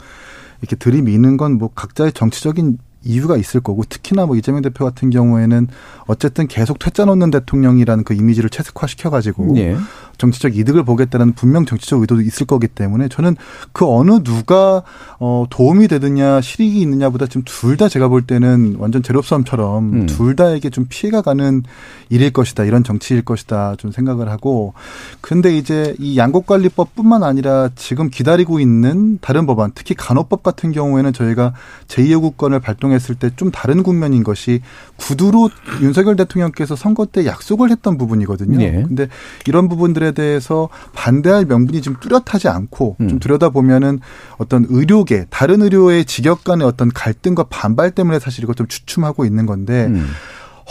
이렇게 0.60 0.76
들이미는 0.76 1.36
건 1.36 1.58
뭐 1.58 1.70
각자의 1.74 2.12
정치적인 2.12 2.78
이유가 3.02 3.36
있을 3.36 3.60
거고 3.60 3.84
특히나 3.88 4.26
뭐 4.26 4.36
이재명 4.36 4.62
대표 4.62 4.84
같은 4.84 5.10
경우에는 5.10 5.68
어쨌든 6.06 6.46
계속 6.46 6.78
퇴짜 6.78 7.04
놓는 7.04 7.30
대통령이라는 7.30 8.04
그 8.04 8.14
이미지를 8.14 8.50
채색화시켜 8.50 9.10
가지고 9.10 9.56
예. 9.56 9.76
정치적 10.20 10.56
이득을 10.56 10.84
보겠다는 10.84 11.32
분명 11.32 11.66
정치적 11.66 12.00
의도도 12.02 12.20
있을 12.22 12.46
거기 12.46 12.68
때문에 12.68 13.08
저는 13.08 13.34
그 13.72 13.84
어느 13.86 14.22
누가 14.22 14.82
어 15.18 15.46
도움이 15.50 15.88
되느냐 15.88 16.40
실익이 16.40 16.80
있느냐보다 16.80 17.26
지금 17.26 17.42
둘 17.44 17.76
다 17.76 17.88
제가 17.88 18.08
볼 18.08 18.22
때는 18.22 18.76
완전 18.78 19.02
제로섬처럼 19.02 19.92
음. 19.92 20.06
둘 20.06 20.36
다에게 20.36 20.68
좀 20.70 20.84
피해가 20.88 21.22
가는 21.22 21.62
일일 22.10 22.30
것이다 22.30 22.64
이런 22.64 22.84
정치일 22.84 23.22
것이다 23.22 23.76
좀 23.78 23.90
생각을 23.90 24.28
하고 24.28 24.74
근데 25.22 25.56
이제 25.56 25.94
이 25.98 26.18
양곡관리법뿐만 26.18 27.22
아니라 27.22 27.70
지금 27.74 28.10
기다리고 28.10 28.60
있는 28.60 29.18
다른 29.22 29.46
법안 29.46 29.72
특히 29.74 29.94
간호법 29.94 30.42
같은 30.42 30.72
경우에는 30.72 31.12
저희가 31.14 31.54
제2요구권을 31.88 32.60
발동했을 32.60 33.14
때 33.14 33.30
좀 33.36 33.50
다른 33.50 33.82
국면인 33.82 34.22
것이 34.22 34.60
구두로 34.96 35.48
윤석열 35.80 36.16
대통령께서 36.16 36.76
선거 36.76 37.06
때 37.06 37.24
약속을 37.24 37.70
했던 37.70 37.96
부분이거든요. 37.96 38.58
네. 38.58 38.84
근데 38.86 39.08
이런 39.46 39.68
부분들에 39.68 40.09
부분에 40.10 40.12
대해서 40.12 40.68
반대할 40.92 41.44
명분이 41.44 41.82
좀 41.82 41.96
뚜렷하지 42.00 42.48
않고 42.48 42.96
음. 43.00 43.08
좀 43.08 43.18
들여다보면은 43.18 44.00
어떤 44.38 44.66
의료계 44.68 45.26
다른 45.30 45.62
의료의 45.62 46.04
직역 46.04 46.44
간의 46.44 46.66
어떤 46.66 46.90
갈등과 46.90 47.44
반발 47.44 47.90
때문에 47.92 48.18
사실 48.18 48.44
이것 48.44 48.56
좀 48.56 48.66
주춤하고 48.66 49.24
있는 49.24 49.46
건데 49.46 49.86
음. 49.86 50.06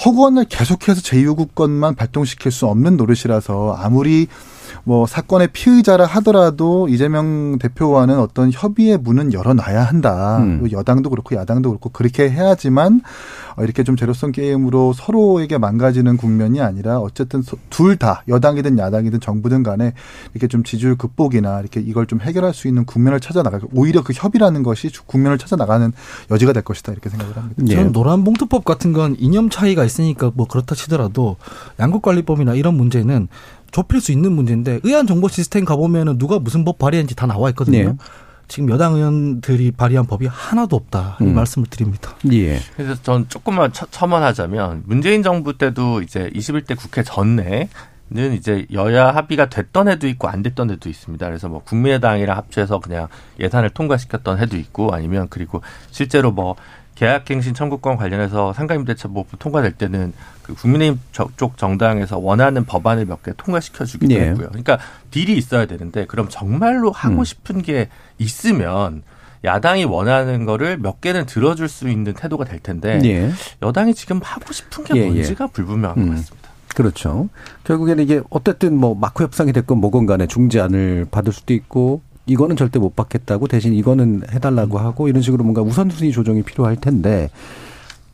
허구원을 0.05 0.45
계속해서 0.45 1.01
제2요구권만 1.01 1.95
발동시킬 1.95 2.51
수 2.51 2.67
없는 2.67 2.97
노릇이라서 2.97 3.75
아무리 3.77 4.27
뭐 4.89 5.05
사건의 5.05 5.49
피의자라 5.53 6.07
하더라도 6.07 6.87
이재명 6.87 7.59
대표와는 7.59 8.17
어떤 8.17 8.49
협의의 8.51 8.97
문은 8.97 9.33
열어놔야 9.33 9.83
한다. 9.83 10.39
음. 10.39 10.67
여당도 10.71 11.11
그렇고 11.11 11.35
야당도 11.35 11.69
그렇고 11.69 11.89
그렇게 11.89 12.27
해야지만 12.27 13.01
어, 13.55 13.63
이렇게 13.63 13.83
좀 13.83 13.95
제로성 13.95 14.31
게임으로 14.31 14.93
서로에게 14.93 15.59
망가지는 15.59 16.17
국면이 16.17 16.59
아니라 16.59 16.97
어쨌든 16.97 17.43
둘 17.69 17.99
다 17.99 18.23
여당이든 18.29 18.79
야당이든 18.79 19.19
정부든 19.19 19.61
간에 19.61 19.93
이렇게 20.33 20.47
좀 20.47 20.63
지지율 20.63 20.95
극복이나 20.95 21.59
이렇게 21.59 21.81
이걸 21.81 22.07
좀 22.07 22.21
해결할 22.21 22.53
수 22.53 22.67
있는 22.67 22.85
국면을 22.85 23.19
찾아 23.19 23.43
나가 23.43 23.59
오히려 23.73 24.01
그 24.01 24.13
협의라는 24.15 24.63
것이 24.63 24.89
국면을 25.05 25.37
찾아 25.37 25.55
나가는 25.55 25.91
여지가 26.31 26.53
될 26.53 26.63
것이다 26.63 26.93
이렇게 26.93 27.09
생각을 27.09 27.35
합니다. 27.35 27.61
네. 27.63 27.75
저는 27.75 27.91
노란 27.91 28.23
봉투법 28.23 28.63
같은 28.65 28.93
건 28.93 29.15
이념 29.19 29.49
차이가 29.49 29.83
있으니까 29.83 30.31
뭐 30.33 30.47
그렇다 30.47 30.73
치더라도 30.73 31.35
양국관리법이나 31.79 32.55
이런 32.55 32.75
문제는 32.75 33.27
좁힐 33.71 34.01
수 34.01 34.11
있는 34.11 34.31
문제인데 34.31 34.79
의안 34.83 35.07
정보 35.07 35.27
시스템 35.27 35.65
가보면은 35.65 36.17
누가 36.17 36.39
무슨 36.39 36.65
법 36.65 36.77
발의했는지 36.79 37.15
다 37.15 37.25
나와 37.27 37.49
있거든요. 37.49 37.89
네. 37.89 37.97
지금 38.47 38.69
여당 38.71 38.95
의원들이 38.95 39.71
발의한 39.71 40.07
법이 40.07 40.25
하나도 40.25 40.75
없다 40.75 41.17
이 41.21 41.23
음. 41.23 41.35
말씀을 41.35 41.67
드립니다. 41.69 42.15
예. 42.31 42.59
그래서 42.75 42.99
전 43.03 43.29
조금만 43.29 43.71
첨언하자면 43.71 44.83
문재인 44.85 45.21
정부 45.21 45.57
때도 45.57 46.01
이제 46.01 46.29
21대 46.33 46.75
국회 46.75 47.03
전에 47.03 47.69
는 48.11 48.33
이제 48.33 48.65
여야 48.73 49.11
합의가 49.13 49.49
됐던 49.49 49.87
해도 49.87 50.07
있고 50.07 50.27
안 50.27 50.41
됐던 50.41 50.71
해도 50.71 50.89
있습니다. 50.89 51.23
그래서 51.27 51.47
뭐 51.47 51.61
국민의당이랑 51.63 52.35
합쳐서 52.37 52.79
그냥 52.79 53.07
예산을 53.39 53.69
통과시켰던 53.69 54.39
해도 54.39 54.57
있고 54.57 54.95
아니면 54.95 55.27
그리고 55.29 55.61
실제로 55.91 56.31
뭐 56.31 56.55
계약갱신 56.99 57.53
청구권 57.53 57.95
관련해서 57.95 58.51
상가임대차법 58.51 59.27
통과될 59.39 59.71
때는 59.71 60.11
그 60.43 60.53
국민의힘 60.53 60.99
쪽 61.37 61.57
정당에서 61.57 62.17
원하는 62.17 62.65
법안을 62.65 63.05
몇 63.05 63.23
개 63.23 63.31
통과시켜 63.37 63.85
주기도 63.85 64.15
네. 64.15 64.27
했고요. 64.29 64.47
그러니까 64.49 64.79
딜이 65.11 65.37
있어야 65.37 65.65
되는데 65.65 66.05
그럼 66.05 66.27
정말로 66.29 66.91
하고 66.91 67.19
음. 67.19 67.23
싶은 67.23 67.61
게 67.61 67.87
있으면 68.17 69.03
야당이 69.45 69.85
원하는 69.85 70.45
거를 70.45 70.77
몇 70.77 70.99
개는 70.99 71.25
들어줄 71.25 71.69
수 71.69 71.87
있는 71.89 72.13
태도가 72.13 72.43
될 72.43 72.59
텐데 72.59 72.97
네. 72.99 73.31
여당이 73.61 73.93
지금 73.93 74.19
하고 74.21 74.51
싶은 74.51 74.83
게 74.83 74.95
예, 74.95 75.01
예. 75.01 75.05
뭔지가 75.05 75.45
예. 75.45 75.53
불분명한 75.53 75.97
음. 75.97 76.05
것 76.09 76.15
같습니다. 76.15 76.49
그렇죠. 76.75 77.29
결국에는 77.63 78.03
이게 78.03 78.21
어쨌든 78.29 78.77
뭐 78.77 78.93
마크 78.93 79.23
협상이 79.23 79.53
됐건 79.53 79.77
뭐건 79.77 80.05
간에 80.05 80.27
중재안을 80.27 81.07
받을 81.09 81.31
수도 81.31 81.53
있고 81.53 82.01
이거는 82.29 82.55
절대 82.55 82.79
못 82.79 82.95
받겠다고 82.95 83.47
대신 83.47 83.73
이거는 83.73 84.23
해달라고 84.31 84.77
하고 84.79 85.07
이런 85.07 85.21
식으로 85.21 85.43
뭔가 85.43 85.61
우선순위 85.61 86.11
조정이 86.11 86.43
필요할 86.43 86.75
텐데 86.77 87.29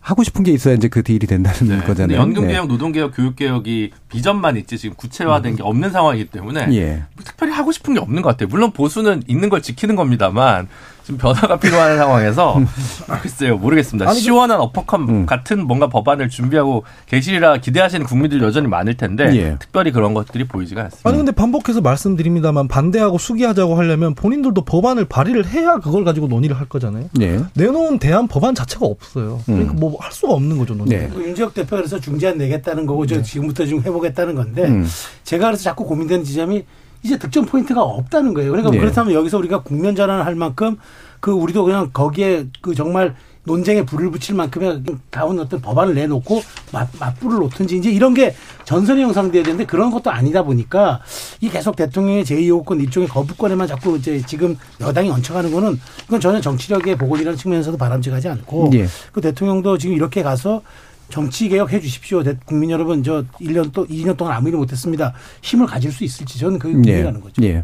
하고 0.05 0.23
싶은 0.23 0.43
게 0.43 0.51
있어야 0.51 0.75
이제 0.75 0.87
그 0.87 1.01
딜이 1.01 1.19
된다는 1.19 1.79
네. 1.79 1.83
거잖아요. 1.83 2.19
연금개혁, 2.19 2.67
네. 2.67 2.71
노동개혁, 2.71 3.15
교육개혁이 3.15 3.91
비전만 4.07 4.55
있지 4.57 4.77
지금 4.77 4.95
구체화된 4.95 5.53
음. 5.53 5.55
게 5.57 5.63
없는 5.63 5.89
상황이기 5.89 6.29
때문에 6.29 6.67
예. 6.73 7.03
특별히 7.23 7.53
하고 7.53 7.71
싶은 7.71 7.95
게 7.95 7.99
없는 7.99 8.21
것 8.21 8.29
같아요. 8.29 8.47
물론 8.47 8.71
보수는 8.71 9.23
있는 9.25 9.49
걸 9.49 9.63
지키는 9.63 9.95
겁니다만 9.95 10.67
지금 11.05 11.19
변화가 11.19 11.57
필요한 11.57 11.97
상황에서 11.97 12.59
글쎄요 13.21 13.57
모르겠습니다. 13.57 14.09
아니, 14.09 14.19
시원한 14.19 14.59
어퍼컷 14.59 15.01
음. 15.01 15.25
같은 15.27 15.67
뭔가 15.67 15.87
법안을 15.87 16.29
준비하고 16.29 16.83
계시리라 17.05 17.57
기대하시는 17.57 18.07
국민들 18.07 18.41
여전히 18.41 18.67
많을 18.67 18.97
텐데 18.97 19.25
예. 19.35 19.55
특별히 19.59 19.91
그런 19.91 20.15
것들이 20.15 20.47
보이지가 20.47 20.81
않습니다. 20.85 21.07
아니 21.07 21.17
근데 21.19 21.31
반복해서 21.31 21.81
말씀드립니다만 21.81 22.67
반대하고 22.67 23.19
수기하자고 23.19 23.77
하려면 23.77 24.15
본인들도 24.15 24.65
법안을 24.65 25.05
발의를 25.05 25.45
해야 25.45 25.77
그걸 25.77 26.03
가지고 26.03 26.25
논의를 26.25 26.59
할 26.59 26.67
거잖아요. 26.67 27.07
예. 27.21 27.39
내놓은 27.53 27.99
대안 27.99 28.27
법안 28.27 28.55
자체가 28.55 28.87
없어요. 28.87 29.41
그러니까 29.45 29.73
음. 29.73 29.79
뭐할 29.79 30.11
수가 30.11 30.33
없는 30.33 30.57
거죠 30.57 30.73
논의. 30.73 30.97
네. 30.97 31.11
윤지혁 31.15 31.53
대표가 31.53 31.77
그래서 31.77 31.99
중재안 31.99 32.39
내겠다는 32.39 32.87
거고 32.87 33.05
저 33.05 33.17
네. 33.17 33.21
지금부터 33.21 33.67
좀 33.67 33.79
해보겠다는 33.81 34.33
건데 34.33 34.63
음. 34.63 34.87
제가 35.23 35.45
그래서 35.45 35.61
자꾸 35.61 35.85
고민되는 35.85 36.23
지점이 36.23 36.65
이제 37.05 37.19
득점 37.19 37.45
포인트가 37.45 37.83
없다는 37.83 38.33
거예요. 38.33 38.49
그러니까 38.49 38.71
네. 38.71 38.79
그렇다면 38.79 39.13
여기서 39.13 39.37
우리가 39.37 39.61
국면 39.61 39.95
전환을 39.95 40.25
할 40.25 40.33
만큼 40.33 40.77
그 41.19 41.31
우리도 41.31 41.63
그냥 41.63 41.91
거기에 41.93 42.47
그 42.61 42.73
정말 42.73 43.15
논쟁에 43.43 43.85
불을 43.85 44.09
붙일 44.09 44.33
만큼의 44.33 44.81
다운 45.11 45.39
어떤 45.39 45.61
법안을 45.61 45.93
내놓고 45.93 46.41
맞, 46.71 46.89
맞불을 46.99 47.37
놓든지 47.37 47.77
이제 47.77 47.91
이런 47.91 48.15
게 48.15 48.35
전선이 48.63 49.03
형성돼야 49.03 49.43
되는데 49.43 49.65
그런 49.65 49.91
것도 49.91 50.09
아니다 50.09 50.41
보니까 50.41 50.99
이 51.41 51.49
계속 51.49 51.75
대통령의 51.75 52.25
제2호권 52.25 52.81
일종의 52.81 53.07
거부권에만 53.07 53.67
자꾸 53.67 53.97
이제 53.97 54.19
지금 54.25 54.57
여당이 54.81 55.11
얹혀가는 55.11 55.51
거는 55.51 55.79
이건 56.07 56.19
전혀 56.19 56.41
정치력의 56.41 56.97
복원이라는 56.97 57.37
측면에서도 57.37 57.77
바람직하지 57.77 58.29
않고 58.29 58.71
예. 58.73 58.87
그 59.11 59.21
대통령도 59.21 59.77
지금 59.77 59.95
이렇게 59.95 60.23
가서 60.23 60.63
정치 61.09 61.49
개혁 61.49 61.71
해 61.71 61.79
주십시오. 61.79 62.23
국민 62.45 62.71
여러분 62.71 63.03
저 63.03 63.23
1년 63.41 63.71
또 63.71 63.85
2년 63.87 64.17
동안 64.17 64.35
아무 64.35 64.49
일 64.49 64.55
못했습니다. 64.55 65.13
힘을 65.41 65.67
가질 65.67 65.91
수 65.91 66.03
있을지 66.03 66.39
저는 66.39 66.59
그게 66.59 66.73
궁금해하는 66.73 67.19
예. 67.19 67.23
거죠. 67.23 67.43
예. 67.43 67.63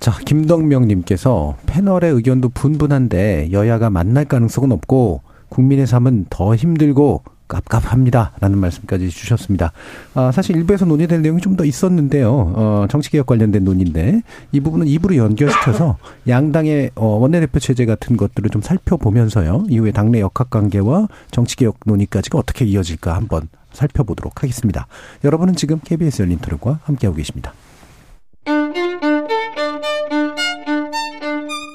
자, 0.00 0.18
김덕명 0.24 0.88
님께서 0.88 1.56
패널의 1.66 2.12
의견도 2.12 2.48
분분한데 2.48 3.50
여야가 3.52 3.90
만날 3.90 4.24
가능성은 4.24 4.72
없고 4.72 5.22
국민의 5.50 5.86
삶은 5.86 6.26
더 6.30 6.54
힘들고 6.54 7.22
깝깝합니다. 7.50 8.32
라는 8.40 8.58
말씀까지 8.58 9.10
주셨습니다. 9.10 9.72
아, 10.14 10.30
사실 10.32 10.56
일부에서 10.56 10.84
논의될 10.86 11.20
내용이 11.22 11.40
좀 11.40 11.50
더 11.50 11.64
있었는데요. 11.64 12.52
어, 12.54 12.86
정치개혁 12.88 13.26
관련된 13.26 13.64
논의인데 13.64 14.22
이 14.52 14.60
부분은 14.60 14.86
입으로 14.86 15.16
연결시켜서 15.16 15.98
양당의 16.28 16.92
어, 16.94 17.06
원내대표 17.06 17.58
체제 17.58 17.84
같은 17.86 18.16
것들을 18.16 18.48
좀 18.50 18.62
살펴보면서요. 18.62 19.64
이후에 19.68 19.90
당내 19.90 20.20
역학관계와 20.20 21.08
정치개혁 21.32 21.80
논의까지가 21.84 22.38
어떻게 22.38 22.64
이어질까 22.64 23.14
한번 23.14 23.48
살펴보도록 23.72 24.42
하겠습니다. 24.42 24.86
여러분은 25.24 25.54
지금 25.54 25.80
KBS 25.84 26.22
열린 26.22 26.38
토론과 26.38 26.80
함께하고 26.84 27.16
계십니다. 27.16 27.52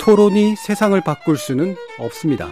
토론이 0.02 0.56
세상을 0.56 1.00
바꿀 1.02 1.38
수는 1.38 1.76
없습니다. 2.00 2.52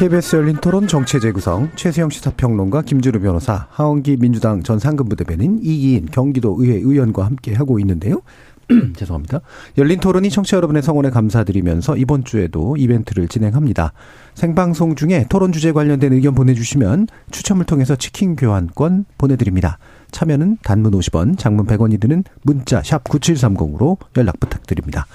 KBS 0.00 0.36
열린 0.36 0.56
토론 0.56 0.86
정체재 0.88 1.32
구성 1.32 1.68
최수영 1.76 2.08
시사평론가 2.08 2.80
김주루 2.80 3.20
변호사 3.20 3.66
하원기 3.68 4.16
민주당 4.16 4.62
전 4.62 4.78
상근부대변인 4.78 5.58
이기인 5.62 6.06
경기도 6.06 6.56
의회 6.58 6.76
의원과 6.76 7.26
함께 7.26 7.52
하고 7.52 7.78
있는데요. 7.80 8.22
죄송합니다. 8.96 9.42
열린 9.76 10.00
토론이 10.00 10.30
청취자 10.30 10.56
여러분의 10.56 10.82
성원에 10.82 11.10
감사드리면서 11.10 11.98
이번 11.98 12.24
주에도 12.24 12.78
이벤트를 12.78 13.28
진행합니다. 13.28 13.92
생방송 14.32 14.94
중에 14.94 15.26
토론 15.28 15.52
주제 15.52 15.70
관련된 15.70 16.14
의견 16.14 16.34
보내주시면 16.34 17.06
추첨을 17.30 17.66
통해서 17.66 17.94
치킨 17.94 18.36
교환권 18.36 19.04
보내드립니다. 19.18 19.76
참여는 20.12 20.56
단문 20.62 20.92
50원, 20.92 21.36
장문 21.36 21.66
100원이 21.66 22.00
드는 22.00 22.24
문자 22.40 22.82
샵 22.82 23.04
9730으로 23.04 23.98
연락 24.16 24.40
부탁드립니다. 24.40 25.06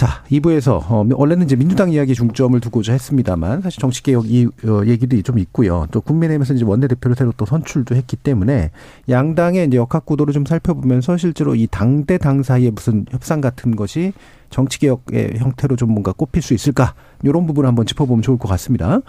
자, 0.00 0.24
2부에서 0.30 0.80
어, 0.90 1.06
원래는 1.12 1.44
이제 1.44 1.56
민주당 1.56 1.90
이야기 1.90 2.14
중점을 2.14 2.58
두고자 2.58 2.94
했습니다만 2.94 3.60
사실 3.60 3.82
정치 3.82 4.02
개혁 4.02 4.30
이 4.30 4.46
어, 4.64 4.80
얘기도 4.86 5.20
좀 5.20 5.38
있고요. 5.38 5.86
또 5.90 6.00
국민의힘에서 6.00 6.54
이제 6.54 6.64
원내 6.64 6.88
대표를 6.88 7.14
새로 7.14 7.34
또 7.36 7.44
선출도 7.44 7.94
했기 7.94 8.16
때문에 8.16 8.70
양당의 9.10 9.66
이제 9.66 9.76
역학 9.76 10.06
구도를 10.06 10.32
좀 10.32 10.46
살펴보면서 10.46 11.18
실제로 11.18 11.54
이 11.54 11.66
당 11.66 12.06
대 12.06 12.16
당 12.16 12.42
사이에 12.42 12.70
무슨 12.70 13.04
협상 13.10 13.42
같은 13.42 13.76
것이 13.76 14.14
정치 14.48 14.78
개혁의 14.78 15.34
형태로 15.36 15.76
좀 15.76 15.90
뭔가 15.90 16.12
꼽힐 16.12 16.40
수 16.40 16.54
있을까? 16.54 16.94
이런 17.22 17.46
부분 17.46 17.66
을 17.66 17.68
한번 17.68 17.84
짚어보면 17.84 18.22
좋을 18.22 18.38
것 18.38 18.48
같습니다. 18.48 19.00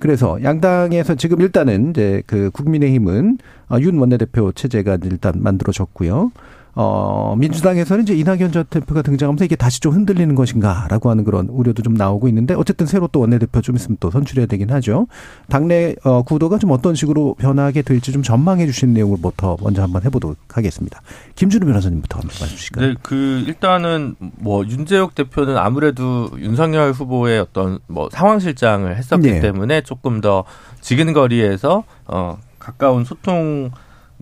그래서 0.00 0.36
양당에서 0.42 1.14
지금 1.14 1.40
일단은 1.42 1.90
이제 1.90 2.24
그 2.26 2.50
국민의힘은 2.50 3.38
어, 3.70 3.76
윤 3.78 3.98
원내대표 4.00 4.50
체제가 4.50 4.98
일단 5.04 5.34
만들어졌고요. 5.36 6.32
어, 6.74 7.34
민주당에서는 7.36 8.04
이제 8.04 8.14
이낙연 8.14 8.52
전 8.52 8.64
대표가 8.70 9.02
등장하면서 9.02 9.44
이게 9.44 9.56
다시 9.56 9.80
좀 9.80 9.92
흔들리는 9.92 10.34
것인가라고 10.34 11.10
하는 11.10 11.24
그런 11.24 11.48
우려도 11.48 11.82
좀 11.82 11.94
나오고 11.94 12.28
있는데 12.28 12.54
어쨌든 12.54 12.86
새로 12.86 13.08
또 13.08 13.20
원내대표 13.20 13.60
좀 13.60 13.76
있으면 13.76 13.96
또 14.00 14.10
선출해야 14.10 14.46
되긴 14.46 14.70
하죠. 14.70 15.06
당내 15.48 15.96
어, 16.04 16.22
구도가 16.22 16.58
좀 16.58 16.70
어떤 16.70 16.94
식으로 16.94 17.34
변하게 17.38 17.82
될지 17.82 18.12
좀 18.12 18.22
전망해 18.22 18.66
주신 18.66 18.94
내용을부터 18.94 19.56
먼저 19.62 19.82
한번 19.82 20.02
해보도록 20.04 20.36
하겠습니다. 20.48 21.00
김준우 21.34 21.66
변호사님부터 21.66 22.18
한번 22.18 22.36
말씀 22.40 22.56
주실까요? 22.56 22.86
네, 22.88 22.94
그 23.02 23.44
일단은 23.46 24.14
뭐 24.38 24.64
윤재혁 24.64 25.14
대표는 25.14 25.56
아무래도 25.56 26.30
윤석열 26.38 26.92
후보의 26.92 27.40
어떤 27.40 27.78
뭐 27.88 28.08
상황실장을 28.10 28.96
했었기 28.96 29.30
네. 29.30 29.40
때문에 29.40 29.82
조금 29.82 30.20
더 30.20 30.44
지근거리에서 30.80 31.84
어 32.06 32.38
가까운 32.58 33.04
소통 33.04 33.70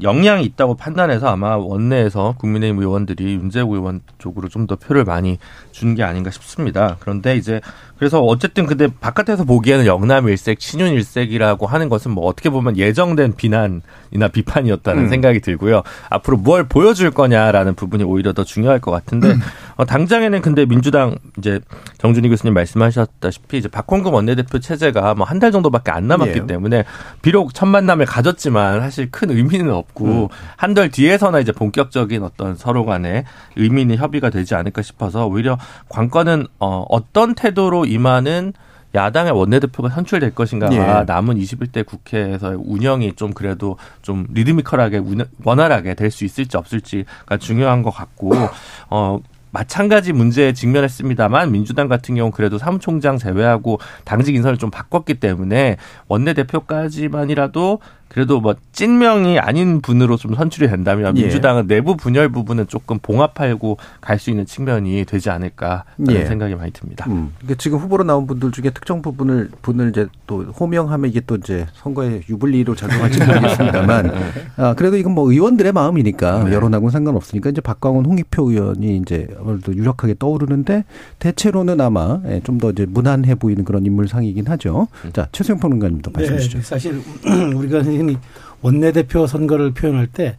역량이 0.00 0.44
있다고 0.44 0.76
판단해서 0.76 1.28
아마 1.28 1.56
원내에서 1.56 2.34
국민의힘 2.38 2.78
의원들이 2.80 3.34
윤재욱 3.34 3.72
의원 3.72 4.00
쪽으로 4.18 4.48
좀 4.48 4.66
더 4.68 4.76
표를 4.76 5.04
많이 5.04 5.38
준 5.72 5.94
게 5.94 6.02
아닌가 6.02 6.30
싶습니다. 6.30 6.96
그런데 7.00 7.36
이제 7.36 7.60
그래서 7.98 8.20
어쨌든 8.22 8.66
근데 8.66 8.86
바깥에서 8.86 9.44
보기에는 9.44 9.86
영남 9.86 10.28
일색, 10.28 10.60
친윤 10.60 10.92
일색이라고 10.92 11.66
하는 11.66 11.88
것은 11.88 12.10
뭐 12.10 12.26
어떻게 12.26 12.50
보면 12.50 12.76
예정된 12.76 13.34
비난이나 13.36 14.28
비판이었다는 14.32 15.04
음. 15.04 15.08
생각이 15.08 15.40
들고요. 15.40 15.82
앞으로 16.10 16.36
뭘 16.36 16.64
보여줄 16.68 17.10
거냐라는 17.10 17.74
부분이 17.74 18.04
오히려 18.04 18.32
더 18.32 18.44
중요할 18.44 18.80
것 18.80 18.90
같은데 18.90 19.28
음. 19.32 19.40
어, 19.76 19.84
당장에는 19.84 20.42
근데 20.42 20.66
민주당 20.66 21.16
이제 21.38 21.60
정준희 21.98 22.28
교수님 22.28 22.54
말씀하셨다시피 22.54 23.56
이제 23.58 23.68
박홍근 23.68 24.12
원내대표 24.12 24.58
체제가 24.60 25.14
뭐 25.14 25.24
한 25.28 25.38
달 25.38 25.52
정도밖에 25.52 25.92
안 25.92 26.08
남았기 26.08 26.38
예. 26.40 26.46
때문에 26.46 26.84
비록 27.22 27.54
첫 27.54 27.66
만남을 27.66 28.06
가졌지만 28.06 28.80
사실 28.80 29.08
큰 29.10 29.30
의미는 29.30 29.72
없고 29.72 30.04
음. 30.04 30.28
한달 30.56 30.90
뒤에서나 30.90 31.38
이제 31.38 31.52
본격적인 31.52 32.22
어떤 32.24 32.56
서로 32.56 32.84
간의 32.84 33.24
의미 33.56 33.82
있는 33.82 33.96
협의가 33.96 34.30
되지 34.30 34.54
않을까 34.56 34.82
싶어서 34.82 35.26
오히려 35.26 35.58
관건은 35.88 36.46
어, 36.58 36.84
어떤 36.88 37.34
태도로 37.34 37.87
임하는 37.88 38.52
야당의 38.94 39.32
원내대표가 39.32 39.90
선출될 39.90 40.34
것인가가 40.34 41.00
예. 41.00 41.04
남은 41.04 41.36
21대 41.36 41.84
국회에서 41.84 42.56
운영이 42.58 43.14
좀 43.16 43.32
그래도 43.34 43.76
좀 44.00 44.26
리드미컬하게 44.32 45.02
원활하게 45.44 45.94
될 45.94 46.10
수 46.10 46.24
있을지 46.24 46.56
없을지가 46.56 47.36
중요한 47.38 47.82
것 47.82 47.90
같고 47.90 48.32
어 48.88 49.18
마찬가지 49.50 50.12
문제에 50.12 50.52
직면했습니다만 50.52 51.52
민주당 51.52 51.88
같은 51.88 52.14
경우 52.14 52.30
그래도 52.30 52.58
사무총장 52.58 53.18
제외하고 53.18 53.78
당직 54.04 54.34
인선을 54.34 54.58
좀 54.58 54.70
바꿨기 54.70 55.14
때문에 55.14 55.76
원내대표까지만이라도 56.08 57.80
그래도 58.08 58.40
뭐 58.40 58.54
찐명이 58.72 59.38
아닌 59.38 59.80
분으로 59.80 60.16
좀 60.16 60.34
선출이 60.34 60.68
된다면 60.68 61.16
예. 61.16 61.22
민주당은 61.22 61.66
내부 61.66 61.96
분열 61.96 62.28
부분은 62.28 62.66
조금 62.68 62.98
봉합하고 62.98 63.78
갈 64.00 64.18
수 64.18 64.30
있는 64.30 64.44
측면이 64.46 65.04
되지 65.04 65.30
않을까 65.30 65.84
예. 66.10 66.24
생각이 66.24 66.54
많이 66.56 66.72
듭니다. 66.72 67.06
음. 67.08 67.32
그러니까 67.38 67.56
지금 67.58 67.78
후보로 67.78 68.04
나온 68.04 68.26
분들 68.26 68.50
중에 68.50 68.70
특정 68.70 69.00
부분을 69.00 69.50
분을 69.62 69.90
이제 69.90 70.08
또 70.26 70.42
호명하면 70.42 71.08
이게 71.08 71.20
또 71.26 71.36
이제 71.36 71.66
선거에 71.74 72.22
유불리로 72.28 72.74
작용할지 72.74 73.24
모르겠습니다만 73.24 74.06
네. 74.12 74.32
아, 74.56 74.74
그래도 74.74 74.96
이건 74.96 75.12
뭐 75.14 75.30
의원들의 75.30 75.72
마음이니까 75.72 76.44
네. 76.44 76.52
여론하고는 76.52 76.90
상관없으니까 76.90 77.50
이제 77.50 77.60
박광원 77.60 78.04
홍익표 78.06 78.50
의원이 78.50 78.96
이제 78.98 79.28
아무래도 79.38 79.74
유력하게 79.74 80.16
떠오르는데 80.18 80.84
대체로는 81.20 81.80
아마 81.80 82.20
예, 82.26 82.40
좀더 82.42 82.70
이제 82.70 82.86
무난해 82.86 83.34
보이는 83.36 83.64
그런 83.64 83.86
인물상이긴 83.86 84.48
하죠. 84.48 84.88
자 85.12 85.28
최수영 85.32 85.60
평론가님도 85.60 86.10
말씀해 86.12 86.38
주시죠. 86.38 86.58
네, 86.58 86.64
사실 86.64 87.00
우리가 87.54 87.82
흔히 87.98 88.16
원내대표 88.62 89.26
선거를 89.26 89.72
표현할 89.72 90.06
때 90.06 90.36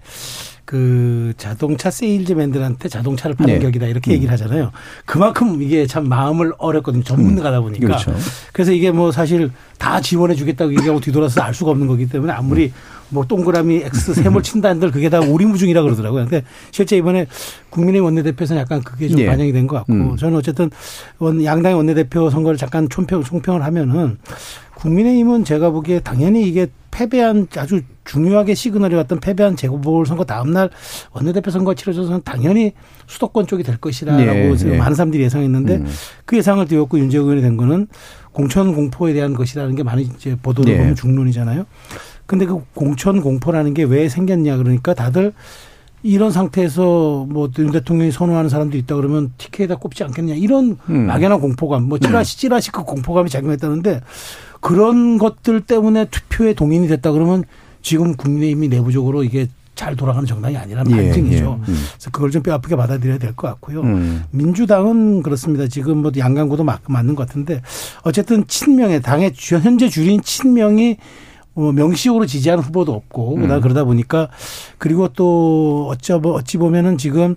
그 0.70 1.34
자동차 1.36 1.90
세일즈맨들한테 1.90 2.90
자동차를 2.90 3.36
파는 3.36 3.56
네. 3.56 3.60
격이다 3.60 3.88
이렇게 3.88 4.12
음. 4.12 4.14
얘기를 4.14 4.32
하잖아요. 4.34 4.70
그만큼 5.04 5.64
이게 5.64 5.88
참 5.88 6.08
마음을 6.08 6.54
어렵거든요. 6.60 7.04
전문가다 7.04 7.58
음. 7.58 7.64
보니까. 7.64 7.88
그렇죠. 7.88 8.16
그래서 8.54 8.72
이게 8.72 8.92
뭐 8.92 9.12
사실 9.12 9.50
다 9.80 10.00
지원해 10.00 10.36
주겠다고 10.36 10.72
얘기하고 10.74 11.00
뒤돌아서 11.00 11.42
알 11.42 11.56
수가 11.56 11.72
없는 11.72 11.88
거기 11.88 12.08
때문에 12.08 12.32
아무리 12.34 12.66
음. 12.66 12.72
뭐 13.10 13.26
동그라미 13.26 13.78
X 13.78 14.14
세몰 14.14 14.44
친다 14.44 14.70
한들 14.70 14.92
그게 14.92 15.10
다 15.10 15.20
오리무중이라 15.20 15.82
그러더라고요. 15.82 16.26
근데 16.26 16.46
실제 16.70 16.96
이번에 16.98 17.26
국민의 17.72 18.02
원내대표에서는 18.02 18.62
약간 18.62 18.84
그게 18.84 19.08
좀 19.08 19.18
네. 19.18 19.26
반영이 19.26 19.52
된 19.52 19.66
것 19.66 19.78
같고 19.78 19.94
음. 19.94 20.18
저는 20.18 20.38
어쨌든 20.38 20.70
양당의 21.20 21.78
원내대표 21.78 22.30
선거를 22.30 22.60
잠깐 22.60 22.88
총평, 22.90 23.24
총평을 23.24 23.64
하면은 23.64 24.20
국민의힘은 24.80 25.44
제가 25.44 25.72
보기에 25.72 26.00
당연히 26.00 26.48
이게 26.48 26.68
패배한 26.92 27.48
아주 27.58 27.82
중요하게 28.06 28.56
시그널이 28.56 28.96
왔던 28.96 29.20
패배한 29.20 29.56
재보궐선거 29.56 30.24
다음날 30.26 30.70
원내대표 31.12 31.52
선거 31.52 31.74
치러져서는 31.76 32.22
당연히 32.24 32.74
수도권 33.08 33.46
쪽이 33.46 33.64
될 33.64 33.78
것이라고 33.78 34.18
네, 34.18 34.56
네. 34.56 34.78
많은 34.78 34.96
사람들이 34.96 35.24
예상했는데 35.24 35.76
음. 35.78 35.88
그 36.26 36.38
예상을 36.38 36.66
띄웠고 36.66 36.98
윤재욱 36.98 37.26
의원이 37.26 37.42
된 37.42 37.58
거는 37.58 37.88
공천 38.32 38.74
공포에 38.74 39.14
대한 39.14 39.34
것이라는 39.34 39.76
게 39.76 39.84
많이 39.84 40.04
이제 40.04 40.36
보도를 40.42 40.74
네. 40.74 40.80
보면 40.80 40.96
중론이잖아요. 40.96 41.66
근데 42.26 42.46
그 42.46 42.64
공천 42.74 43.22
공포라는 43.22 43.74
게 43.74 43.84
왜 43.84 44.08
생겼냐 44.10 44.58
그러니까 44.58 44.94
다들 44.94 45.34
이런 46.02 46.32
상태에서 46.32 47.26
뭐윤 47.30 47.72
대통령이 47.72 48.12
선호하는 48.12 48.50
사람도 48.50 48.78
있다 48.78 48.96
그러면 48.96 49.34
티켓에다 49.38 49.76
꼽지 49.76 50.04
않겠냐 50.04 50.36
이런 50.36 50.78
음. 50.90 51.08
막연한 51.08 51.42
공포감 51.42 51.84
뭐 51.84 51.98
찌라시 52.00 52.38
찌라시 52.40 52.72
그 52.72 52.84
공포감이 52.84 53.30
작용했다는데 53.30 54.02
그런 54.60 55.18
것들 55.18 55.62
때문에 55.62 56.06
투표에 56.06 56.54
동인이 56.54 56.88
됐다 56.88 57.12
그러면 57.12 57.44
지금 57.82 58.16
국민의힘이 58.16 58.68
내부적으로 58.68 59.24
이게 59.24 59.48
잘 59.76 59.96
돌아가는 59.96 60.28
정당이 60.28 60.58
아니라는 60.58 60.92
예, 60.92 60.96
반증이죠. 61.06 61.36
예, 61.68 61.72
음. 61.72 61.78
그래서 61.94 62.10
그걸 62.12 62.32
좀 62.32 62.44
뼈아프게 62.44 62.76
받아들여야 62.76 63.18
될 63.18 63.34
것 63.34 63.48
같고요. 63.48 63.80
음. 63.82 64.24
민주당은 64.32 65.24
그렇습니다. 65.24 65.68
지금 65.68 66.00
뭐 66.00 66.12
양강구도 66.18 66.66
맞는 66.66 67.16
것 67.16 67.26
같은데 67.26 67.62
어쨌든 68.04 68.46
친명의 68.46 69.02
당의 69.02 69.32
현재 69.34 69.88
주인 69.88 70.22
친명이 70.22 70.98
뭐 71.54 71.72
명시적으로 71.72 72.26
지지하는 72.26 72.62
후보도 72.62 72.94
없고 72.94 73.36
음. 73.38 73.62
그러다 73.62 73.86
보니까 73.86 74.28
그리고 74.78 75.08
또 75.10 75.88
어찌 75.90 76.12
어찌 76.12 76.58
보면은 76.58 76.98
지금 76.98 77.36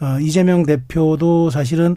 어 0.00 0.18
이재명 0.20 0.66
대표도 0.66 1.50
사실은 1.50 1.96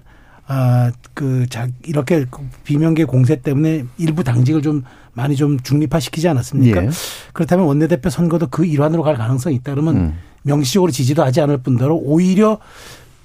아, 0.52 0.92
그, 1.14 1.46
자, 1.48 1.68
이렇게 1.86 2.26
비명계 2.64 3.06
공세 3.06 3.36
때문에 3.36 3.86
일부 4.00 4.24
당직을 4.24 4.64
좀 4.64 4.84
많이 5.14 5.36
좀 5.36 5.60
중립화시키지 5.60 6.28
않았습니까? 6.28 6.86
예. 6.86 6.90
그렇다면 7.34 7.68
원내대표 7.68 8.10
선거도 8.10 8.48
그 8.48 8.66
일환으로 8.66 9.04
갈 9.04 9.16
가능성이 9.16 9.58
있다 9.58 9.74
그러면 9.74 9.96
음. 9.96 10.18
명시적으로 10.42 10.92
지지도 10.92 11.24
하지 11.24 11.40
않을 11.42 11.60
뿐더러 11.60 11.94
오히려 11.94 12.58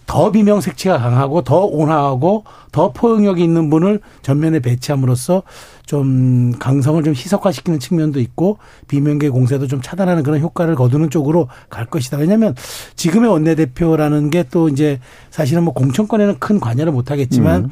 더 0.07 0.31
비명색치가 0.31 0.99
강하고 0.99 1.43
더 1.43 1.65
온화하고 1.65 2.45
더 2.73 2.93
포용력이 2.93 3.43
있는 3.43 3.71
분을 3.71 4.01
전면에 4.23 4.61
배치함으로써 4.61 5.43
좀 5.87 6.53
강성을 6.59 7.03
좀 7.03 7.15
희석화시키는 7.15 7.79
측면도 7.79 8.21
있고 8.21 8.59
비명계 8.89 9.29
공세도 9.31 9.67
좀 9.67 9.83
차단하는 9.83 10.23
그런 10.23 10.41
효과를 10.41 10.75
거두는 10.75 11.11
쪽으로 11.11 11.49
갈 11.69 11.87
것이다. 11.87 12.17
왜냐하면 12.19 12.55
지금의 12.97 13.31
원내대표라는 13.31 14.31
게 14.31 14.45
또 14.51 14.69
이제 14.69 15.01
사실은 15.31 15.65
뭐 15.65 15.73
공천권에는 15.75 16.39
큰 16.39 16.61
관여를 16.61 16.93
못 16.93 17.11
하겠지만 17.11 17.65
음. 17.65 17.71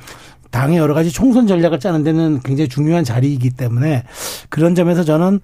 당의 0.51 0.79
여러 0.79 0.95
가지 0.95 1.13
총선 1.13 1.47
전략을 1.47 1.79
짜는 1.81 2.03
데는 2.03 2.41
굉장히 2.43 2.69
중요한 2.69 3.05
자리이기 3.05 3.51
때문에 3.51 4.05
그런 4.49 4.75
점에서 4.75 5.05
저는 5.05 5.41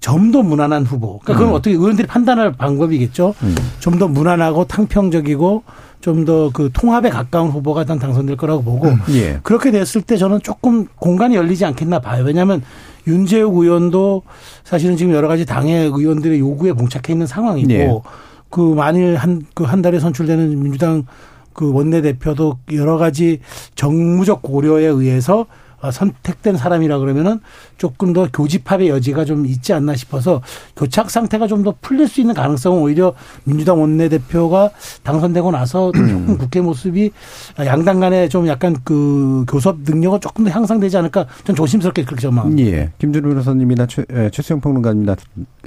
좀 0.00 0.32
더 0.32 0.42
무난한 0.42 0.84
후보. 0.84 1.18
그러니까 1.18 1.32
그건 1.34 1.48
음. 1.48 1.54
어떻게 1.54 1.74
의원들이 1.76 2.06
판단할 2.08 2.52
방법이겠죠. 2.52 3.34
음. 3.42 3.54
좀더 3.80 4.08
무난하고 4.08 4.64
탕평적이고 4.64 5.62
좀 6.00 6.24
더 6.24 6.50
그 6.52 6.70
통합에 6.72 7.10
가까운 7.10 7.50
후보가 7.50 7.84
단 7.84 7.98
당선될 7.98 8.36
거라고 8.36 8.62
보고 8.62 8.88
음, 8.88 8.98
예. 9.10 9.40
그렇게 9.42 9.70
됐을 9.70 10.02
때 10.02 10.16
저는 10.16 10.40
조금 10.42 10.86
공간이 10.96 11.34
열리지 11.36 11.64
않겠나 11.64 12.00
봐요. 12.00 12.24
왜냐하면 12.24 12.62
윤재욱 13.06 13.56
의원도 13.56 14.22
사실은 14.64 14.96
지금 14.96 15.12
여러 15.12 15.28
가지 15.28 15.44
당의 15.46 15.86
의원들의 15.86 16.38
요구에 16.38 16.72
봉착해 16.72 17.12
있는 17.12 17.26
상황이고 17.26 17.72
예. 17.72 17.90
그 18.50 18.60
만일 18.60 19.16
한 19.16 19.38
그한 19.38 19.42
그한 19.54 19.82
달에 19.82 19.98
선출되는 20.00 20.62
민주당 20.62 21.04
그 21.52 21.72
원내대표도 21.72 22.58
여러 22.72 22.96
가지 22.96 23.40
정무적 23.74 24.42
고려에 24.42 24.84
의해서 24.86 25.40
어, 25.40 25.46
선택된 25.92 26.56
사람이라 26.56 26.98
그러면은 26.98 27.40
조금 27.76 28.12
더 28.12 28.28
교집합의 28.32 28.88
여지가 28.88 29.24
좀 29.24 29.46
있지 29.46 29.72
않나 29.72 29.94
싶어서 29.94 30.42
교착 30.76 31.10
상태가 31.10 31.46
좀 31.46 31.58
더 31.58 31.74
풀릴 31.80 32.06
수 32.06 32.20
있는 32.20 32.34
가능성은 32.34 32.80
오히려 32.80 33.14
민주당 33.42 33.80
원내대표가 33.80 34.70
당선되고 35.02 35.50
나서 35.50 35.90
조금 35.92 36.38
국회 36.38 36.60
모습이 36.60 37.10
양당 37.58 37.98
간에 37.98 38.28
좀 38.28 38.46
약간 38.46 38.76
그 38.84 39.44
교섭 39.48 39.78
능력은 39.84 40.20
조금 40.20 40.44
더 40.44 40.50
향상되지 40.50 40.96
않을까 40.98 41.26
좀 41.44 41.56
조심스럽게 41.56 42.04
그렇게 42.04 42.22
전망합니다. 42.22 42.70
예. 42.70 42.90
김준우 42.98 43.28
변호사님이나 43.28 43.86
최, 43.86 44.04
최수영 44.32 44.60
평론가님이나 44.60 45.16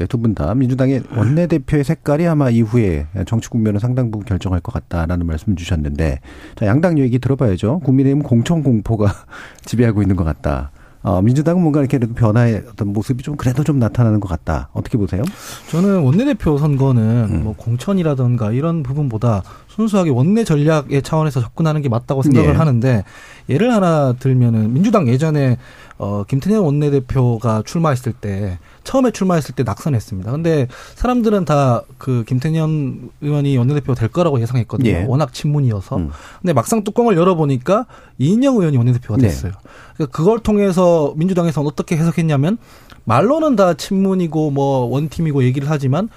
두 0.08 0.18
분 0.18 0.34
다 0.34 0.56
민주당의 0.56 1.04
원내대표의 1.16 1.84
색깔이 1.84 2.26
아마 2.26 2.50
이후에 2.50 3.08
정치 3.28 3.50
국면을 3.50 3.80
상당 3.82 4.10
부분 4.12 4.26
결정할 4.26 4.62
것 4.62 4.72
같다라는 4.72 5.26
말씀 5.26 5.56
주셨는데 5.58 6.20
자, 6.56 6.66
양당 6.66 7.00
얘기 7.00 7.20
들어봐야죠. 7.20 7.80
국민의힘 7.80 8.24
공천 8.24 8.64
공포가 8.64 9.14
지배하고 9.66 10.01
있는 10.02 10.16
것 10.16 10.24
같다. 10.24 10.72
어, 11.04 11.22
민주당은 11.22 11.62
뭔가 11.62 11.80
이렇게 11.80 11.98
변화의 11.98 12.64
어떤 12.70 12.90
모습이 12.94 13.24
좀 13.24 13.36
그래도 13.36 13.64
좀 13.64 13.80
나타나는 13.80 14.20
것 14.20 14.28
같다. 14.28 14.70
어떻게 14.74 14.98
보세요? 14.98 15.24
저는 15.72 16.02
원내대표 16.02 16.58
선거는 16.60 17.28
음. 17.32 17.44
뭐 17.44 17.56
공천이라든가 17.56 18.52
이런 18.52 18.84
부분보다 18.84 19.42
순수하게 19.76 20.10
원내 20.10 20.44
전략의 20.44 21.02
차원에서 21.02 21.42
접근하는 21.42 21.82
게 21.82 21.90
맞다고 21.90 22.22
생각을 22.24 22.52
네. 22.52 22.58
하는데 22.58 23.04
예를 23.50 23.74
하나 23.74 24.14
들면은 24.14 24.74
민주당 24.74 25.08
예전에 25.08 25.58
어 25.98 26.24
김태년 26.28 26.64
원내대표가 26.64 27.64
출마했을 27.66 28.14
때 28.14 28.60
처음에 28.84 29.12
출마했을 29.12 29.56
때 29.56 29.64
낙선했습니다. 29.64 30.32
근데 30.32 30.68
사람들은 30.96 31.46
다 31.46 31.84
그 32.02 32.24
김태년 32.26 33.12
의원이 33.22 33.56
원내대표가 33.58 33.94
될 33.94 34.10
거라고 34.10 34.42
예상했거든요. 34.42 34.90
예. 34.90 35.06
워낙 35.08 35.34
친문이어서. 35.34 35.98
음. 35.98 36.10
근데 36.42 36.52
막상 36.52 36.84
뚜껑을 36.84 37.16
열어보니까 37.16 37.86
이인영 38.18 38.56
의원이 38.56 38.76
원내대표가 38.76 39.18
네. 39.18 39.28
됐어요. 39.28 39.52
네. 39.52 39.70
그러니까 39.98 40.18
그걸 40.18 40.40
통해서 40.40 41.14
민주당에서는 41.16 41.68
어떻게 41.68 41.96
해석했냐면 41.96 42.58
말로는 43.04 43.56
다 43.56 43.76
친문이고 43.76 44.50
뭐 44.50 44.86
원팀이고 44.86 45.44
얘기를 45.44 45.70
하지만 45.70 46.10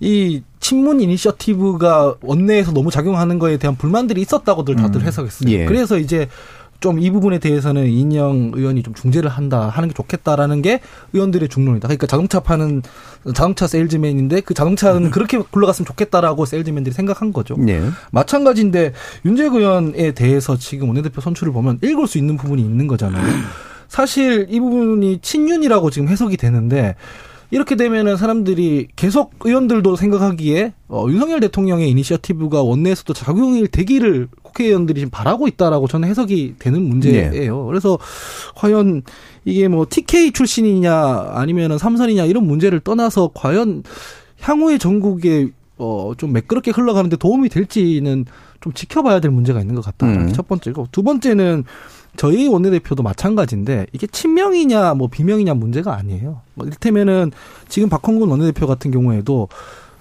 이 0.00 0.42
친문 0.60 1.00
이니셔티브가 1.00 2.16
원내에서 2.22 2.72
너무 2.72 2.90
작용하는 2.90 3.38
거에 3.38 3.58
대한 3.58 3.76
불만들이 3.76 4.20
있었다고들 4.22 4.76
다들 4.76 5.02
음. 5.02 5.06
해석했어요. 5.06 5.50
예. 5.52 5.66
그래서 5.66 5.98
이제 5.98 6.28
좀 6.80 6.98
이 6.98 7.10
부분에 7.10 7.38
대해서는 7.38 7.86
이인영 7.86 8.52
의원이 8.54 8.82
좀 8.82 8.94
중재를 8.94 9.30
한다 9.30 9.68
하는 9.68 9.88
게 9.88 9.94
좋겠다라는 9.94 10.62
게 10.62 10.80
의원들의 11.12 11.48
중론이다. 11.48 11.86
그러니까 11.86 12.06
자동차 12.06 12.40
파는 12.40 12.82
자동차 13.34 13.66
세일즈맨인데 13.66 14.40
그 14.40 14.54
자동차는 14.54 15.06
음. 15.06 15.10
그렇게 15.10 15.38
굴러갔으면 15.38 15.86
좋겠다라고 15.86 16.46
세일즈맨들이 16.46 16.94
생각한 16.94 17.32
거죠. 17.32 17.56
네. 17.58 17.82
마찬가지인데 18.10 18.92
윤재욱 19.24 19.54
의원에 19.54 20.12
대해서 20.12 20.56
지금 20.56 20.88
원내대표 20.88 21.20
선출을 21.20 21.52
보면 21.52 21.78
읽을 21.82 22.06
수 22.06 22.18
있는 22.18 22.36
부분이 22.36 22.62
있는 22.62 22.86
거잖아요. 22.86 23.24
사실 23.88 24.46
이 24.48 24.58
부분이 24.60 25.18
친윤이라고 25.20 25.90
지금 25.90 26.08
해석이 26.08 26.36
되는데 26.36 26.94
이렇게 27.50 27.74
되면은 27.74 28.16
사람들이 28.16 28.88
계속 28.94 29.32
의원들도 29.40 29.96
생각하기에 29.96 30.72
어, 30.88 31.06
윤석열 31.08 31.40
대통령의 31.40 31.90
이니셔티브가 31.90 32.62
원내에서도 32.62 33.12
작용이 33.12 33.66
되기를 33.68 34.28
국회의원들이 34.42 35.00
지금 35.00 35.10
바라고 35.10 35.48
있다라고 35.48 35.88
저는 35.88 36.08
해석이 36.08 36.54
되는 36.58 36.82
문제예요. 36.82 37.30
네. 37.32 37.66
그래서 37.66 37.98
과연 38.54 39.02
이게 39.44 39.68
뭐 39.68 39.86
TK 39.88 40.32
출신이냐 40.32 41.32
아니면은 41.34 41.78
삼선이냐 41.78 42.24
이런 42.24 42.46
문제를 42.46 42.80
떠나서 42.80 43.30
과연 43.34 43.82
향후의 44.40 44.78
전국에 44.78 45.48
어, 45.78 46.12
좀 46.16 46.32
매끄럽게 46.32 46.72
흘러가는데 46.72 47.16
도움이 47.16 47.48
될지는 47.48 48.26
좀 48.60 48.72
지켜봐야 48.74 49.20
될 49.20 49.30
문제가 49.30 49.60
있는 49.60 49.74
것 49.74 49.84
같다. 49.84 50.06
음. 50.06 50.32
첫 50.32 50.46
번째고 50.46 50.88
두 50.92 51.02
번째는 51.02 51.64
저희 52.20 52.48
원내대표도 52.48 53.02
마찬가지인데 53.02 53.86
이게 53.94 54.06
친명이냐 54.06 54.92
뭐 54.92 55.08
비명이냐 55.08 55.54
문제가 55.54 55.96
아니에요. 55.96 56.42
뭐 56.52 56.66
이를테면은 56.66 57.32
지금 57.70 57.88
박홍근 57.88 58.28
원내대표 58.28 58.66
같은 58.66 58.90
경우에도 58.90 59.48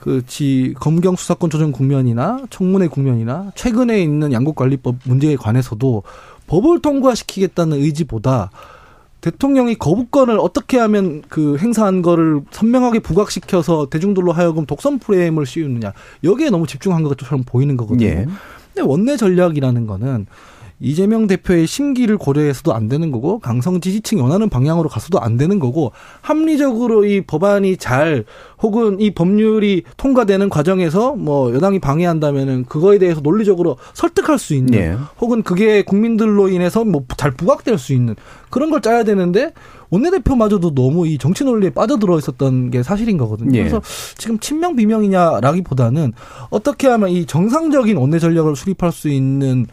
그지 0.01 0.75
검경 0.81 1.15
수사권 1.15 1.49
조정 1.49 1.71
국면이나 1.71 2.41
청문회 2.49 2.89
국면이나 2.89 3.53
최근에 3.55 4.03
있는 4.03 4.33
양국관리법 4.33 4.97
문제에 5.05 5.37
관해서도 5.37 6.03
법을 6.47 6.81
통과시키겠다는 6.81 7.77
의지보다 7.77 8.51
대통령이 9.21 9.75
거부권을 9.75 10.39
어떻게 10.41 10.77
하면 10.77 11.21
그 11.29 11.55
행사한 11.57 12.01
거를 12.01 12.41
선명하게 12.51 12.99
부각시켜서 12.99 13.87
대중들로 13.89 14.33
하여금 14.33 14.65
독선 14.65 14.99
프레임을 14.99 15.45
씌우느냐 15.45 15.93
여기에 16.25 16.49
너무 16.49 16.67
집중한 16.67 17.03
것처럼 17.03 17.45
보이는 17.45 17.77
거거든요. 17.77 18.05
예. 18.05 18.25
근데 18.73 18.81
원내 18.81 19.15
전략이라는 19.15 19.87
거는 19.87 20.25
이재명 20.81 21.27
대표의 21.27 21.67
심기를 21.67 22.17
고려해서도 22.17 22.73
안 22.73 22.87
되는 22.87 23.11
거고 23.11 23.39
강성 23.39 23.81
지지층이 23.81 24.21
원하는 24.21 24.49
방향으로 24.49 24.89
가서도 24.89 25.19
안 25.19 25.37
되는 25.37 25.59
거고 25.59 25.91
합리적으로 26.21 27.05
이 27.05 27.21
법안이 27.21 27.77
잘 27.77 28.25
혹은 28.61 28.99
이 28.99 29.11
법률이 29.11 29.83
통과되는 29.97 30.49
과정에서 30.49 31.15
뭐 31.15 31.53
여당이 31.53 31.79
방해한다면은 31.79 32.65
그거에 32.65 32.97
대해서 32.97 33.21
논리적으로 33.21 33.77
설득할 33.93 34.39
수 34.39 34.53
있는 34.53 34.71
네. 34.71 34.97
혹은 35.19 35.43
그게 35.43 35.81
국민들로 35.81 36.49
인해서 36.49 36.83
뭐 36.85 37.03
잘 37.19 37.31
부각될 37.31 37.77
수 37.77 37.91
있는 37.91 38.15
그런 38.49 38.69
걸 38.69 38.81
짜야 38.81 39.03
되는데 39.03 39.51
원내대표마저도 39.89 40.73
너무 40.73 41.05
이 41.05 41.17
정치 41.17 41.43
논리에 41.43 41.71
빠져들어 41.71 42.17
있었던 42.17 42.71
게 42.71 42.81
사실인 42.81 43.17
거거든요. 43.17 43.57
예. 43.57 43.63
그래서 43.63 43.81
지금 44.17 44.39
친명 44.39 44.75
비명이냐라기보다는 44.75 46.13
어떻게 46.49 46.87
하면 46.87 47.09
이 47.09 47.25
정상적인 47.25 47.97
원내 47.97 48.19
전략을 48.19 48.55
수립할 48.55 48.93
수 48.93 49.09
있는 49.09 49.65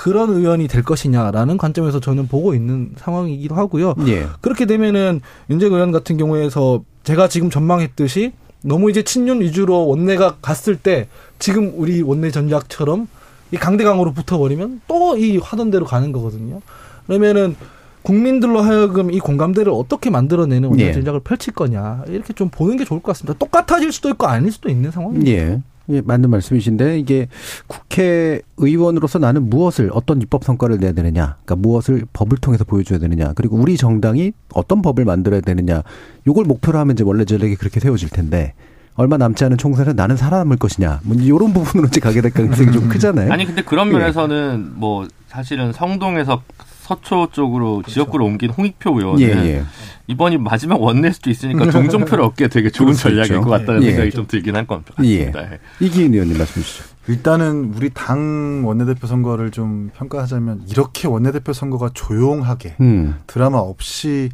그런 0.00 0.30
의원이 0.30 0.66
될 0.66 0.82
것이냐라는 0.82 1.58
관점에서 1.58 2.00
저는 2.00 2.26
보고 2.26 2.54
있는 2.54 2.92
상황이기도 2.96 3.54
하고요. 3.54 3.94
예. 4.06 4.24
그렇게 4.40 4.64
되면은 4.64 5.20
윤재근 5.50 5.76
의원 5.76 5.92
같은 5.92 6.16
경우에서 6.16 6.82
제가 7.04 7.28
지금 7.28 7.50
전망했듯이 7.50 8.32
너무 8.62 8.88
이제 8.90 9.02
친윤 9.02 9.42
위주로 9.42 9.86
원내가 9.86 10.36
갔을 10.40 10.76
때 10.76 11.06
지금 11.38 11.74
우리 11.76 12.00
원내 12.00 12.30
전략처럼 12.30 13.08
이 13.52 13.58
강대강으로 13.58 14.14
붙어버리면 14.14 14.80
또 14.88 15.16
이 15.18 15.36
하던 15.36 15.70
대로 15.70 15.84
가는 15.84 16.12
거거든요. 16.12 16.62
그러면은 17.06 17.54
국민들로 18.00 18.62
하여금 18.62 19.10
이 19.10 19.18
공감대를 19.18 19.70
어떻게 19.70 20.08
만들어내는 20.08 20.70
원내 20.70 20.82
예. 20.86 20.92
전략을 20.94 21.20
펼칠 21.20 21.52
거냐 21.52 22.04
이렇게 22.08 22.32
좀 22.32 22.48
보는 22.48 22.78
게 22.78 22.86
좋을 22.86 23.02
것 23.02 23.12
같습니다. 23.12 23.38
똑같아질 23.38 23.92
수도 23.92 24.08
있고 24.08 24.26
아닐 24.26 24.50
수도 24.50 24.70
있는 24.70 24.90
상황입니다. 24.90 25.30
예. 25.30 25.60
예, 25.90 26.00
맞는 26.00 26.30
말씀이신데 26.30 26.98
이게 26.98 27.28
국회의원으로서 27.66 29.18
나는 29.18 29.48
무엇을 29.48 29.90
어떤 29.92 30.20
입법 30.22 30.44
성과를 30.44 30.78
내야 30.78 30.92
되느냐, 30.92 31.36
그러니까 31.44 31.56
무엇을 31.56 32.04
법을 32.12 32.38
통해서 32.38 32.64
보여줘야 32.64 32.98
되느냐, 32.98 33.32
그리고 33.34 33.56
우리 33.56 33.76
정당이 33.76 34.32
어떤 34.54 34.82
법을 34.82 35.04
만들어야 35.04 35.40
되느냐, 35.40 35.82
요걸 36.26 36.44
목표로 36.44 36.78
하면 36.78 36.94
이제 36.94 37.04
원래 37.04 37.24
전략이 37.24 37.56
그렇게 37.56 37.80
세워질 37.80 38.10
텐데 38.10 38.54
얼마 38.94 39.16
남지 39.16 39.44
않은 39.44 39.56
총선에 39.56 39.92
나는 39.94 40.16
살아남을 40.16 40.56
것이냐, 40.58 41.00
뭐 41.04 41.16
이런 41.16 41.52
부분으로 41.54 41.88
이제 41.88 42.00
가게 42.00 42.20
될 42.20 42.32
가능성이 42.32 42.72
좀 42.72 42.88
크잖아요. 42.88 43.32
아니 43.32 43.46
근데 43.46 43.62
그런 43.62 43.88
예. 43.88 43.92
면에서는 43.92 44.66
예. 44.74 44.78
뭐 44.78 45.08
사실은 45.28 45.72
성동에서 45.72 46.42
서초 46.90 47.28
쪽으로 47.30 47.76
그렇죠. 47.76 47.92
지역구로 47.92 48.24
옮긴 48.24 48.50
홍익표 48.50 48.98
의원은 48.98 49.20
예, 49.20 49.28
예. 49.28 49.64
이번이 50.08 50.38
마지막 50.38 50.82
원낼 50.82 51.12
수도 51.12 51.30
있으니까 51.30 51.70
종종표를 51.70 52.24
얻기에 52.24 52.48
되게 52.48 52.68
좋은 52.68 52.94
전략일 52.94 53.40
것 53.42 53.48
같다는 53.48 53.84
예. 53.84 53.90
생각이 53.92 54.10
좀 54.10 54.26
들긴 54.26 54.56
할것 54.56 54.84
같습니다. 54.86 55.52
예. 55.52 55.58
이기인 55.78 56.12
의원님 56.12 56.36
말씀 56.36 56.60
주시죠. 56.62 56.84
일단은 57.06 57.74
우리 57.76 57.90
당 57.90 58.62
원내대표 58.64 59.06
선거를 59.06 59.52
좀 59.52 59.90
평가하자면 59.96 60.64
이렇게 60.68 61.06
원내대표 61.06 61.52
선거가 61.52 61.90
조용하게 61.94 62.76
음. 62.80 63.14
드라마 63.26 63.58
없이 63.58 64.30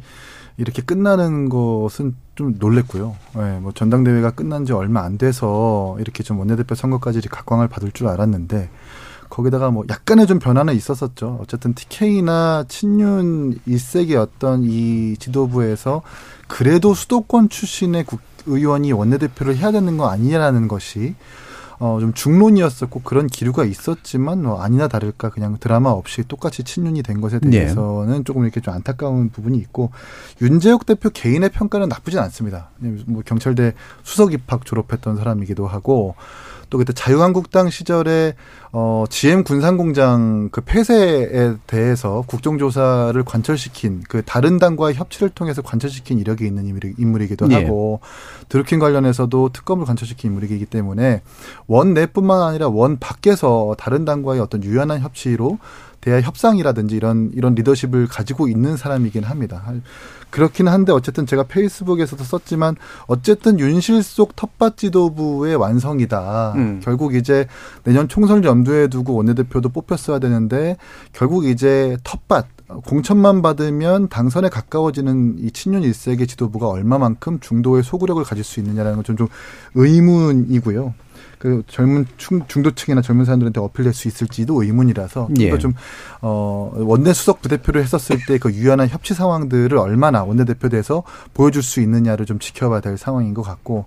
이렇게 0.57 0.81
끝나는 0.81 1.49
것은 1.49 2.15
좀 2.33 2.55
놀랬고요. 2.57 3.15
네, 3.35 3.59
뭐 3.59 3.71
전당대회가 3.71 4.31
끝난 4.31 4.65
지 4.65 4.73
얼마 4.73 5.03
안 5.03 5.17
돼서 5.17 5.95
이렇게 5.99 6.23
좀 6.23 6.39
원내대표 6.39 6.73
선거까지 6.73 7.21
각광을 7.29 7.67
받을 7.67 7.91
줄 7.91 8.07
알았는데 8.07 8.69
거기다가 9.29 9.71
뭐 9.71 9.85
약간의 9.89 10.27
좀 10.27 10.39
변화는 10.39 10.75
있었었죠. 10.75 11.39
어쨌든 11.41 11.73
TK나 11.73 12.65
친윤 12.67 13.59
일색의 13.65 14.15
어떤 14.15 14.63
이 14.63 15.15
지도부에서 15.17 16.01
그래도 16.47 16.93
수도권 16.93 17.49
출신의 17.49 18.05
국, 18.05 18.21
의원이 18.45 18.91
원내대표를 18.93 19.57
해야 19.57 19.71
되는 19.71 19.97
거 19.97 20.09
아니냐라는 20.09 20.67
것이 20.67 21.15
어, 21.79 21.99
좀 21.99 22.13
중론이었었고 22.13 23.01
그런 23.01 23.27
기류가 23.27 23.63
있었지만 23.63 24.41
뭐 24.41 24.61
아니나 24.61 24.87
다를까 24.87 25.29
그냥 25.29 25.57
드라마 25.59 25.91
없이 25.91 26.23
똑같이 26.27 26.63
친윤이 26.63 27.03
된 27.03 27.21
것에 27.21 27.39
네. 27.39 27.51
대해서는 27.51 28.17
네. 28.17 28.23
조금 28.23 28.43
이렇게 28.43 28.61
좀 28.61 28.73
안타까운 28.73 29.29
부분이 29.29 29.57
있고 29.59 29.91
윤재욱 30.41 30.87
대표 30.87 31.09
개인의 31.11 31.49
평가는 31.49 31.87
나쁘진 31.87 32.19
않습니다. 32.19 32.71
뭐 33.05 33.21
경찰대 33.23 33.73
수석 34.03 34.33
입학 34.33 34.65
졸업했던 34.65 35.17
사람이기도 35.17 35.67
하고 35.67 36.15
또 36.69 36.77
그때 36.77 36.93
자유한국당 36.93 37.69
시절에 37.69 38.35
어 38.71 39.05
GM 39.09 39.43
군산공장 39.43 40.49
그 40.51 40.61
폐쇄에 40.61 41.55
대해서 41.65 42.23
국정조사를 42.27 43.23
관철시킨 43.23 44.03
그 44.07 44.21
다른 44.25 44.57
당과의 44.57 44.95
협치를 44.95 45.29
통해서 45.29 45.61
관철시킨 45.61 46.19
이력이 46.19 46.45
있는 46.45 46.65
인물이 46.97 47.27
기도 47.27 47.49
예. 47.51 47.55
하고 47.55 48.01
드루킹 48.49 48.79
관련해서도 48.79 49.49
특검을 49.53 49.85
관철시킨 49.85 50.31
인물이기 50.31 50.65
때문에 50.65 51.21
원 51.67 51.93
내뿐만 51.93 52.41
아니라 52.41 52.67
원 52.67 52.99
밖에서 52.99 53.75
다른 53.77 54.05
당과의 54.05 54.41
어떤 54.41 54.63
유연한 54.63 55.01
협치로 55.01 55.59
대화 56.01 56.21
협상이라든지 56.21 56.95
이런 56.95 57.31
이런 57.33 57.55
리더십을 57.55 58.07
가지고 58.07 58.47
있는 58.47 58.77
사람이긴 58.77 59.23
합니다. 59.23 59.63
그렇긴 60.29 60.67
한데 60.67 60.91
어쨌든 60.91 61.25
제가 61.25 61.43
페이스북에서도 61.43 62.23
썼지만 62.23 62.75
어쨌든 63.07 63.59
윤실 63.59 64.03
속 64.03 64.35
텃밭 64.35 64.77
지도부의 64.77 65.55
완성이다. 65.55 66.53
음. 66.55 66.81
결국 66.83 67.15
이제 67.15 67.47
내년 67.83 68.07
총선을 68.07 68.43
염두에 68.43 68.87
두고 68.87 69.15
원내대표도 69.15 69.69
뽑혔어야 69.69 70.19
되는데 70.19 70.77
결국 71.13 71.45
이제 71.45 71.97
텃밭 72.03 72.45
공천만 72.85 73.41
받으면 73.41 74.09
당선에 74.09 74.49
가까워지는 74.49 75.37
이 75.39 75.51
친윤 75.51 75.83
일색의 75.83 76.27
지도부가 76.27 76.67
얼마만큼 76.67 77.39
중도의 77.39 77.81
소구력을 77.83 78.21
가질 78.25 78.43
수 78.43 78.59
있느냐라는 78.59 78.97
건 78.97 79.03
좀 79.05 79.15
좀 79.15 79.27
의문이고요. 79.75 80.93
그 81.37 81.63
젊은 81.67 82.05
중도층이나 82.17 83.01
젊은 83.01 83.25
사람들한테 83.25 83.59
어필될 83.59 83.93
수 83.93 84.07
있을지도 84.07 84.63
의문이라서 84.63 85.29
예. 85.39 85.57
좀 85.57 85.73
어, 86.21 86.71
원내 86.75 87.13
수석 87.13 87.41
부대표를 87.41 87.81
했었을 87.83 88.17
때 88.27 88.37
그 88.37 88.53
유연한 88.53 88.87
협치 88.87 89.13
상황들을 89.13 89.77
얼마나 89.77 90.23
원내 90.23 90.45
대표돼서 90.45 91.03
보여줄 91.33 91.63
수 91.63 91.81
있느냐를 91.81 92.25
좀 92.25 92.37
지켜봐야 92.39 92.81
될 92.81 92.97
상황인 92.97 93.33
것 93.33 93.41
같고 93.41 93.85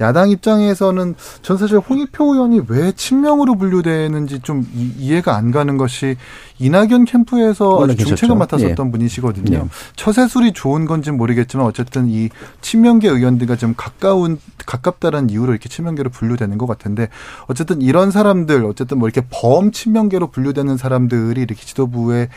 야당 0.00 0.28
입장에서는 0.28 1.14
전 1.40 1.56
사실 1.56 1.78
홍익표 1.78 2.34
의원이 2.34 2.62
왜 2.68 2.92
친명으로 2.92 3.56
분류되는지 3.56 4.40
좀 4.40 4.66
이 4.98 5.14
해가 5.14 5.36
안 5.36 5.50
가는 5.50 5.76
것이 5.76 6.16
이낙연 6.58 7.04
캠프에서 7.04 7.82
아주 7.82 7.96
중책을 7.96 8.36
맡았었던 8.36 8.86
예. 8.86 8.90
분이시거든요. 8.90 9.58
예. 9.58 9.64
처세술이 9.96 10.52
좋은 10.52 10.86
건지는 10.86 11.16
모르겠지만 11.18 11.66
어쨌든 11.66 12.06
이 12.08 12.28
친명계 12.60 13.08
의원들과 13.08 13.56
좀 13.56 13.74
가까운 13.76 14.38
가깝다는 14.66 15.30
이유로 15.30 15.52
이렇게 15.52 15.68
친명계로 15.68 16.10
분류되는 16.10 16.58
것 16.58 16.66
같 16.66 16.85
은데 16.86 17.08
어쨌든 17.46 17.82
이런 17.82 18.10
사람들 18.10 18.64
어쨌든 18.64 18.98
뭐 18.98 19.08
이렇게 19.08 19.26
범 19.30 19.72
친명계로 19.72 20.30
분류되는 20.30 20.76
사람들이 20.76 21.40
이렇게 21.40 21.64
지도부에 21.64 22.28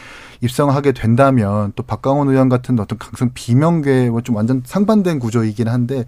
입성하게 0.42 0.94
된다면 0.94 1.74
또 1.76 1.84
박강원 1.84 2.30
의원 2.30 2.50
같은 2.50 2.80
어떤 2.80 2.98
강성 2.98 3.32
비명계와 3.34 4.12
뭐좀 4.12 4.36
완전 4.36 4.62
상반된 4.66 5.20
구조이긴 5.20 5.68
한데 5.68 6.06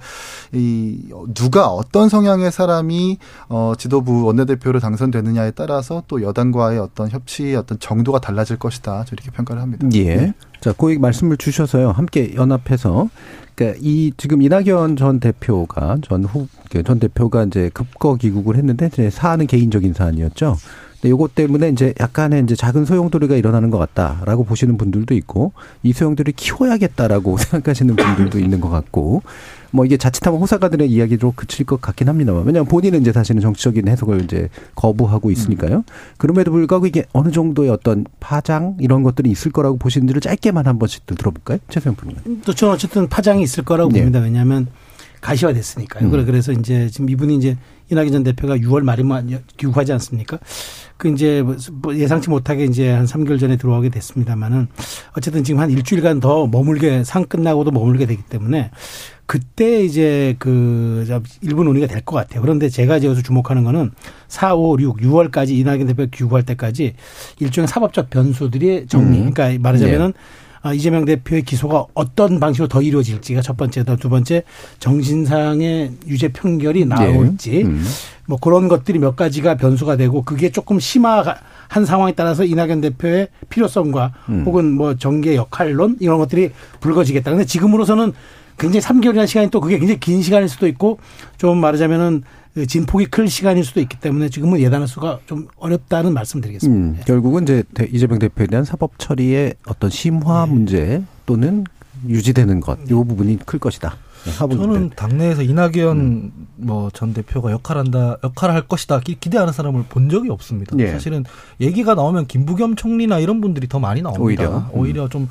이 0.54 1.12
누가 1.34 1.68
어떤 1.68 2.10
성향의 2.10 2.52
사람이 2.52 3.18
어 3.50 3.74
지도부 3.78 4.26
원내대표로 4.26 4.80
당선되느냐에 4.80 5.52
따라서 5.52 6.04
또 6.08 6.22
여당과의 6.22 6.80
어떤 6.80 7.10
협치의 7.10 7.56
어떤 7.56 7.80
정도가 7.80 8.20
달라질 8.20 8.58
것이다. 8.58 9.06
이렇게 9.12 9.32
평가를 9.32 9.62
합니다. 9.62 9.88
예. 9.94 10.16
네. 10.16 10.34
자, 10.62 10.74
고액 10.76 11.02
말씀을 11.02 11.38
주셔서요. 11.38 11.92
함께 11.92 12.36
연합해서 12.36 13.10
그러니까 13.56 13.80
이 13.82 14.12
지금 14.16 14.42
이낙연 14.42 14.96
전 14.96 15.20
대표가 15.20 15.98
전후전 16.04 16.48
그 16.70 17.00
대표가 17.00 17.44
이제 17.44 17.70
급거 17.74 18.16
귀국을 18.16 18.56
했는데 18.56 18.88
이제 18.88 19.10
사안은 19.10 19.48
개인적인 19.48 19.94
사안이었죠. 19.94 20.58
근데 21.02 21.10
요것 21.10 21.34
때문에 21.34 21.70
이제 21.70 21.94
약간의 22.00 22.44
이제 22.44 22.56
작은 22.56 22.86
소용돌이가 22.86 23.36
일어나는 23.36 23.72
것 23.72 23.80
같다라고 23.80 24.44
보시는 24.44 24.78
분들도 24.78 25.16
있고 25.16 25.52
이 25.82 25.94
소용돌이 25.94 26.34
키워야겠다라고 26.34 27.38
생각하시는 27.42 27.96
분들도 27.96 28.40
있는 28.40 28.62
것 28.62 28.70
같고 28.70 29.24
뭐 29.72 29.86
이게 29.86 29.98
자칫하면 29.98 30.40
호사가들의 30.40 30.90
이야기로 30.92 31.34
그칠 31.36 31.66
것 31.66 31.82
같긴 31.82 32.08
합니다만 32.10 32.44
왜냐하면 32.46 32.68
본인은 32.68 33.02
이제 33.02 33.12
사실은 33.12 33.42
정치적인 33.42 33.88
해석을 33.88 34.22
이제 34.26 34.50
거부하고 34.76 35.32
있으니까요. 35.32 35.78
음. 35.78 35.84
그럼에도 36.18 36.52
불구하고 36.52 36.86
이게 36.86 37.06
어느 37.14 37.32
정도의 37.32 37.70
어떤 37.72 38.06
파장 38.20 38.78
이런 38.80 39.02
것들이 39.02 39.32
있을 39.32 39.52
거라고 39.52 39.78
보시는지를 39.78 40.22
짧게만 40.22 40.68
한 40.68 40.78
번씩 40.78 41.06
들어볼까요? 41.08 41.58
최소영 41.70 41.96
부님. 41.96 42.42
또 42.46 42.54
저는 42.54 42.76
어쨌든 42.76 43.08
파장이 43.08 43.42
있을 43.42 43.64
거라고 43.64 43.92
네. 43.92 44.00
봅니다. 44.00 44.20
왜냐하면 44.20 44.68
가시화됐으니까요. 45.22 46.10
음. 46.10 46.26
그래서 46.26 46.52
이제 46.52 46.90
지금 46.90 47.10
이분이 47.10 47.38
이제 47.38 47.58
이낙연 47.92 48.12
전 48.12 48.24
대표가 48.24 48.58
6월 48.58 48.82
말이면 48.84 49.44
귀국하지 49.58 49.92
않습니까? 49.94 50.40
그 50.98 51.10
이제 51.10 51.42
뭐 51.42 51.96
예상치 51.96 52.30
못하게 52.30 52.66
이제 52.66 52.90
한 52.90 53.06
3개월 53.06 53.40
전에 53.40 53.58
들어오게 53.58 53.90
됐습니다만은 53.90 54.68
어쨌든 55.18 55.44
지금 55.44 55.60
한 55.60 55.70
일주일간 55.72 56.20
더 56.20 56.48
머물게 56.48 57.04
상 57.04 57.26
끝나고도 57.26 57.72
머물게 57.72 58.06
되기 58.06 58.22
때문에 58.24 58.72
그때 59.26 59.84
이제 59.84 60.36
그 60.40 61.06
일부 61.42 61.64
논의가 61.64 61.88
될 61.88 62.02
것 62.02 62.16
같아요. 62.16 62.42
그런데 62.42 62.70
제가 62.70 62.98
이제 62.98 63.08
여기서 63.08 63.22
주목하는 63.24 63.64
거는 63.64 63.92
4, 64.28 64.56
5, 64.56 64.78
6, 64.80 64.98
6월까지 64.98 65.52
이낙연 65.52 65.88
대표 65.88 66.06
귀국할 66.12 66.44
때까지 66.44 66.96
일종의 67.40 67.68
사법적 67.68 68.10
변수들이 68.10 68.88
정리. 68.88 69.20
음. 69.20 69.32
그러니까 69.34 69.62
말하자면은 69.62 70.08
네. 70.08 70.20
아, 70.64 70.74
이재명 70.74 71.06
대표의 71.06 71.42
기소가 71.44 71.86
어떤 71.94 72.40
방식으로 72.40 72.68
더 72.68 72.82
이루어질지가 72.82 73.42
첫 73.42 73.58
번째, 73.58 73.84
두 74.00 74.10
번째 74.10 74.44
정신상의 74.80 75.92
유죄 76.08 76.28
판결이 76.28 76.86
나올지 76.86 77.52
네. 77.52 77.64
음. 77.64 77.84
뭐 78.28 78.38
그런 78.40 78.68
것들이 78.68 79.00
몇 79.00 79.16
가지가 79.16 79.58
변수가 79.58 79.98
되고 79.98 80.22
그게 80.24 80.52
조금 80.52 80.80
심화한 80.80 81.86
상황에 81.86 82.14
따라서 82.14 82.46
이낙연 82.46 82.82
대표의 82.82 83.28
필요성과 83.50 84.14
음. 84.30 84.44
혹은 84.46 84.72
뭐 84.72 84.96
정계 84.96 85.36
역할론 85.36 85.98
이런 86.00 86.20
것들이 86.20 86.52
불거지겠다. 86.80 87.32
근데 87.32 87.46
지금으로서는 87.46 88.14
굉장히 88.60 88.86
3개월이라는 88.86 89.28
시간이 89.28 89.50
또 89.50 89.60
그게 89.60 89.80
굉장히 89.80 90.00
긴 90.00 90.22
시간일 90.22 90.48
수도 90.48 90.68
있고 90.68 91.00
좀 91.38 91.58
말하자면은 91.58 92.22
그 92.22 92.41
진폭이 92.68 93.06
클 93.06 93.30
시간일 93.30 93.64
수도 93.64 93.80
있기 93.80 93.98
때문에 94.00 94.30
지금은 94.30 94.60
예단할 94.60 94.88
수가 94.88 95.20
좀 95.26 95.48
어렵다는 95.56 96.14
말씀드리겠습니다. 96.14 96.82
음, 96.82 96.96
네. 96.98 97.04
결국은 97.06 97.44
이제 97.44 97.64
이재명 97.92 98.20
대표에 98.20 98.48
대한 98.48 98.66
사법 98.66 99.00
처리의 99.00 99.56
어떤 99.68 99.90
심화 99.90 100.46
네. 100.46 100.52
문제 100.52 101.04
또는 101.26 101.64
유지되는 102.08 102.60
것, 102.60 102.80
이 102.86 102.90
부분이 102.90 103.40
클 103.46 103.60
것이다. 103.60 103.96
네, 104.26 104.32
저는 104.34 104.92
당내에서 104.96 105.42
이낙연 105.42 105.98
음. 105.98 106.32
뭐전 106.58 107.14
대표가 107.14 107.52
역할한다, 107.52 108.18
역할을 108.24 108.54
할 108.54 108.68
것이다 108.68 109.00
기 109.00 109.16
대하는 109.16 109.52
사람을 109.52 109.86
본 109.90 110.10
적이 110.10 110.30
없습니다. 110.30 110.78
예. 110.80 110.92
사실은 110.92 111.24
얘기가 111.60 111.96
나오면 111.96 112.28
김부겸 112.28 112.76
총리나 112.76 113.20
이런 113.20 113.42
분들이 113.42 113.68
더 113.68 113.80
많이 113.80 114.02
나옵니다. 114.02 114.24
오히려, 114.24 114.70
오히려 114.74 115.10
좀 115.10 115.28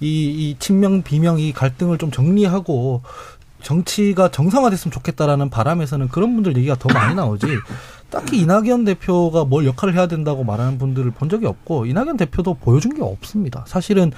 이, 0.00 0.06
이 0.06 0.56
친명 0.58 1.02
비명 1.02 1.40
이 1.40 1.52
갈등을 1.52 1.98
좀 1.98 2.10
정리하고 2.10 3.02
정치가 3.62 4.30
정상화됐으면 4.30 4.92
좋겠다라는 4.92 5.50
바람에서는 5.50 6.08
그런 6.08 6.34
분들 6.34 6.56
얘기가 6.56 6.76
더 6.76 6.88
많이 6.92 7.14
나오지. 7.14 7.46
딱히 8.10 8.40
이낙연 8.40 8.84
대표가 8.84 9.44
뭘 9.44 9.66
역할을 9.66 9.94
해야 9.94 10.06
된다고 10.06 10.44
말하는 10.44 10.78
분들을 10.78 11.10
본 11.10 11.28
적이 11.28 11.46
없고 11.46 11.86
이낙연 11.86 12.16
대표도 12.16 12.54
보여준 12.54 12.94
게 12.94 13.02
없습니다. 13.02 13.64
사실은 13.66 14.12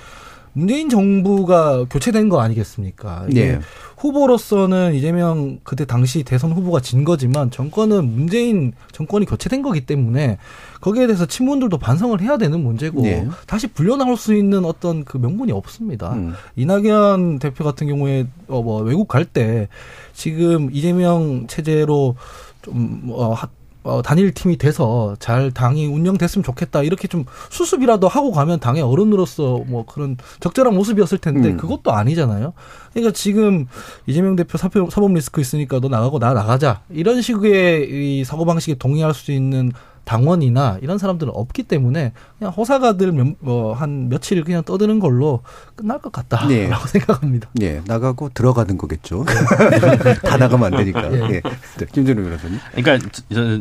문재인 0.53 0.88
정부가 0.88 1.84
교체된 1.90 2.28
거 2.28 2.40
아니겠습니까? 2.40 3.26
네. 3.30 3.61
후보로서는 3.98 4.94
이재명 4.94 5.61
그때 5.62 5.84
당시 5.84 6.22
대선 6.22 6.53
후보가 6.53 6.80
진 6.80 7.05
거지만 7.05 7.51
정권은 7.51 8.05
문재인 8.05 8.72
정권이 8.92 9.26
교체된 9.26 9.62
거기 9.62 9.82
때문에 9.82 10.38
거기에 10.80 11.07
대해서 11.07 11.26
친문들도 11.26 11.76
반성을 11.78 12.18
해야 12.22 12.38
되는 12.38 12.62
문제고 12.62 13.03
네. 13.03 13.28
다시 13.46 13.66
불려 13.66 13.96
나올 13.96 14.16
수 14.16 14.34
있는 14.34 14.64
어떤 14.64 15.05
그 15.05 15.18
명분이 15.18 15.53
없습니다. 15.53 16.14
음. 16.14 16.32
이낙연 16.57 17.38
대표 17.38 17.62
같은 17.62 17.86
경우에 17.86 18.26
어뭐 18.48 18.82
외국 18.82 19.07
갈 19.07 19.20
때 19.30 19.68
지금 20.14 20.70
이재명 20.72 21.46
체제로 21.46 22.16
좀뭐 22.62 23.36
어, 23.83 24.03
단일 24.03 24.33
팀이 24.33 24.59
돼서 24.59 25.16
잘 25.18 25.51
당이 25.51 25.87
운영됐으면 25.87 26.43
좋겠다 26.43 26.83
이렇게 26.83 27.09
좀 27.09 27.24
수습이라도 27.49 28.09
하고 28.09 28.31
가면 28.31 28.61
당의 28.61 28.83
어른으로서 28.83 29.62
뭐 29.66 29.87
그런 29.87 30.18
적절한 30.41 30.74
모습이었을 30.74 31.18
텐데 31.18 31.51
음. 31.51 31.57
그것도 31.57 31.93
아니잖아요. 31.93 32.53
그러니까 32.93 33.12
지금 33.12 33.66
이재명 34.07 34.37
대표 34.37 34.59
사법 34.59 35.12
리스크 35.12 35.41
있으니까 35.41 35.81
너 35.81 35.89
나가고 35.89 36.18
나 36.18 36.35
나가자 36.35 36.83
이런 36.91 37.22
식의 37.22 37.89
이 37.91 38.24
사고 38.24 38.45
방식에 38.45 38.74
동의할 38.74 39.14
수 39.14 39.33
있는 39.33 39.72
당원이나 40.05 40.78
이런 40.82 40.98
사람들은 40.98 41.32
없기 41.34 41.64
때문에 41.64 42.12
그냥 42.38 42.53
호사가들 42.53 43.12
뭐한 43.40 44.09
며칠 44.09 44.42
그냥 44.44 44.62
떠드는 44.64 44.98
걸로 44.98 45.42
끝날 45.76 45.98
것 45.98 46.11
같다라고 46.12 46.48
네. 46.48 46.70
생각합니다. 46.86 47.48
네, 47.53 47.80
나가고 47.86 48.30
들어가는 48.30 48.76
거겠죠. 48.76 49.24
다 50.24 50.36
나가면 50.36 50.72
안 50.72 50.78
되니까. 50.78 51.09
네. 51.09 51.18
네. 51.28 51.40
네. 51.78 51.86
김준우 51.92 52.22
변호사님. 52.22 52.59
그러니까 52.74 53.09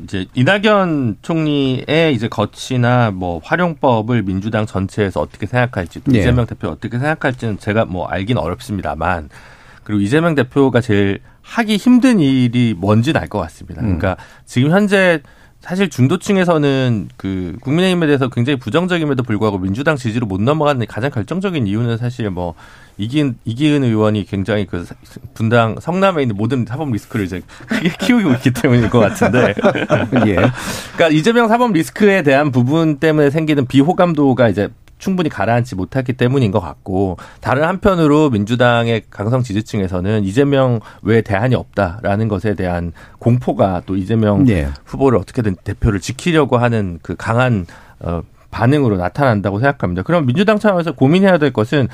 이제 0.04 0.26
이낙연 0.34 1.18
총리의 1.22 2.14
이제 2.16 2.28
거치나 2.28 3.12
뭐 3.12 3.40
활용법을 3.44 4.24
민주당 4.24 4.66
전체에서 4.66 5.22
어떻게 5.22 5.46
생각할지 5.46 6.02
또 6.04 6.12
네. 6.12 6.20
이재명 6.20 6.46
대표 6.46 6.70
어떻게 6.70 6.98
생각할지는 6.98 7.60
제가 7.60 7.86
뭐 7.86 8.08
알긴 8.08 8.38
어렵습니다만 8.38 9.30
그리고 9.84 10.02
이재명 10.02 10.36
대표가 10.36 10.82
제일 10.82 11.20
하기 11.42 11.78
힘든 11.78 12.20
일이 12.20 12.76
뭔지는 12.78 13.20
알 13.20 13.28
것 13.28 13.40
같습니다. 13.40 13.82
그러니까 13.82 14.12
음. 14.12 14.24
지금 14.46 14.72
현재 14.72 15.22
사실 15.62 15.90
중도층에서는 15.90 17.10
그 17.18 17.58
국민의힘에 17.62 18.08
대해서 18.08 18.30
굉장히 18.30 18.58
부정적임에도 18.58 19.24
불구하고 19.24 19.58
민주당 19.58 19.98
지지로 19.98 20.26
못 20.26 20.42
넘어가는 20.42 20.86
가장 20.88 21.12
결정적인 21.12 21.68
이유는 21.68 21.98
사실 21.98 22.30
뭐 22.30 22.56
이기은 22.98 23.38
이기은 23.44 23.84
의원이 23.84 24.26
굉장히 24.26 24.66
그 24.66 24.86
분당 25.34 25.76
성남에 25.80 26.22
있는 26.22 26.38
모든 26.38 26.66
사법 26.66 26.92
리스크를 26.92 27.26
이제 27.26 27.42
크게 27.68 27.90
키우고 28.00 28.32
있기 28.34 28.52
때문일 28.52 28.90
것 28.90 29.00
같은데. 29.00 29.54
예. 30.28 30.36
그러니까 30.36 31.10
이재명 31.12 31.50
사법 31.50 31.74
리스크에 31.74 32.24
대한 32.24 32.52
부분 32.52 32.98
때문에 32.98 33.30
생기는 33.30 33.66
비호감도가 33.66 34.48
이제 34.50 34.70
충분히 35.00 35.30
가라앉지 35.30 35.76
못했기 35.76 36.14
때문인 36.14 36.52
것 36.52 36.60
같고 36.60 37.18
다른 37.42 37.64
한편으로 37.64 38.30
민주당의 38.30 39.04
강성 39.10 39.42
지지층에서는 39.42 40.24
이재명 40.24 40.82
외에 41.02 41.22
대안이 41.22 41.56
없다라는 41.56 42.28
것에 42.28 42.54
대한 42.54 42.92
공포가 43.18 43.82
또 43.86 43.96
이재명 43.96 44.44
네. 44.44 44.68
후보를 44.86 45.18
어떻게든 45.18 45.56
대표를 45.64 46.00
지키려고 46.00 46.58
하는 46.58 47.00
그 47.02 47.16
강한 47.16 47.66
어 48.00 48.22
반응으로 48.52 48.98
나타난다고 48.98 49.60
생각합니다. 49.60 50.04
그럼 50.04 50.26
민주당 50.26 50.60
차원에서 50.60 50.94
고민해야 50.94 51.38
될 51.38 51.54
것은 51.54 51.88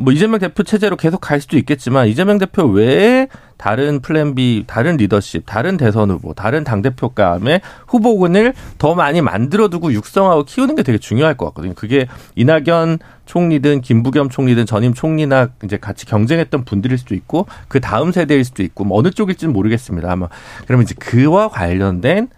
뭐 0.00 0.12
이재명 0.12 0.38
대표 0.38 0.62
체제로 0.62 0.96
계속 0.96 1.20
갈 1.20 1.40
수도 1.40 1.58
있겠지만 1.58 2.06
이재명 2.06 2.38
대표 2.38 2.64
외에 2.64 3.26
다른 3.56 4.00
플랜 4.00 4.36
B, 4.36 4.62
다른 4.68 4.96
리더십, 4.96 5.42
다른 5.44 5.76
대선 5.76 6.12
후보, 6.12 6.34
다른 6.34 6.62
당 6.62 6.82
대표 6.82 7.08
감의 7.08 7.60
후보군을 7.88 8.54
더 8.78 8.94
많이 8.94 9.20
만들어두고 9.20 9.92
육성하고 9.92 10.44
키우는 10.44 10.76
게 10.76 10.84
되게 10.84 10.98
중요할 10.98 11.36
것 11.36 11.46
같거든요. 11.46 11.74
그게 11.74 12.06
이낙연 12.36 13.00
총리든 13.26 13.80
김부겸 13.80 14.28
총리든 14.28 14.66
전임 14.66 14.94
총리나 14.94 15.48
이제 15.64 15.76
같이 15.76 16.06
경쟁했던 16.06 16.64
분들일 16.64 16.96
수도 16.96 17.16
있고 17.16 17.46
그 17.66 17.80
다음 17.80 18.12
세대일 18.12 18.44
수도 18.44 18.62
있고 18.62 18.84
뭐 18.84 18.98
어느 19.00 19.10
쪽일지는 19.10 19.52
모르겠습니다. 19.52 20.12
아마 20.12 20.28
그러면 20.66 20.84
이제 20.84 20.94
그와 20.96 21.48
관련된 21.48 22.28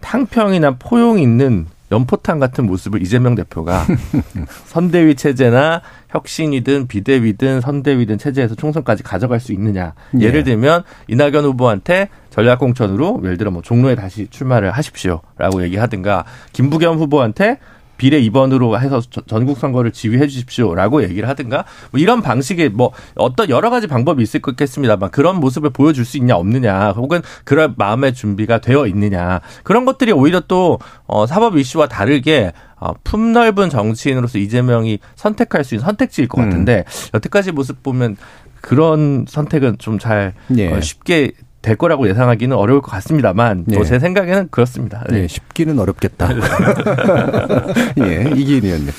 탕평이나 0.00 0.76
포용 0.78 1.18
있는 1.18 1.66
연포탕 1.92 2.40
같은 2.40 2.66
모습을 2.66 3.02
이재명 3.02 3.34
대표가 3.34 3.86
선대위 4.66 5.14
체제나 5.14 5.82
혁신이든 6.08 6.88
비대위든 6.88 7.60
선대위든 7.60 8.18
체제에서 8.18 8.54
총선까지 8.54 9.02
가져갈 9.02 9.38
수 9.38 9.52
있느냐. 9.52 9.94
예. 10.18 10.24
예를 10.24 10.42
들면 10.42 10.82
이낙연 11.08 11.44
후보한테 11.44 12.08
전략공천으로 12.30 13.20
예를 13.24 13.36
들어 13.36 13.50
뭐 13.50 13.62
종로에 13.62 13.94
다시 13.94 14.26
출마를 14.28 14.70
하십시오라고 14.72 15.62
얘기하든가 15.62 16.24
김부겸 16.52 16.96
후보한테 16.96 17.58
비례 18.02 18.20
2번으로 18.22 18.76
해서 18.80 19.00
전국 19.28 19.60
선거를 19.60 19.92
지휘해 19.92 20.26
주십시오라고 20.26 21.04
얘기를 21.04 21.28
하든가 21.28 21.64
뭐 21.92 22.00
이런 22.00 22.20
방식의 22.20 22.70
뭐 22.70 22.90
어떤 23.14 23.48
여러 23.48 23.70
가지 23.70 23.86
방법이 23.86 24.20
있을 24.24 24.40
것겠습니다만 24.40 25.12
그런 25.12 25.38
모습을 25.38 25.70
보여줄 25.70 26.04
수 26.04 26.16
있냐 26.16 26.34
없느냐 26.34 26.90
혹은 26.96 27.22
그럴 27.44 27.72
마음의 27.76 28.14
준비가 28.14 28.58
되어 28.58 28.88
있느냐 28.88 29.40
그런 29.62 29.84
것들이 29.84 30.10
오히려 30.10 30.40
또 30.40 30.80
어, 31.06 31.28
사법 31.28 31.56
이슈와 31.56 31.86
다르게 31.86 32.50
어, 32.80 32.92
품넓은 33.04 33.70
정치인으로서 33.70 34.38
이재명이 34.38 34.98
선택할 35.14 35.62
수 35.62 35.76
있는 35.76 35.86
선택지일 35.86 36.26
것 36.26 36.42
같은데 36.42 36.78
음. 36.78 37.10
여태까지 37.14 37.52
모습 37.52 37.84
보면 37.84 38.16
그런 38.60 39.26
선택은 39.28 39.78
좀잘 39.78 40.34
예. 40.56 40.72
어, 40.72 40.80
쉽게 40.80 41.30
될 41.62 41.76
거라고 41.76 42.08
예상하기는 42.08 42.56
어려울 42.56 42.82
것 42.82 42.90
같습니다만 42.90 43.64
네. 43.66 43.76
뭐제 43.76 44.00
생각에는 44.00 44.48
그렇습니다. 44.50 45.04
네. 45.08 45.22
네, 45.22 45.28
쉽기는 45.28 45.78
어렵겠다. 45.78 46.28
예, 48.04 48.30
이기인 48.36 48.64
의원님. 48.64 48.90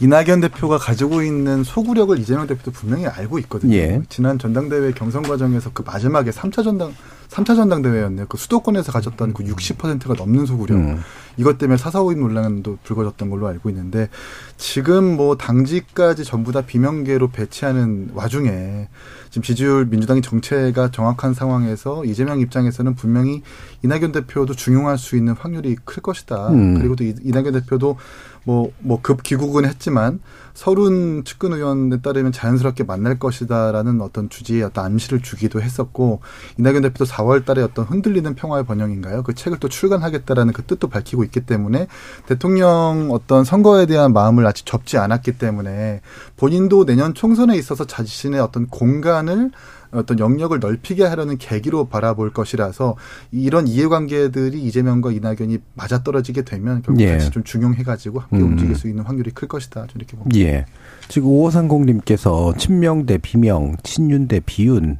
이낙연 0.00 0.40
대표가 0.40 0.78
가지고 0.78 1.22
있는 1.22 1.64
소구력을 1.64 2.16
이재명 2.18 2.46
대표도 2.46 2.70
분명히 2.70 3.06
알고 3.06 3.40
있거든요. 3.40 3.74
예. 3.74 4.00
지난 4.08 4.38
전당대회 4.38 4.92
경선 4.92 5.24
과정에서 5.24 5.70
그 5.74 5.82
마지막에 5.84 6.30
3차 6.30 6.62
전당 6.62 6.94
3차 7.28 7.56
전당대회였네요. 7.56 8.26
그 8.28 8.36
수도권에서 8.38 8.92
가졌던 8.92 9.32
그 9.34 9.42
60%가 9.42 10.14
넘는 10.14 10.46
소구력. 10.46 10.76
음. 10.76 11.00
이것 11.36 11.58
때문에 11.58 11.76
사사오입 11.76 12.18
논란도 12.18 12.78
불거졌던 12.84 13.28
걸로 13.28 13.48
알고 13.48 13.68
있는데 13.70 14.08
지금 14.56 15.16
뭐 15.16 15.36
당직까지 15.36 16.24
전부 16.24 16.52
다 16.52 16.60
비명계로 16.60 17.30
배치하는 17.30 18.10
와중에 18.14 18.88
지금 19.34 19.42
지지율 19.42 19.86
민주당이 19.86 20.22
정체가 20.22 20.92
정확한 20.92 21.34
상황에서 21.34 22.04
이재명 22.04 22.38
입장에서는 22.38 22.94
분명히 22.94 23.42
이낙연 23.82 24.12
대표도 24.12 24.54
중용할 24.54 24.96
수 24.96 25.16
있는 25.16 25.32
확률이 25.32 25.74
클 25.84 26.04
것이다. 26.04 26.50
음. 26.50 26.78
그리고 26.78 26.94
또 26.94 27.02
이낙연 27.02 27.52
대표도 27.52 27.96
뭐, 28.44 28.70
뭐, 28.78 29.00
급 29.02 29.22
귀국은 29.22 29.64
했지만 29.64 30.20
서른 30.54 31.24
측근 31.24 31.52
의원에 31.52 32.00
따르면 32.00 32.30
자연스럽게 32.30 32.84
만날 32.84 33.18
것이다라는 33.18 34.00
어떤 34.00 34.28
주지의 34.28 34.62
어떤 34.62 34.84
암시를 34.86 35.20
주기도 35.20 35.60
했었고 35.60 36.20
이낙연 36.58 36.82
대표도 36.82 37.06
4월 37.06 37.44
달에 37.44 37.62
어떤 37.62 37.84
흔들리는 37.86 38.34
평화의 38.34 38.64
번영인가요? 38.64 39.24
그 39.24 39.34
책을 39.34 39.58
또 39.58 39.68
출간하겠다라는 39.68 40.52
그 40.52 40.62
뜻도 40.62 40.88
밝히고 40.88 41.24
있기 41.24 41.40
때문에 41.40 41.88
대통령 42.26 43.08
어떤 43.10 43.44
선거에 43.44 43.86
대한 43.86 44.12
마음을 44.12 44.46
아직 44.46 44.64
접지 44.64 44.96
않았기 44.96 45.38
때문에 45.38 46.00
본인도 46.36 46.84
내년 46.84 47.14
총선에 47.14 47.56
있어서 47.56 47.84
자신의 47.84 48.40
어떤 48.40 48.68
공간을 48.68 49.50
어떤 49.94 50.18
영역을 50.18 50.60
넓히게 50.60 51.04
하려는 51.04 51.38
계기로 51.38 51.86
바라볼 51.86 52.32
것이라서 52.32 52.96
이런 53.32 53.66
이해관계들이 53.68 54.60
이재명과 54.62 55.12
이낙연이 55.12 55.58
맞아떨어지게 55.74 56.42
되면 56.42 56.82
결국 56.82 57.00
예. 57.02 57.12
다시 57.12 57.30
좀 57.30 57.44
중용해가지고 57.44 58.20
함께 58.20 58.36
음. 58.38 58.52
움직일 58.52 58.74
수 58.76 58.88
있는 58.88 59.04
확률이 59.04 59.30
클 59.30 59.48
것이다. 59.48 59.86
좀 59.86 59.92
이렇게 59.96 60.16
봅니다. 60.16 60.38
예. 60.40 60.66
지금 61.08 61.28
5530님께서 61.28 62.56
친명 62.58 63.06
대 63.06 63.18
비명, 63.18 63.76
친윤 63.82 64.28
대 64.28 64.40
비윤. 64.44 64.98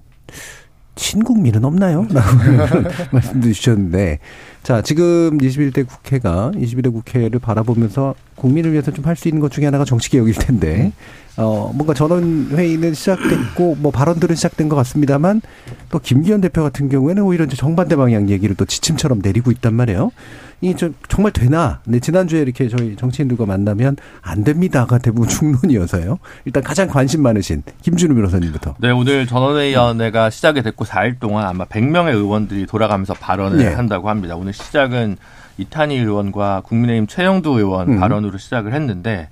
친국민은 0.96 1.64
없나요? 1.64 2.06
라고 2.12 2.28
말씀도 3.12 3.52
주셨는데. 3.52 4.20
자, 4.62 4.80
지금 4.80 5.36
21대 5.38 5.86
국회가 5.86 6.52
21대 6.54 6.92
국회를 6.92 7.38
바라보면서 7.40 8.14
국민을 8.36 8.72
위해서 8.72 8.92
좀 8.92 9.04
할 9.04 9.16
수 9.16 9.28
있는 9.28 9.40
것 9.40 9.50
중에 9.50 9.64
하나가 9.66 9.84
정치 9.84 10.08
개혁일 10.10 10.34
텐데. 10.34 10.92
어, 11.36 11.72
뭔가 11.74 11.94
전원 11.94 12.48
회의는 12.52 12.94
시작됐고 12.94 13.76
뭐 13.80 13.90
발언들은 13.90 14.36
시작된 14.36 14.68
것 14.68 14.76
같습니다만 14.76 15.42
또 15.90 15.98
김기현 15.98 16.40
대표 16.40 16.62
같은 16.62 16.88
경우에는 16.88 17.22
오히려 17.22 17.44
이제 17.44 17.56
정반대 17.56 17.96
방향 17.96 18.28
얘기를 18.28 18.54
또 18.54 18.64
지침처럼 18.64 19.20
내리고 19.22 19.50
있단 19.50 19.74
말이에요. 19.74 20.12
이게 20.60 20.74
좀 20.76 20.94
정말 21.08 21.32
되나? 21.32 21.80
네, 21.84 22.00
지난주에 22.00 22.40
이렇게 22.40 22.68
저희 22.68 22.96
정치인들과 22.96 23.44
만나면 23.44 23.96
안 24.22 24.44
됩니다가 24.44 24.98
대부분 24.98 25.28
중론이어서요. 25.28 26.18
일단 26.44 26.62
가장 26.62 26.88
관심 26.88 27.22
많으신 27.22 27.62
김준우 27.82 28.14
변호사님부터. 28.14 28.76
네, 28.78 28.90
오늘 28.90 29.26
전원회의위원회가 29.26 30.30
시작이 30.30 30.62
됐고 30.62 30.84
4일 30.84 31.18
동안 31.18 31.46
아마 31.46 31.64
100명의 31.66 32.14
의원들이 32.14 32.66
돌아가면서 32.66 33.12
발언을 33.14 33.58
네. 33.58 33.74
한다고 33.74 34.08
합니다. 34.08 34.36
오늘 34.36 34.52
시작은 34.52 35.16
이탄희 35.58 35.96
의원과 35.96 36.62
국민의힘 36.64 37.06
최영두 37.06 37.50
의원 37.58 37.88
음. 37.94 38.00
발언으로 38.00 38.38
시작을 38.38 38.72
했는데 38.72 39.28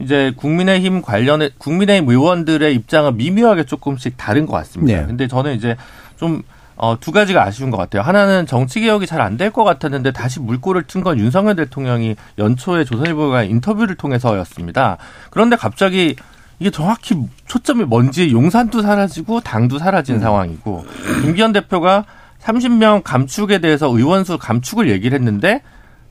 이제 0.00 0.32
국민의힘 0.36 1.02
관련해 1.02 1.50
국민의힘 1.58 2.08
의원들의 2.08 2.74
입장은 2.74 3.16
미묘하게 3.16 3.64
조금씩 3.64 4.14
다른 4.16 4.46
것 4.46 4.52
같습니다. 4.54 5.00
네. 5.00 5.06
근데 5.06 5.28
저는 5.28 5.54
이제 5.54 5.76
좀 6.16 6.42
어, 6.80 6.96
두 7.00 7.10
가지가 7.10 7.42
아쉬운 7.42 7.70
것 7.72 7.76
같아요. 7.76 8.02
하나는 8.02 8.46
정치 8.46 8.80
개혁이 8.80 9.06
잘 9.06 9.20
안 9.20 9.36
될 9.36 9.50
것 9.50 9.64
같았는데 9.64 10.12
다시 10.12 10.38
물꼬를 10.40 10.84
튼 10.84 11.02
건 11.02 11.18
윤석열 11.18 11.56
대통령이 11.56 12.14
연초에 12.38 12.84
조선일보가 12.84 13.42
인터뷰를 13.42 13.96
통해서였습니다. 13.96 14.96
그런데 15.30 15.56
갑자기 15.56 16.14
이게 16.60 16.70
정확히 16.70 17.16
초점이 17.46 17.84
뭔지 17.84 18.30
용산도 18.32 18.82
사라지고 18.82 19.40
당도 19.40 19.78
사라진 19.78 20.16
음. 20.16 20.20
상황이고 20.20 20.84
김기현 21.22 21.52
대표가 21.52 22.04
30명 22.40 23.02
감축에 23.04 23.58
대해서 23.58 23.88
의원수 23.88 24.38
감축을 24.38 24.90
얘기를 24.90 25.16
했는데 25.16 25.62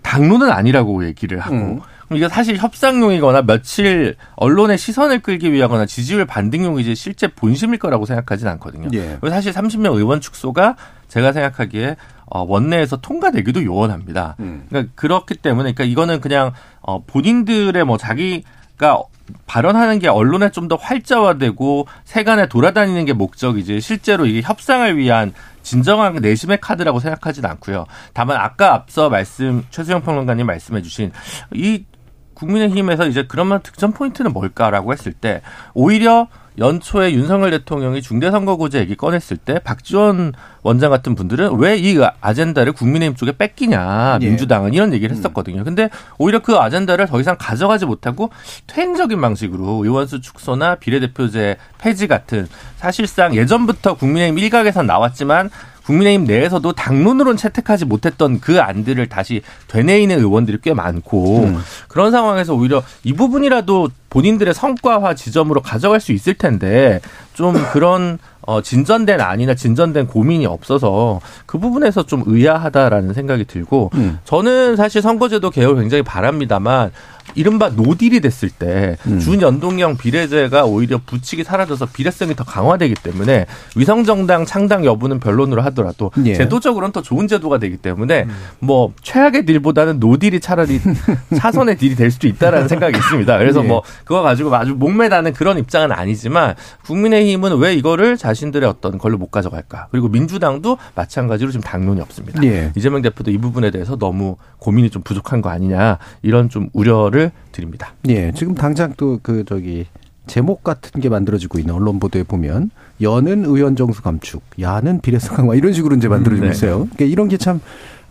당론은 0.01 0.51
아니라고 0.51 1.05
얘기를 1.05 1.39
하고 1.39 1.55
음. 1.55 1.79
이게 2.11 2.29
사실 2.29 2.57
협상용이거나 2.57 3.41
며칠 3.41 4.15
언론의 4.37 4.77
시선을 4.77 5.19
끌기 5.19 5.51
위하거나 5.51 5.85
지지율 5.85 6.25
반등용이지 6.25 6.95
실제 6.95 7.27
본심일 7.27 7.79
거라고 7.79 8.05
생각하지는 8.05 8.53
않거든요. 8.53 8.87
예. 8.93 9.17
사실 9.29 9.51
30명 9.51 9.95
의원 9.95 10.21
축소가 10.21 10.77
제가 11.09 11.33
생각하기에 11.33 11.97
어, 12.27 12.43
원내에서 12.47 12.97
통과되기도 12.97 13.63
요원합니다. 13.63 14.35
음. 14.39 14.65
그러니까 14.69 14.93
그렇기 14.95 15.35
때문에 15.35 15.73
그러니까 15.73 15.83
이거는 15.83 16.21
그냥 16.21 16.53
어, 16.81 17.03
본인들의 17.03 17.83
뭐 17.83 17.97
자기 17.97 18.43
가 18.77 19.01
발언하는 19.45 19.99
게 19.99 20.07
언론에 20.07 20.51
좀 20.51 20.67
더 20.67 20.75
활자화되고 20.75 21.87
세간에 22.05 22.47
돌아다니는 22.47 23.05
게 23.05 23.13
목적이지 23.13 23.79
실제로 23.81 24.25
이게 24.25 24.41
협상을 24.41 24.97
위한 24.97 25.33
진정한 25.63 26.15
내심의 26.15 26.59
카드라고 26.61 26.99
생각하지는 26.99 27.49
않고요. 27.51 27.85
다만 28.13 28.37
아까 28.37 28.73
앞서 28.73 29.09
말씀 29.09 29.65
최수영 29.69 30.01
평론가님 30.01 30.45
말씀해 30.45 30.81
주신 30.81 31.11
이 31.53 31.85
국민의힘에서 32.33 33.07
이제 33.07 33.25
그러면 33.27 33.61
득점 33.61 33.93
포인트는 33.93 34.31
뭘까라고 34.33 34.93
했을 34.93 35.11
때 35.13 35.41
오히려 35.73 36.27
연초에 36.59 37.13
윤석열 37.13 37.51
대통령이 37.51 38.01
중대선거구제 38.01 38.79
얘기 38.79 38.95
꺼냈을 38.95 39.37
때 39.37 39.59
박지원 39.59 40.33
원장 40.63 40.89
같은 40.89 41.15
분들은 41.15 41.55
왜 41.57 41.77
이 41.77 41.97
아젠다를 42.21 42.73
국민의힘 42.73 43.15
쪽에 43.15 43.37
뺏기냐 43.37 44.19
예. 44.21 44.25
민주당은 44.27 44.73
이런 44.73 44.93
얘기를 44.93 45.15
음. 45.15 45.17
했었거든요. 45.17 45.63
근데 45.63 45.89
오히려 46.17 46.39
그 46.39 46.55
아젠다를 46.55 47.07
더 47.07 47.19
이상 47.19 47.35
가져가지 47.39 47.85
못하고 47.85 48.31
퇴행적인 48.65 49.21
방식으로 49.21 49.83
의원수 49.85 50.21
축소나 50.21 50.75
비례대표제 50.75 51.57
폐지 51.77 52.07
같은 52.07 52.47
사실상 52.77 53.35
예전부터 53.35 53.95
국민의힘 53.95 54.39
일각에서 54.39 54.83
나왔지만 54.83 55.49
국민의힘 55.87 56.25
내에서도 56.25 56.73
당론으로는 56.73 57.37
채택하지 57.37 57.85
못했던 57.85 58.41
그 58.41 58.59
안들을 58.59 59.07
다시 59.07 59.41
되뇌이는 59.69 60.19
의원들이 60.19 60.57
꽤 60.61 60.73
많고 60.73 61.45
음. 61.45 61.59
그런 61.87 62.11
상황에서 62.11 62.53
오히려 62.53 62.83
이 63.05 63.13
부분이라도 63.13 63.87
본인들의 64.09 64.53
성과화 64.53 65.15
지점으로 65.15 65.61
가져갈 65.61 66.01
수 66.01 66.11
있을 66.11 66.33
텐데 66.33 66.99
좀 67.33 67.53
그런 67.71 68.19
어, 68.41 68.61
진전된 68.61 69.21
안이나 69.21 69.55
진전된 69.55 70.07
고민이 70.07 70.45
없어서 70.45 71.21
그 71.45 71.57
부분에서 71.57 72.03
좀 72.03 72.23
의아하다라는 72.25 73.13
생각이 73.13 73.45
들고 73.45 73.91
음. 73.95 74.19
저는 74.25 74.75
사실 74.75 75.01
선거제도 75.01 75.49
개혁을 75.49 75.81
굉장히 75.81 76.03
바랍니다만 76.03 76.91
이른바 77.35 77.69
no 77.69 77.84
deal이 77.84 78.19
됐을 78.21 78.49
때 78.49 78.97
음. 79.07 79.19
준연동형 79.19 79.97
비례제가 79.97 80.65
오히려 80.65 80.99
부칙이 81.05 81.43
사라져서 81.43 81.87
비례성이 81.87 82.35
더 82.35 82.43
강화되기 82.43 82.95
때문에 82.95 83.45
위성정당 83.75 84.45
창당 84.45 84.85
여부는 84.85 85.19
별론으로 85.19 85.61
하더라도 85.63 86.11
예. 86.25 86.35
제도적으로는 86.35 86.91
더 86.91 87.01
좋은 87.01 87.27
제도가 87.27 87.59
되기 87.59 87.77
때문에 87.77 88.23
음. 88.23 88.35
뭐 88.59 88.93
최악의 89.01 89.45
deal보다는 89.45 89.99
no 89.99 90.11
deal이 90.11 90.39
차라리 90.39 90.79
차선의 91.37 91.77
deal이 91.77 91.95
될 91.95 92.11
수도 92.11 92.27
있다라는 92.27 92.67
생각이 92.67 92.97
있습니다. 92.97 93.37
그래서 93.37 93.63
예. 93.63 93.67
뭐 93.67 93.83
그거 94.03 94.21
가지고 94.21 94.55
아주 94.55 94.73
목매다는 94.75 95.33
그런 95.33 95.57
입장은 95.57 95.91
아니지만 95.91 96.55
국민의힘은 96.85 97.57
왜 97.57 97.73
이거를 97.75 98.17
자신들의 98.17 98.67
어떤 98.67 98.97
걸로 98.97 99.17
못 99.17 99.31
가져갈까? 99.31 99.87
그리고 99.91 100.07
민주당도 100.07 100.77
마찬가지로 100.95 101.51
지금 101.51 101.61
당론이 101.63 102.01
없습니다. 102.01 102.43
예. 102.43 102.71
이재명 102.75 103.01
대표도 103.01 103.31
이 103.31 103.37
부분에 103.37 103.71
대해서 103.71 103.97
너무 103.97 104.37
고민이 104.59 104.89
좀 104.89 105.01
부족한 105.01 105.41
거 105.41 105.49
아니냐 105.49 105.97
이런 106.21 106.49
좀 106.49 106.69
우려를 106.73 107.16
드립니다. 107.51 107.93
예, 108.09 108.31
지금 108.33 108.55
당장 108.55 108.93
또 108.97 109.19
그 109.23 109.43
저기 109.45 109.85
제목 110.27 110.63
같은 110.63 110.99
게 111.01 111.09
만들어지고 111.09 111.57
있는 111.59 111.73
언론 111.73 111.99
보도에 111.99 112.23
보면 112.23 112.69
여는 113.01 113.45
의원 113.45 113.75
정수 113.75 114.01
감축, 114.01 114.41
야는 114.59 115.01
비례성 115.01 115.37
강화 115.37 115.55
이런 115.55 115.71
식으로 115.73 115.95
이제 115.95 116.07
만들어지고 116.07 116.45
음, 116.45 116.49
네. 116.49 116.55
있어요. 116.55 116.73
그러니까 116.95 117.05
이런 117.05 117.27
게참 117.29 117.61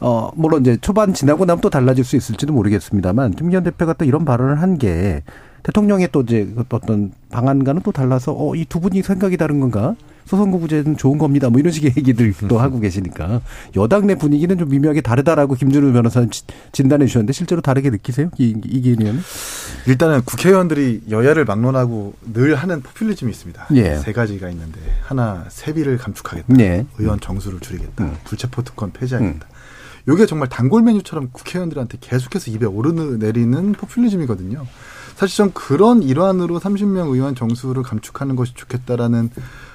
어, 0.01 0.31
물론 0.35 0.63
이제 0.63 0.77
초반 0.81 1.13
지나고 1.15 1.45
나면 1.45 1.61
또 1.61 1.71
달라질 1.71 2.05
수 2.05 2.17
있을지도 2.17 2.53
모르겠습니다만 2.53 3.33
김기현 3.33 3.65
대표가 3.65 3.93
또 3.95 4.05
이런 4.05 4.25
발언을 4.25 4.61
한 4.63 4.79
게 4.79 5.23
대통령의 5.63 6.09
또 6.13 6.21
이제 6.23 6.49
어떤 6.71 7.13
방안과는 7.31 7.83
또 7.83 7.91
달라서 7.93 8.33
어, 8.37 8.55
이 8.55 8.65
두 8.67 8.79
분이 8.81 9.03
생각이 9.03 9.37
다른 9.37 9.59
건가? 9.61 9.95
소선거구제는 10.27 10.97
좋은 10.97 11.19
겁니다. 11.19 11.49
뭐 11.49 11.59
이런 11.61 11.73
식의 11.73 11.95
얘기들도 11.97 12.59
하고 12.59 12.81
계시니까 12.81 13.41
여당 13.77 14.07
내 14.07 14.15
분위기는 14.17 14.57
좀 14.59 14.69
미묘하게 14.69 15.01
다르다라고 15.01 15.55
김준우 15.55 15.93
변호사는 15.93 16.31
진단해 16.73 17.07
주셨는데 17.07 17.33
실제로 17.33 17.61
다르게 17.61 17.91
느끼세요? 17.91 18.31
이, 18.39 18.55
이기는 18.65 19.19
일단은 19.87 20.23
국회의원들이 20.25 21.05
여야를 21.11 21.45
막론하고 21.45 22.15
늘 22.33 22.55
하는 22.57 22.83
포퓰리즘이 22.83 23.31
있습니다. 23.31 23.67
예. 23.75 23.97
세 23.97 24.13
가지가 24.13 24.51
있는데 24.51 24.81
하나 25.03 25.45
세비를 25.49 25.99
감축하겠다. 25.99 26.59
예. 26.61 26.87
의원 26.99 27.21
정수를 27.21 27.61
줄이겠다. 27.61 28.05
음. 28.05 28.17
불체포 28.25 28.63
특권 28.63 28.93
폐지하겠다. 28.93 29.47
음. 29.49 29.57
이게 30.13 30.27
정말 30.27 30.49
단골 30.49 30.83
메뉴처럼 30.83 31.31
국회의원들한테 31.33 31.99
계속해서 32.01 32.51
입에 32.53 32.67
오르내리는 32.67 33.73
포퓰리즘이거든요. 33.73 34.65
사실 35.17 35.37
전 35.37 35.53
그런 35.53 36.03
일환으로 36.03 36.61
30명 36.61 37.13
의원 37.13 37.35
정수를 37.35 37.83
감축하는 37.83 38.37
것이 38.37 38.53
좋겠다라는 38.55 39.31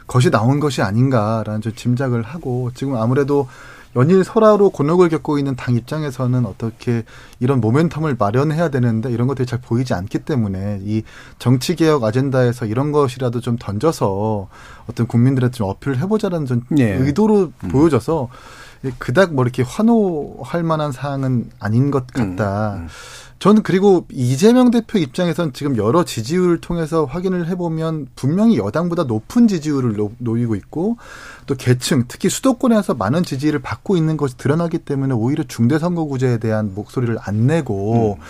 것이 0.07 0.29
나온 0.29 0.59
것이 0.59 0.81
아닌가라는 0.81 1.61
좀 1.61 1.73
짐작을 1.73 2.21
하고 2.21 2.69
지금 2.75 2.95
아무래도 2.95 3.47
연일 3.95 4.23
설화로 4.23 4.69
곤혹을 4.69 5.09
겪고 5.09 5.37
있는 5.37 5.55
당 5.55 5.75
입장에서는 5.75 6.45
어떻게 6.45 7.03
이런 7.39 7.59
모멘텀을 7.59 8.17
마련해야 8.17 8.69
되는데 8.69 9.11
이런 9.11 9.27
것들이 9.27 9.45
잘 9.45 9.59
보이지 9.59 9.93
않기 9.93 10.19
때문에 10.19 10.79
이 10.83 11.03
정치 11.39 11.75
개혁 11.75 12.03
아젠다에서 12.03 12.65
이런 12.65 12.91
것이라도 12.91 13.41
좀 13.41 13.57
던져서 13.59 14.47
어떤 14.87 15.07
국민들한테 15.07 15.57
좀 15.57 15.67
어필을 15.67 15.97
해보자라는 15.99 16.45
좀 16.45 16.61
네. 16.69 16.93
의도로 16.93 17.51
음. 17.63 17.69
보여져서 17.69 18.29
그닥 18.97 19.33
뭐 19.33 19.43
이렇게 19.43 19.61
환호할 19.61 20.63
만한 20.63 20.91
사항은 20.91 21.51
아닌 21.59 21.91
것 21.91 22.07
같다. 22.07 22.75
음. 22.75 22.81
음. 22.83 22.87
저는 23.41 23.63
그리고 23.63 24.05
이재명 24.11 24.69
대표 24.69 24.99
입장에선 24.99 25.51
지금 25.51 25.75
여러 25.75 26.05
지지율을 26.05 26.61
통해서 26.61 27.05
확인을 27.05 27.47
해보면 27.47 28.09
분명히 28.15 28.59
여당보다 28.59 29.05
높은 29.05 29.47
지지율을 29.47 29.95
놓 29.95 30.37
이고 30.37 30.53
있고 30.53 30.97
또 31.47 31.55
계층 31.55 32.03
특히 32.07 32.29
수도권에서 32.29 32.93
많은 32.93 33.23
지지를 33.23 33.57
받고 33.57 33.97
있는 33.97 34.15
것이 34.15 34.37
드러나기 34.37 34.77
때문에 34.77 35.15
오히려 35.15 35.43
중대선거구제에 35.43 36.37
대한 36.37 36.75
목소리를 36.75 37.17
안 37.19 37.47
내고 37.47 38.19
음. 38.19 38.23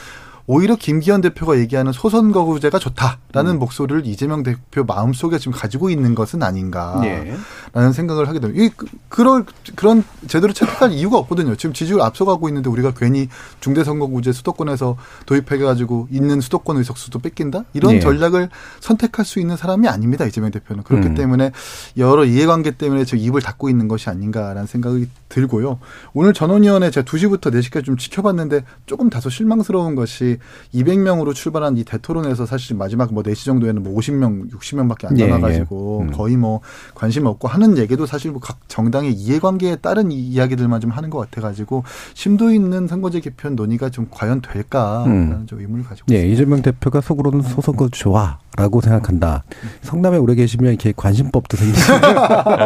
오히려 0.47 0.75
김기현 0.75 1.21
대표가 1.21 1.57
얘기하는 1.59 1.91
소선 1.91 2.31
거구제가 2.31 2.79
좋다라는 2.79 3.53
음. 3.53 3.59
목소리를 3.59 4.05
이재명 4.05 4.43
대표 4.43 4.83
마음속에 4.83 5.37
지금 5.37 5.53
가지고 5.53 5.89
있는 5.89 6.15
것은 6.15 6.43
아닌가라는 6.43 7.27
예. 7.75 7.91
생각을 7.93 8.27
하게 8.27 8.39
됩니다. 8.39 8.63
이 8.63 8.69
그, 8.75 8.85
그럴 9.09 9.45
그런 9.75 10.03
제대로 10.27 10.53
채택할 10.53 10.91
이유가 10.91 11.17
없거든요. 11.19 11.55
지금 11.55 11.73
지지율 11.73 12.01
앞서가고 12.01 12.49
있는데 12.49 12.69
우리가 12.69 12.91
괜히 12.91 13.29
중대 13.59 13.83
선거구제 13.83 14.31
수도권에서 14.31 14.97
도입해 15.25 15.57
가지고 15.57 16.07
있는 16.11 16.41
수도권 16.41 16.77
의석수도 16.77 17.19
뺏긴다 17.19 17.65
이런 17.73 17.95
예. 17.95 17.99
전략을 17.99 18.49
선택할 18.79 19.25
수 19.25 19.39
있는 19.39 19.57
사람이 19.57 19.87
아닙니다. 19.87 20.25
이재명 20.25 20.51
대표는 20.51 20.83
그렇기 20.83 21.07
음. 21.07 21.15
때문에 21.15 21.51
여러 21.97 22.25
이해관계 22.25 22.71
때문에 22.71 23.05
지금 23.05 23.19
입을 23.19 23.41
닫고 23.41 23.69
있는 23.69 23.87
것이 23.87 24.09
아닌가라는 24.09 24.65
생각이 24.65 25.07
들고요. 25.29 25.79
오늘 26.13 26.33
전원위원회 26.33 26.91
제가 26.91 27.05
2시부터 27.05 27.51
4시까지 27.53 27.85
좀 27.85 27.97
지켜봤는데 27.97 28.63
조금 28.85 29.09
다소 29.09 29.29
실망스러운 29.29 29.95
것이 29.95 30.30
200명으로 30.73 31.33
출발한 31.33 31.77
이 31.77 31.83
대토론에서 31.83 32.45
사실 32.45 32.75
마지막 32.75 33.13
뭐 33.13 33.23
4시 33.23 33.45
정도에는 33.45 33.81
뭐 33.81 33.95
50명, 33.97 34.51
60명밖에 34.51 35.05
안 35.07 35.13
남아가지고 35.15 35.99
예, 36.01 36.05
예. 36.05 36.09
음. 36.09 36.11
거의 36.13 36.37
뭐 36.37 36.61
관심 36.95 37.25
없고 37.25 37.47
하는 37.47 37.77
얘기도 37.77 38.05
사실 38.05 38.31
뭐 38.31 38.41
각 38.41 38.57
정당의 38.67 39.13
이해관계에 39.13 39.77
따른 39.77 40.11
이야기들만 40.11 40.81
좀 40.81 40.89
하는 40.91 41.09
것 41.09 41.19
같아가지고 41.19 41.83
심도 42.13 42.51
있는 42.51 42.87
선거제 42.87 43.19
개편 43.19 43.55
논의가 43.55 43.89
좀 43.89 44.07
과연 44.09 44.41
될까라는 44.41 45.11
음. 45.11 45.45
좀 45.45 45.59
의문을 45.59 45.85
가지고 45.85 46.07
예, 46.11 46.15
있습니다. 46.15 46.33
이재명 46.33 46.61
대표가 46.61 47.01
속으로는 47.01 47.41
소선거 47.43 47.89
좋아라고 47.89 48.81
생각한다. 48.81 49.43
성남에 49.83 50.17
오래 50.17 50.35
계시면 50.35 50.71
이렇게 50.71 50.93
관심법도 50.95 51.57
생기죠. 51.57 51.93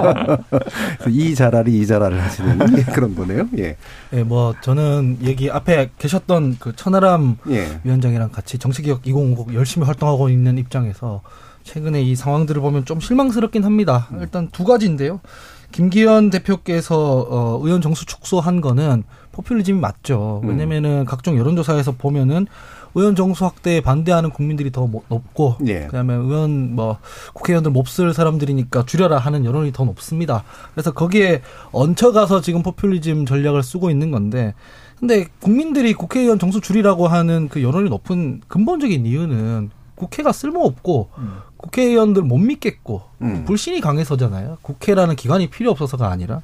이 1.09 1.35
자라리 1.35 1.79
이 1.79 1.85
자라를 1.85 2.21
하시는 2.21 2.57
그런 2.93 3.15
거네요. 3.15 3.47
예. 3.57 3.75
예, 4.13 4.23
뭐 4.23 4.53
저는 4.61 5.17
얘기 5.23 5.51
앞에 5.51 5.89
계셨던 5.97 6.57
그 6.59 6.75
천하람 6.75 7.37
예. 7.49 7.54
위원장이랑 7.83 8.31
같이 8.31 8.57
정치개혁 8.57 9.05
2050 9.05 9.53
열심히 9.53 9.85
활동하고 9.85 10.29
있는 10.29 10.57
입장에서 10.57 11.21
최근에 11.63 12.01
이 12.01 12.15
상황들을 12.15 12.61
보면 12.61 12.85
좀 12.85 12.99
실망스럽긴 12.99 13.63
합니다. 13.63 14.07
음. 14.11 14.19
일단 14.21 14.49
두 14.51 14.63
가지인데요. 14.63 15.19
김기현 15.71 16.29
대표께서 16.29 17.27
어, 17.29 17.59
의원 17.61 17.81
정수 17.81 18.05
축소한 18.05 18.61
거는 18.61 19.03
포퓰리즘이 19.33 19.79
맞죠. 19.79 20.41
음. 20.43 20.49
왜냐면은 20.49 21.01
음. 21.01 21.05
각종 21.05 21.37
여론조사에서 21.37 21.93
보면은 21.93 22.47
의원 22.93 23.15
정수 23.15 23.43
확대에 23.43 23.81
반대하는 23.81 24.29
국민들이 24.29 24.71
더 24.71 24.89
높고 25.09 25.57
예. 25.67 25.87
그다음에 25.87 26.13
의원 26.13 26.75
뭐 26.75 26.97
국회의원들 27.33 27.71
몹쓸 27.71 28.13
사람들이니까 28.13 28.85
줄여라 28.85 29.17
하는 29.17 29.43
여론이 29.43 29.73
더 29.73 29.83
높습니다. 29.83 30.45
그래서 30.73 30.93
거기에 30.93 31.41
얹혀가서 31.73 32.39
지금 32.39 32.63
포퓰리즘 32.63 33.25
전략을 33.25 33.63
쓰고 33.63 33.89
있는 33.89 34.11
건데 34.11 34.53
근데 34.99 35.27
국민들이 35.39 35.93
국회의원 35.93 36.39
정수 36.39 36.61
줄이라고 36.61 37.07
하는 37.07 37.49
그 37.49 37.61
여론이 37.61 37.89
높은 37.89 38.41
근본적인 38.47 39.05
이유는 39.05 39.69
국회가 39.95 40.31
쓸모없고 40.31 41.09
음. 41.17 41.37
국회의원들 41.57 42.21
못 42.21 42.37
믿겠고 42.37 43.01
음. 43.21 43.45
불신이 43.45 43.81
강해서잖아요. 43.81 44.57
국회라는 44.61 45.15
기관이 45.15 45.47
필요 45.49 45.71
없어서가 45.71 46.09
아니라 46.09 46.41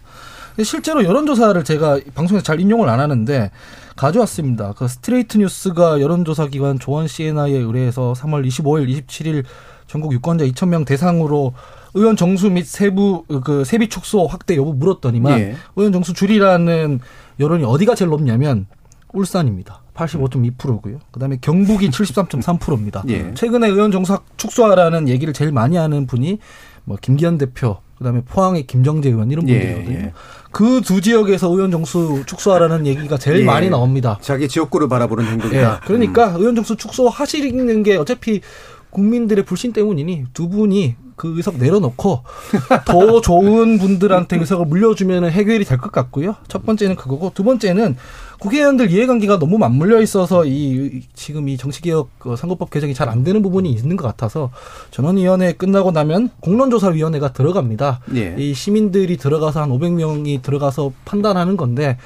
실제로 0.63 1.03
여론조사를 1.03 1.63
제가 1.63 1.99
방송에서 2.13 2.43
잘 2.43 2.59
인용을 2.59 2.89
안 2.89 2.99
하는데 2.99 3.51
가져왔습니다. 3.95 4.73
그 4.75 4.87
스트레이트 4.87 5.37
뉴스가 5.37 6.01
여론조사 6.01 6.47
기관 6.47 6.79
조원 6.79 7.07
CNI에 7.07 7.57
의뢰해서 7.57 8.13
3월 8.17 8.45
25일, 8.45 9.05
27일 9.05 9.43
전국 9.87 10.13
유권자 10.13 10.45
2,000명 10.45 10.85
대상으로 10.85 11.53
의원 11.93 12.15
정수 12.15 12.49
및 12.49 12.65
세부 12.65 13.25
그 13.43 13.65
세비 13.65 13.89
축소 13.89 14.25
확대 14.25 14.55
여부 14.55 14.73
물었더니만 14.73 15.39
예. 15.39 15.55
의원 15.75 15.91
정수 15.91 16.13
줄이라는 16.13 16.99
여론이 17.41 17.65
어디가 17.65 17.95
제일 17.95 18.09
높냐면 18.09 18.67
울산입니다. 19.13 19.81
85.2%고요. 19.95 20.99
그다음에 21.11 21.37
경북이 21.41 21.89
73.3%입니다. 21.89 23.03
예. 23.09 23.33
최근에 23.33 23.67
의원 23.67 23.91
정수 23.91 24.17
축소하라는 24.37 25.09
얘기를 25.09 25.33
제일 25.33 25.51
많이 25.51 25.75
하는 25.75 26.07
분이 26.07 26.39
뭐 26.85 26.97
김기현 26.99 27.37
대표, 27.37 27.77
그다음에 27.97 28.21
포항의 28.21 28.65
김정재 28.67 29.09
의원 29.09 29.29
이런 29.31 29.47
예, 29.49 29.59
분들이거든요. 29.59 29.97
예, 29.97 30.03
예. 30.05 30.13
그두 30.51 31.01
지역에서 31.01 31.49
의원 31.49 31.71
정수 31.71 32.23
축소하라는 32.25 32.87
얘기가 32.87 33.17
제일 33.17 33.41
예. 33.41 33.43
많이 33.43 33.69
나옵니다. 33.69 34.17
자기 34.21 34.47
지역구를 34.47 34.87
바라보는 34.87 35.25
행동이다. 35.25 35.73
예. 35.73 35.79
그러니까 35.85 36.29
음. 36.29 36.37
의원 36.37 36.55
정수 36.55 36.75
축소하시는 36.77 37.83
게 37.83 37.97
어차피 37.97 38.41
국민들의 38.91 39.45
불신 39.45 39.73
때문이니 39.73 40.25
두 40.33 40.49
분이 40.49 40.95
그 41.15 41.35
의석 41.37 41.57
내려놓고 41.57 42.21
더 42.85 43.21
좋은 43.21 43.77
분들한테 43.77 44.37
의석을 44.37 44.65
물려주면 44.65 45.29
해결이 45.29 45.65
될 45.65 45.77
것 45.77 45.91
같고요. 45.91 46.35
첫 46.47 46.65
번째는 46.65 46.95
그거고 46.95 47.31
두 47.33 47.43
번째는 47.43 47.95
국회의원들 48.39 48.89
이해관계가 48.89 49.37
너무 49.37 49.59
맞물려 49.59 50.01
있어서 50.01 50.45
이 50.45 51.03
지금 51.13 51.47
이 51.47 51.57
정치개혁 51.57 52.09
어, 52.25 52.35
선거법 52.35 52.71
개정이 52.71 52.95
잘 52.95 53.07
안 53.07 53.23
되는 53.23 53.41
부분이 53.43 53.69
있는 53.69 53.97
것 53.97 54.07
같아서 54.07 54.49
전원위원회 54.89 55.53
끝나고 55.53 55.91
나면 55.91 56.29
공론조사위원회가 56.39 57.33
들어갑니다. 57.33 57.99
예. 58.15 58.35
이 58.39 58.53
시민들이 58.55 59.17
들어가서 59.17 59.61
한 59.61 59.69
500명이 59.69 60.41
들어가서 60.41 60.91
판단하는 61.05 61.55
건데 61.55 61.97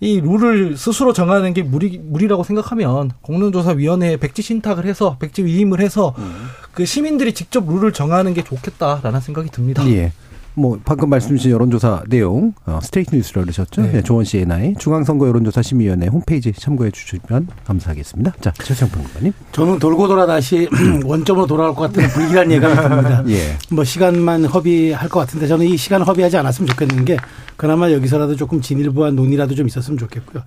이 0.00 0.20
룰을 0.20 0.76
스스로 0.78 1.12
정하는 1.12 1.52
게 1.52 1.62
무리, 1.62 1.98
무리라고 1.98 2.42
생각하면 2.42 3.10
공론조사위원회에 3.20 4.16
백지 4.16 4.40
신탁을 4.40 4.86
해서 4.86 5.16
백지 5.18 5.44
위임을 5.44 5.80
해서 5.80 6.14
음. 6.18 6.48
그 6.72 6.86
시민들이 6.86 7.34
직접 7.34 7.68
룰을 7.68 7.92
정하는 7.92 8.32
게 8.32 8.42
좋겠다라는 8.42 9.20
생각이 9.20 9.50
듭니다. 9.50 9.86
예. 9.88 10.12
뭐 10.54 10.78
방금 10.84 11.08
말씀 11.08 11.36
주신 11.36 11.50
여론조사 11.52 12.04
내용 12.08 12.52
어, 12.66 12.80
스트레이트 12.82 13.14
뉴스를 13.14 13.42
그러셨죠? 13.42 13.82
네. 13.82 13.92
네, 13.92 14.02
조원씨앤아이 14.02 14.74
중앙선거 14.78 15.28
여론조사 15.28 15.62
심의위원회 15.62 16.08
홈페이지 16.08 16.52
참고해 16.52 16.90
주시면 16.90 17.48
감사하겠습니다. 17.64 18.34
자 18.40 18.52
최성평 18.62 19.02
의원님. 19.02 19.32
저는 19.52 19.78
돌고 19.78 20.08
돌아 20.08 20.26
다시 20.26 20.68
원점으로 21.04 21.46
돌아올 21.46 21.74
것 21.74 21.82
같은 21.82 22.08
불길한 22.08 22.50
예감이 22.52 22.74
듭니다. 22.74 23.24
예. 23.28 23.56
뭐 23.70 23.84
시간만 23.84 24.44
허비할 24.44 25.08
것 25.08 25.20
같은데 25.20 25.46
저는 25.46 25.66
이 25.66 25.76
시간 25.76 26.02
허비하지 26.02 26.36
않았으면 26.36 26.68
좋겠는 26.68 27.04
게 27.04 27.16
그나마 27.60 27.92
여기서라도 27.92 28.36
조금 28.36 28.62
진일보한 28.62 29.14
논의라도 29.14 29.54
좀 29.54 29.66
있었으면 29.66 29.98
좋겠고요. 29.98 30.42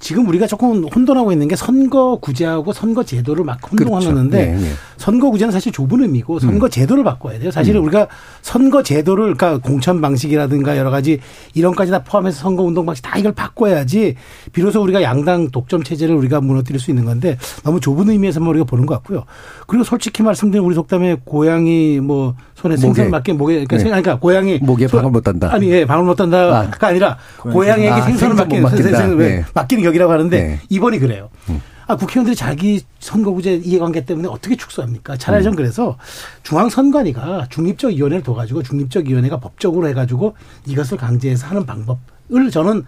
지금 0.00 0.26
우리가 0.26 0.48
조금 0.48 0.84
혼돈하고 0.84 1.30
있는 1.30 1.46
게 1.46 1.54
선거 1.54 2.16
구제하고 2.16 2.72
선거 2.72 3.04
제도를 3.04 3.44
막 3.44 3.60
혼동하는데 3.70 4.46
그렇죠. 4.46 4.60
네, 4.60 4.68
네. 4.68 4.74
선거 4.96 5.30
구제는 5.30 5.52
사실 5.52 5.70
좁은 5.70 6.02
의미고 6.02 6.40
선거 6.40 6.68
제도를 6.68 7.04
바꿔야 7.04 7.38
돼요. 7.38 7.52
사실은 7.52 7.80
음. 7.82 7.84
우리가 7.84 8.08
선거 8.42 8.82
제도를 8.82 9.34
그러니까 9.36 9.55
공천 9.60 10.00
방식이라든가 10.00 10.76
여러 10.78 10.90
가지 10.90 11.20
이런까지 11.54 11.90
다 11.92 12.02
포함해서 12.02 12.40
선거운동 12.40 12.86
방식 12.86 13.02
다 13.02 13.18
이걸 13.18 13.32
바꿔야지 13.32 14.14
비로소 14.52 14.82
우리가 14.82 15.02
양당 15.02 15.50
독점 15.50 15.82
체제를 15.82 16.14
우리가 16.14 16.40
무너뜨릴 16.40 16.80
수 16.80 16.90
있는 16.90 17.04
건데 17.04 17.36
너무 17.62 17.80
좁은 17.80 18.08
의미에서만 18.10 18.48
우리가 18.48 18.64
보는 18.64 18.86
것 18.86 18.94
같고요. 18.94 19.24
그리고 19.66 19.84
솔직히 19.84 20.22
말씀드리면 20.22 20.66
우리 20.66 20.74
속담에 20.74 21.18
고양이 21.24 22.00
뭐 22.00 22.34
손에 22.54 22.76
생선 22.76 23.10
맞게 23.10 23.34
목에 23.34 23.64
그러니까, 23.66 23.76
네. 23.76 23.84
그러니까 23.84 24.18
고양이 24.18 24.58
목에 24.62 24.86
방울 24.86 25.10
못 25.12 25.20
단다. 25.22 25.52
아니 25.52 25.70
예 25.70 25.84
방울 25.84 26.06
못 26.06 26.14
단다. 26.14 26.70
가 26.70 26.86
아 26.86 26.92
니라 26.92 27.18
고양이에게 27.42 27.90
아, 27.90 28.00
생선을 28.02 28.36
맡기는 28.36 28.62
맡긴다. 28.62 29.06
네. 29.16 29.44
맡기는 29.54 29.82
격이라고 29.84 30.12
하는데 30.12 30.40
네. 30.40 30.60
이번이 30.68 30.98
그래요. 31.00 31.28
음. 31.48 31.60
아, 31.88 31.96
국회의원들이 31.96 32.34
자기 32.34 32.82
선거구제 32.98 33.62
이해관계 33.64 34.04
때문에 34.04 34.28
어떻게 34.28 34.56
축소합니까? 34.56 35.16
차라리 35.16 35.44
전 35.44 35.52
음. 35.52 35.56
그래서 35.56 35.96
중앙선관위가 36.42 37.46
중립적 37.48 37.92
위원회를 37.92 38.24
둬가지고 38.24 38.62
중립적 38.62 39.06
위원회가 39.06 39.38
법적으로 39.38 39.86
해가지고 39.88 40.34
이것을 40.66 40.96
강제해서 40.96 41.46
하는 41.46 41.64
방법을 41.64 42.50
저는 42.50 42.84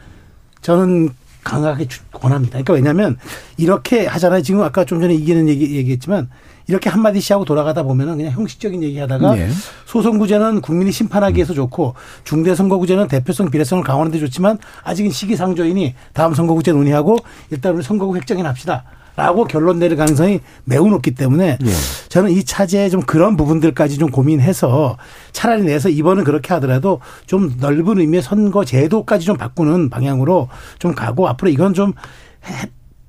저는 0.63 1.11
강하게 1.49 1.89
권합니다. 2.13 2.53
그러니까 2.63 2.75
왜냐하면 2.75 3.17
이렇게 3.57 4.07
하잖아요. 4.07 4.43
지금 4.43 4.63
아까 4.63 4.85
좀 4.85 5.01
전에 5.01 5.15
이기는 5.15 5.49
얘기 5.49 5.77
얘기했지만 5.77 6.29
이렇게 6.67 6.91
한마디씩 6.91 7.33
하고 7.33 7.47
돌아가다 7.47 7.83
보면은 7.83 8.19
그냥 8.19 8.33
형식적인 8.33 8.83
얘기 8.83 8.99
하다가 8.99 9.35
네. 9.35 9.49
소선구제는 9.87 10.61
국민이 10.61 10.93
심판하기 10.93 11.37
위해서 11.37 11.55
좋고 11.55 11.95
중대선거구제는 12.25 13.09
대표성 13.09 13.51
비례성을 13.51 13.83
강화하는 13.83 14.13
데 14.13 14.19
좋지만 14.19 14.59
아직은 14.85 15.11
시기상조이니 15.11 15.95
다음 16.13 16.35
선거구제 16.35 16.73
논의하고 16.73 17.17
일단 17.51 17.75
우리 17.75 17.83
선거구 17.83 18.15
획정해 18.17 18.43
납시다. 18.43 18.85
라고 19.19 19.47
결론 19.47 19.81
내릴 19.81 19.97
가능성이 19.97 20.39
매우 20.65 20.87
높기 20.89 21.11
때문에 21.11 21.59
예. 21.61 21.71
저는 22.09 22.31
이 22.31 22.45
차제에 22.45 22.89
좀 22.89 23.01
그런 23.03 23.37
부분들까지 23.37 23.99
좀 23.99 24.11
고민해서 24.11 24.97
차라리 25.33 25.65
내서 25.65 25.89
이번은 25.89 26.23
그렇게 26.23 26.55
하더라도 26.55 27.01
좀 27.27 27.53
넓은 27.59 27.99
의미의 27.99 28.23
선거 28.23 28.65
제도까지 28.65 29.27
좀 29.27 29.37
바꾸는 29.37 29.91
방향으로 29.91 30.49
좀 30.79 30.95
가고 30.95 31.27
앞으로 31.27 31.51
이건 31.51 31.75
좀 31.75 31.95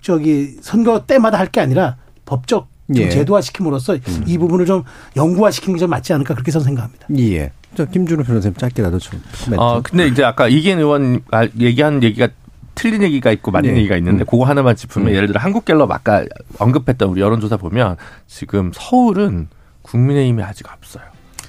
저기 0.01 0.55
선거 0.61 1.05
때마다 1.05 1.37
할 1.37 1.49
게 1.51 1.59
아니라 1.61 1.97
법적 2.25 2.67
예. 2.95 3.09
제도화 3.09 3.41
시킴으로써 3.41 3.93
음. 3.93 4.23
이 4.25 4.39
부분을 4.39 4.65
좀 4.65 4.83
영구화 5.15 5.51
시키는 5.51 5.75
게 5.77 5.79
좀 5.81 5.91
맞지 5.91 6.11
않을까 6.13 6.33
그렇게 6.33 6.49
저는 6.51 6.65
생각합니다. 6.65 7.05
예. 7.19 7.51
저 7.75 7.85
김준호 7.85 8.23
변호사님 8.23 8.55
짧게라도 8.55 8.97
좀. 8.97 9.21
어, 9.57 9.79
근데 9.83 10.07
이제 10.07 10.23
아까 10.23 10.47
이기현 10.47 10.79
의원 10.79 11.21
얘기한 11.59 12.01
얘기가 12.01 12.29
틀린 12.79 13.03
얘기가 13.03 13.29
있고 13.31 13.51
맞는 13.51 13.73
네. 13.73 13.79
얘기가 13.79 13.97
있는데 13.97 14.23
음. 14.23 14.25
그거 14.25 14.45
하나만 14.45 14.73
짚으면 14.77 15.09
음. 15.09 15.13
예를 15.13 15.27
들어 15.27 15.41
한국갤럽 15.41 15.91
아까 15.91 16.23
언급했던 16.59 17.09
우리 17.09 17.19
여론조사 17.19 17.57
보면 17.57 17.97
지금 18.25 18.71
서울은 18.73 19.49
국민의힘이 19.81 20.41
아직 20.43 20.71
앞서요. 20.71 21.03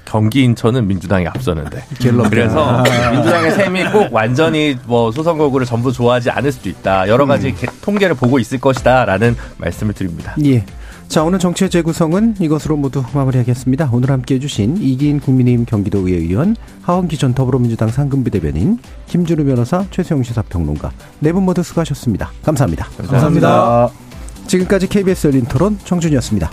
경기 0.05 0.43
인천은 0.43 0.89
민주당이 0.89 1.28
앞서는데. 1.28 1.85
그래서 2.31 2.83
아. 2.83 3.11
민주당의 3.12 3.53
셈이 3.53 3.85
꼭 3.93 4.12
완전히 4.12 4.76
뭐 4.87 5.12
소선거구를 5.12 5.66
전부 5.66 5.93
좋아하지 5.93 6.31
않을 6.31 6.51
수도 6.51 6.68
있다. 6.68 7.07
여러 7.09 7.26
가지 7.26 7.51
음. 7.51 7.69
통계를 7.81 8.16
보고 8.16 8.40
있을 8.40 8.59
것이다라는 8.59 9.36
말씀을 9.59 9.94
드립니다. 9.94 10.35
예. 10.44 10.65
자, 11.11 11.24
오늘 11.24 11.41
정치의 11.41 11.70
재구성은 11.70 12.37
이것으로 12.39 12.77
모두 12.77 13.03
마무리하겠습니다. 13.12 13.91
오늘 13.93 14.11
함께 14.12 14.37
해주신 14.37 14.77
이기인 14.77 15.19
국민의힘 15.19 15.66
경기도의회 15.66 16.16
의원, 16.20 16.55
하원기 16.82 17.19
전 17.19 17.35
더불어민주당 17.35 17.89
상근부대변인, 17.89 18.78
김준우 19.09 19.45
변호사, 19.45 19.85
최세용 19.91 20.23
시사평론가 20.23 20.93
네 21.19 21.32
분 21.32 21.43
모두 21.43 21.65
수고하셨습니다. 21.65 22.31
감사합니다. 22.45 22.85
감사합니다. 22.97 23.49
감사합니다. 23.49 23.91
지금까지 24.47 24.87
KBS 24.89 25.27
열린 25.27 25.45
토론 25.47 25.78
정준이었습니다. 25.85 26.49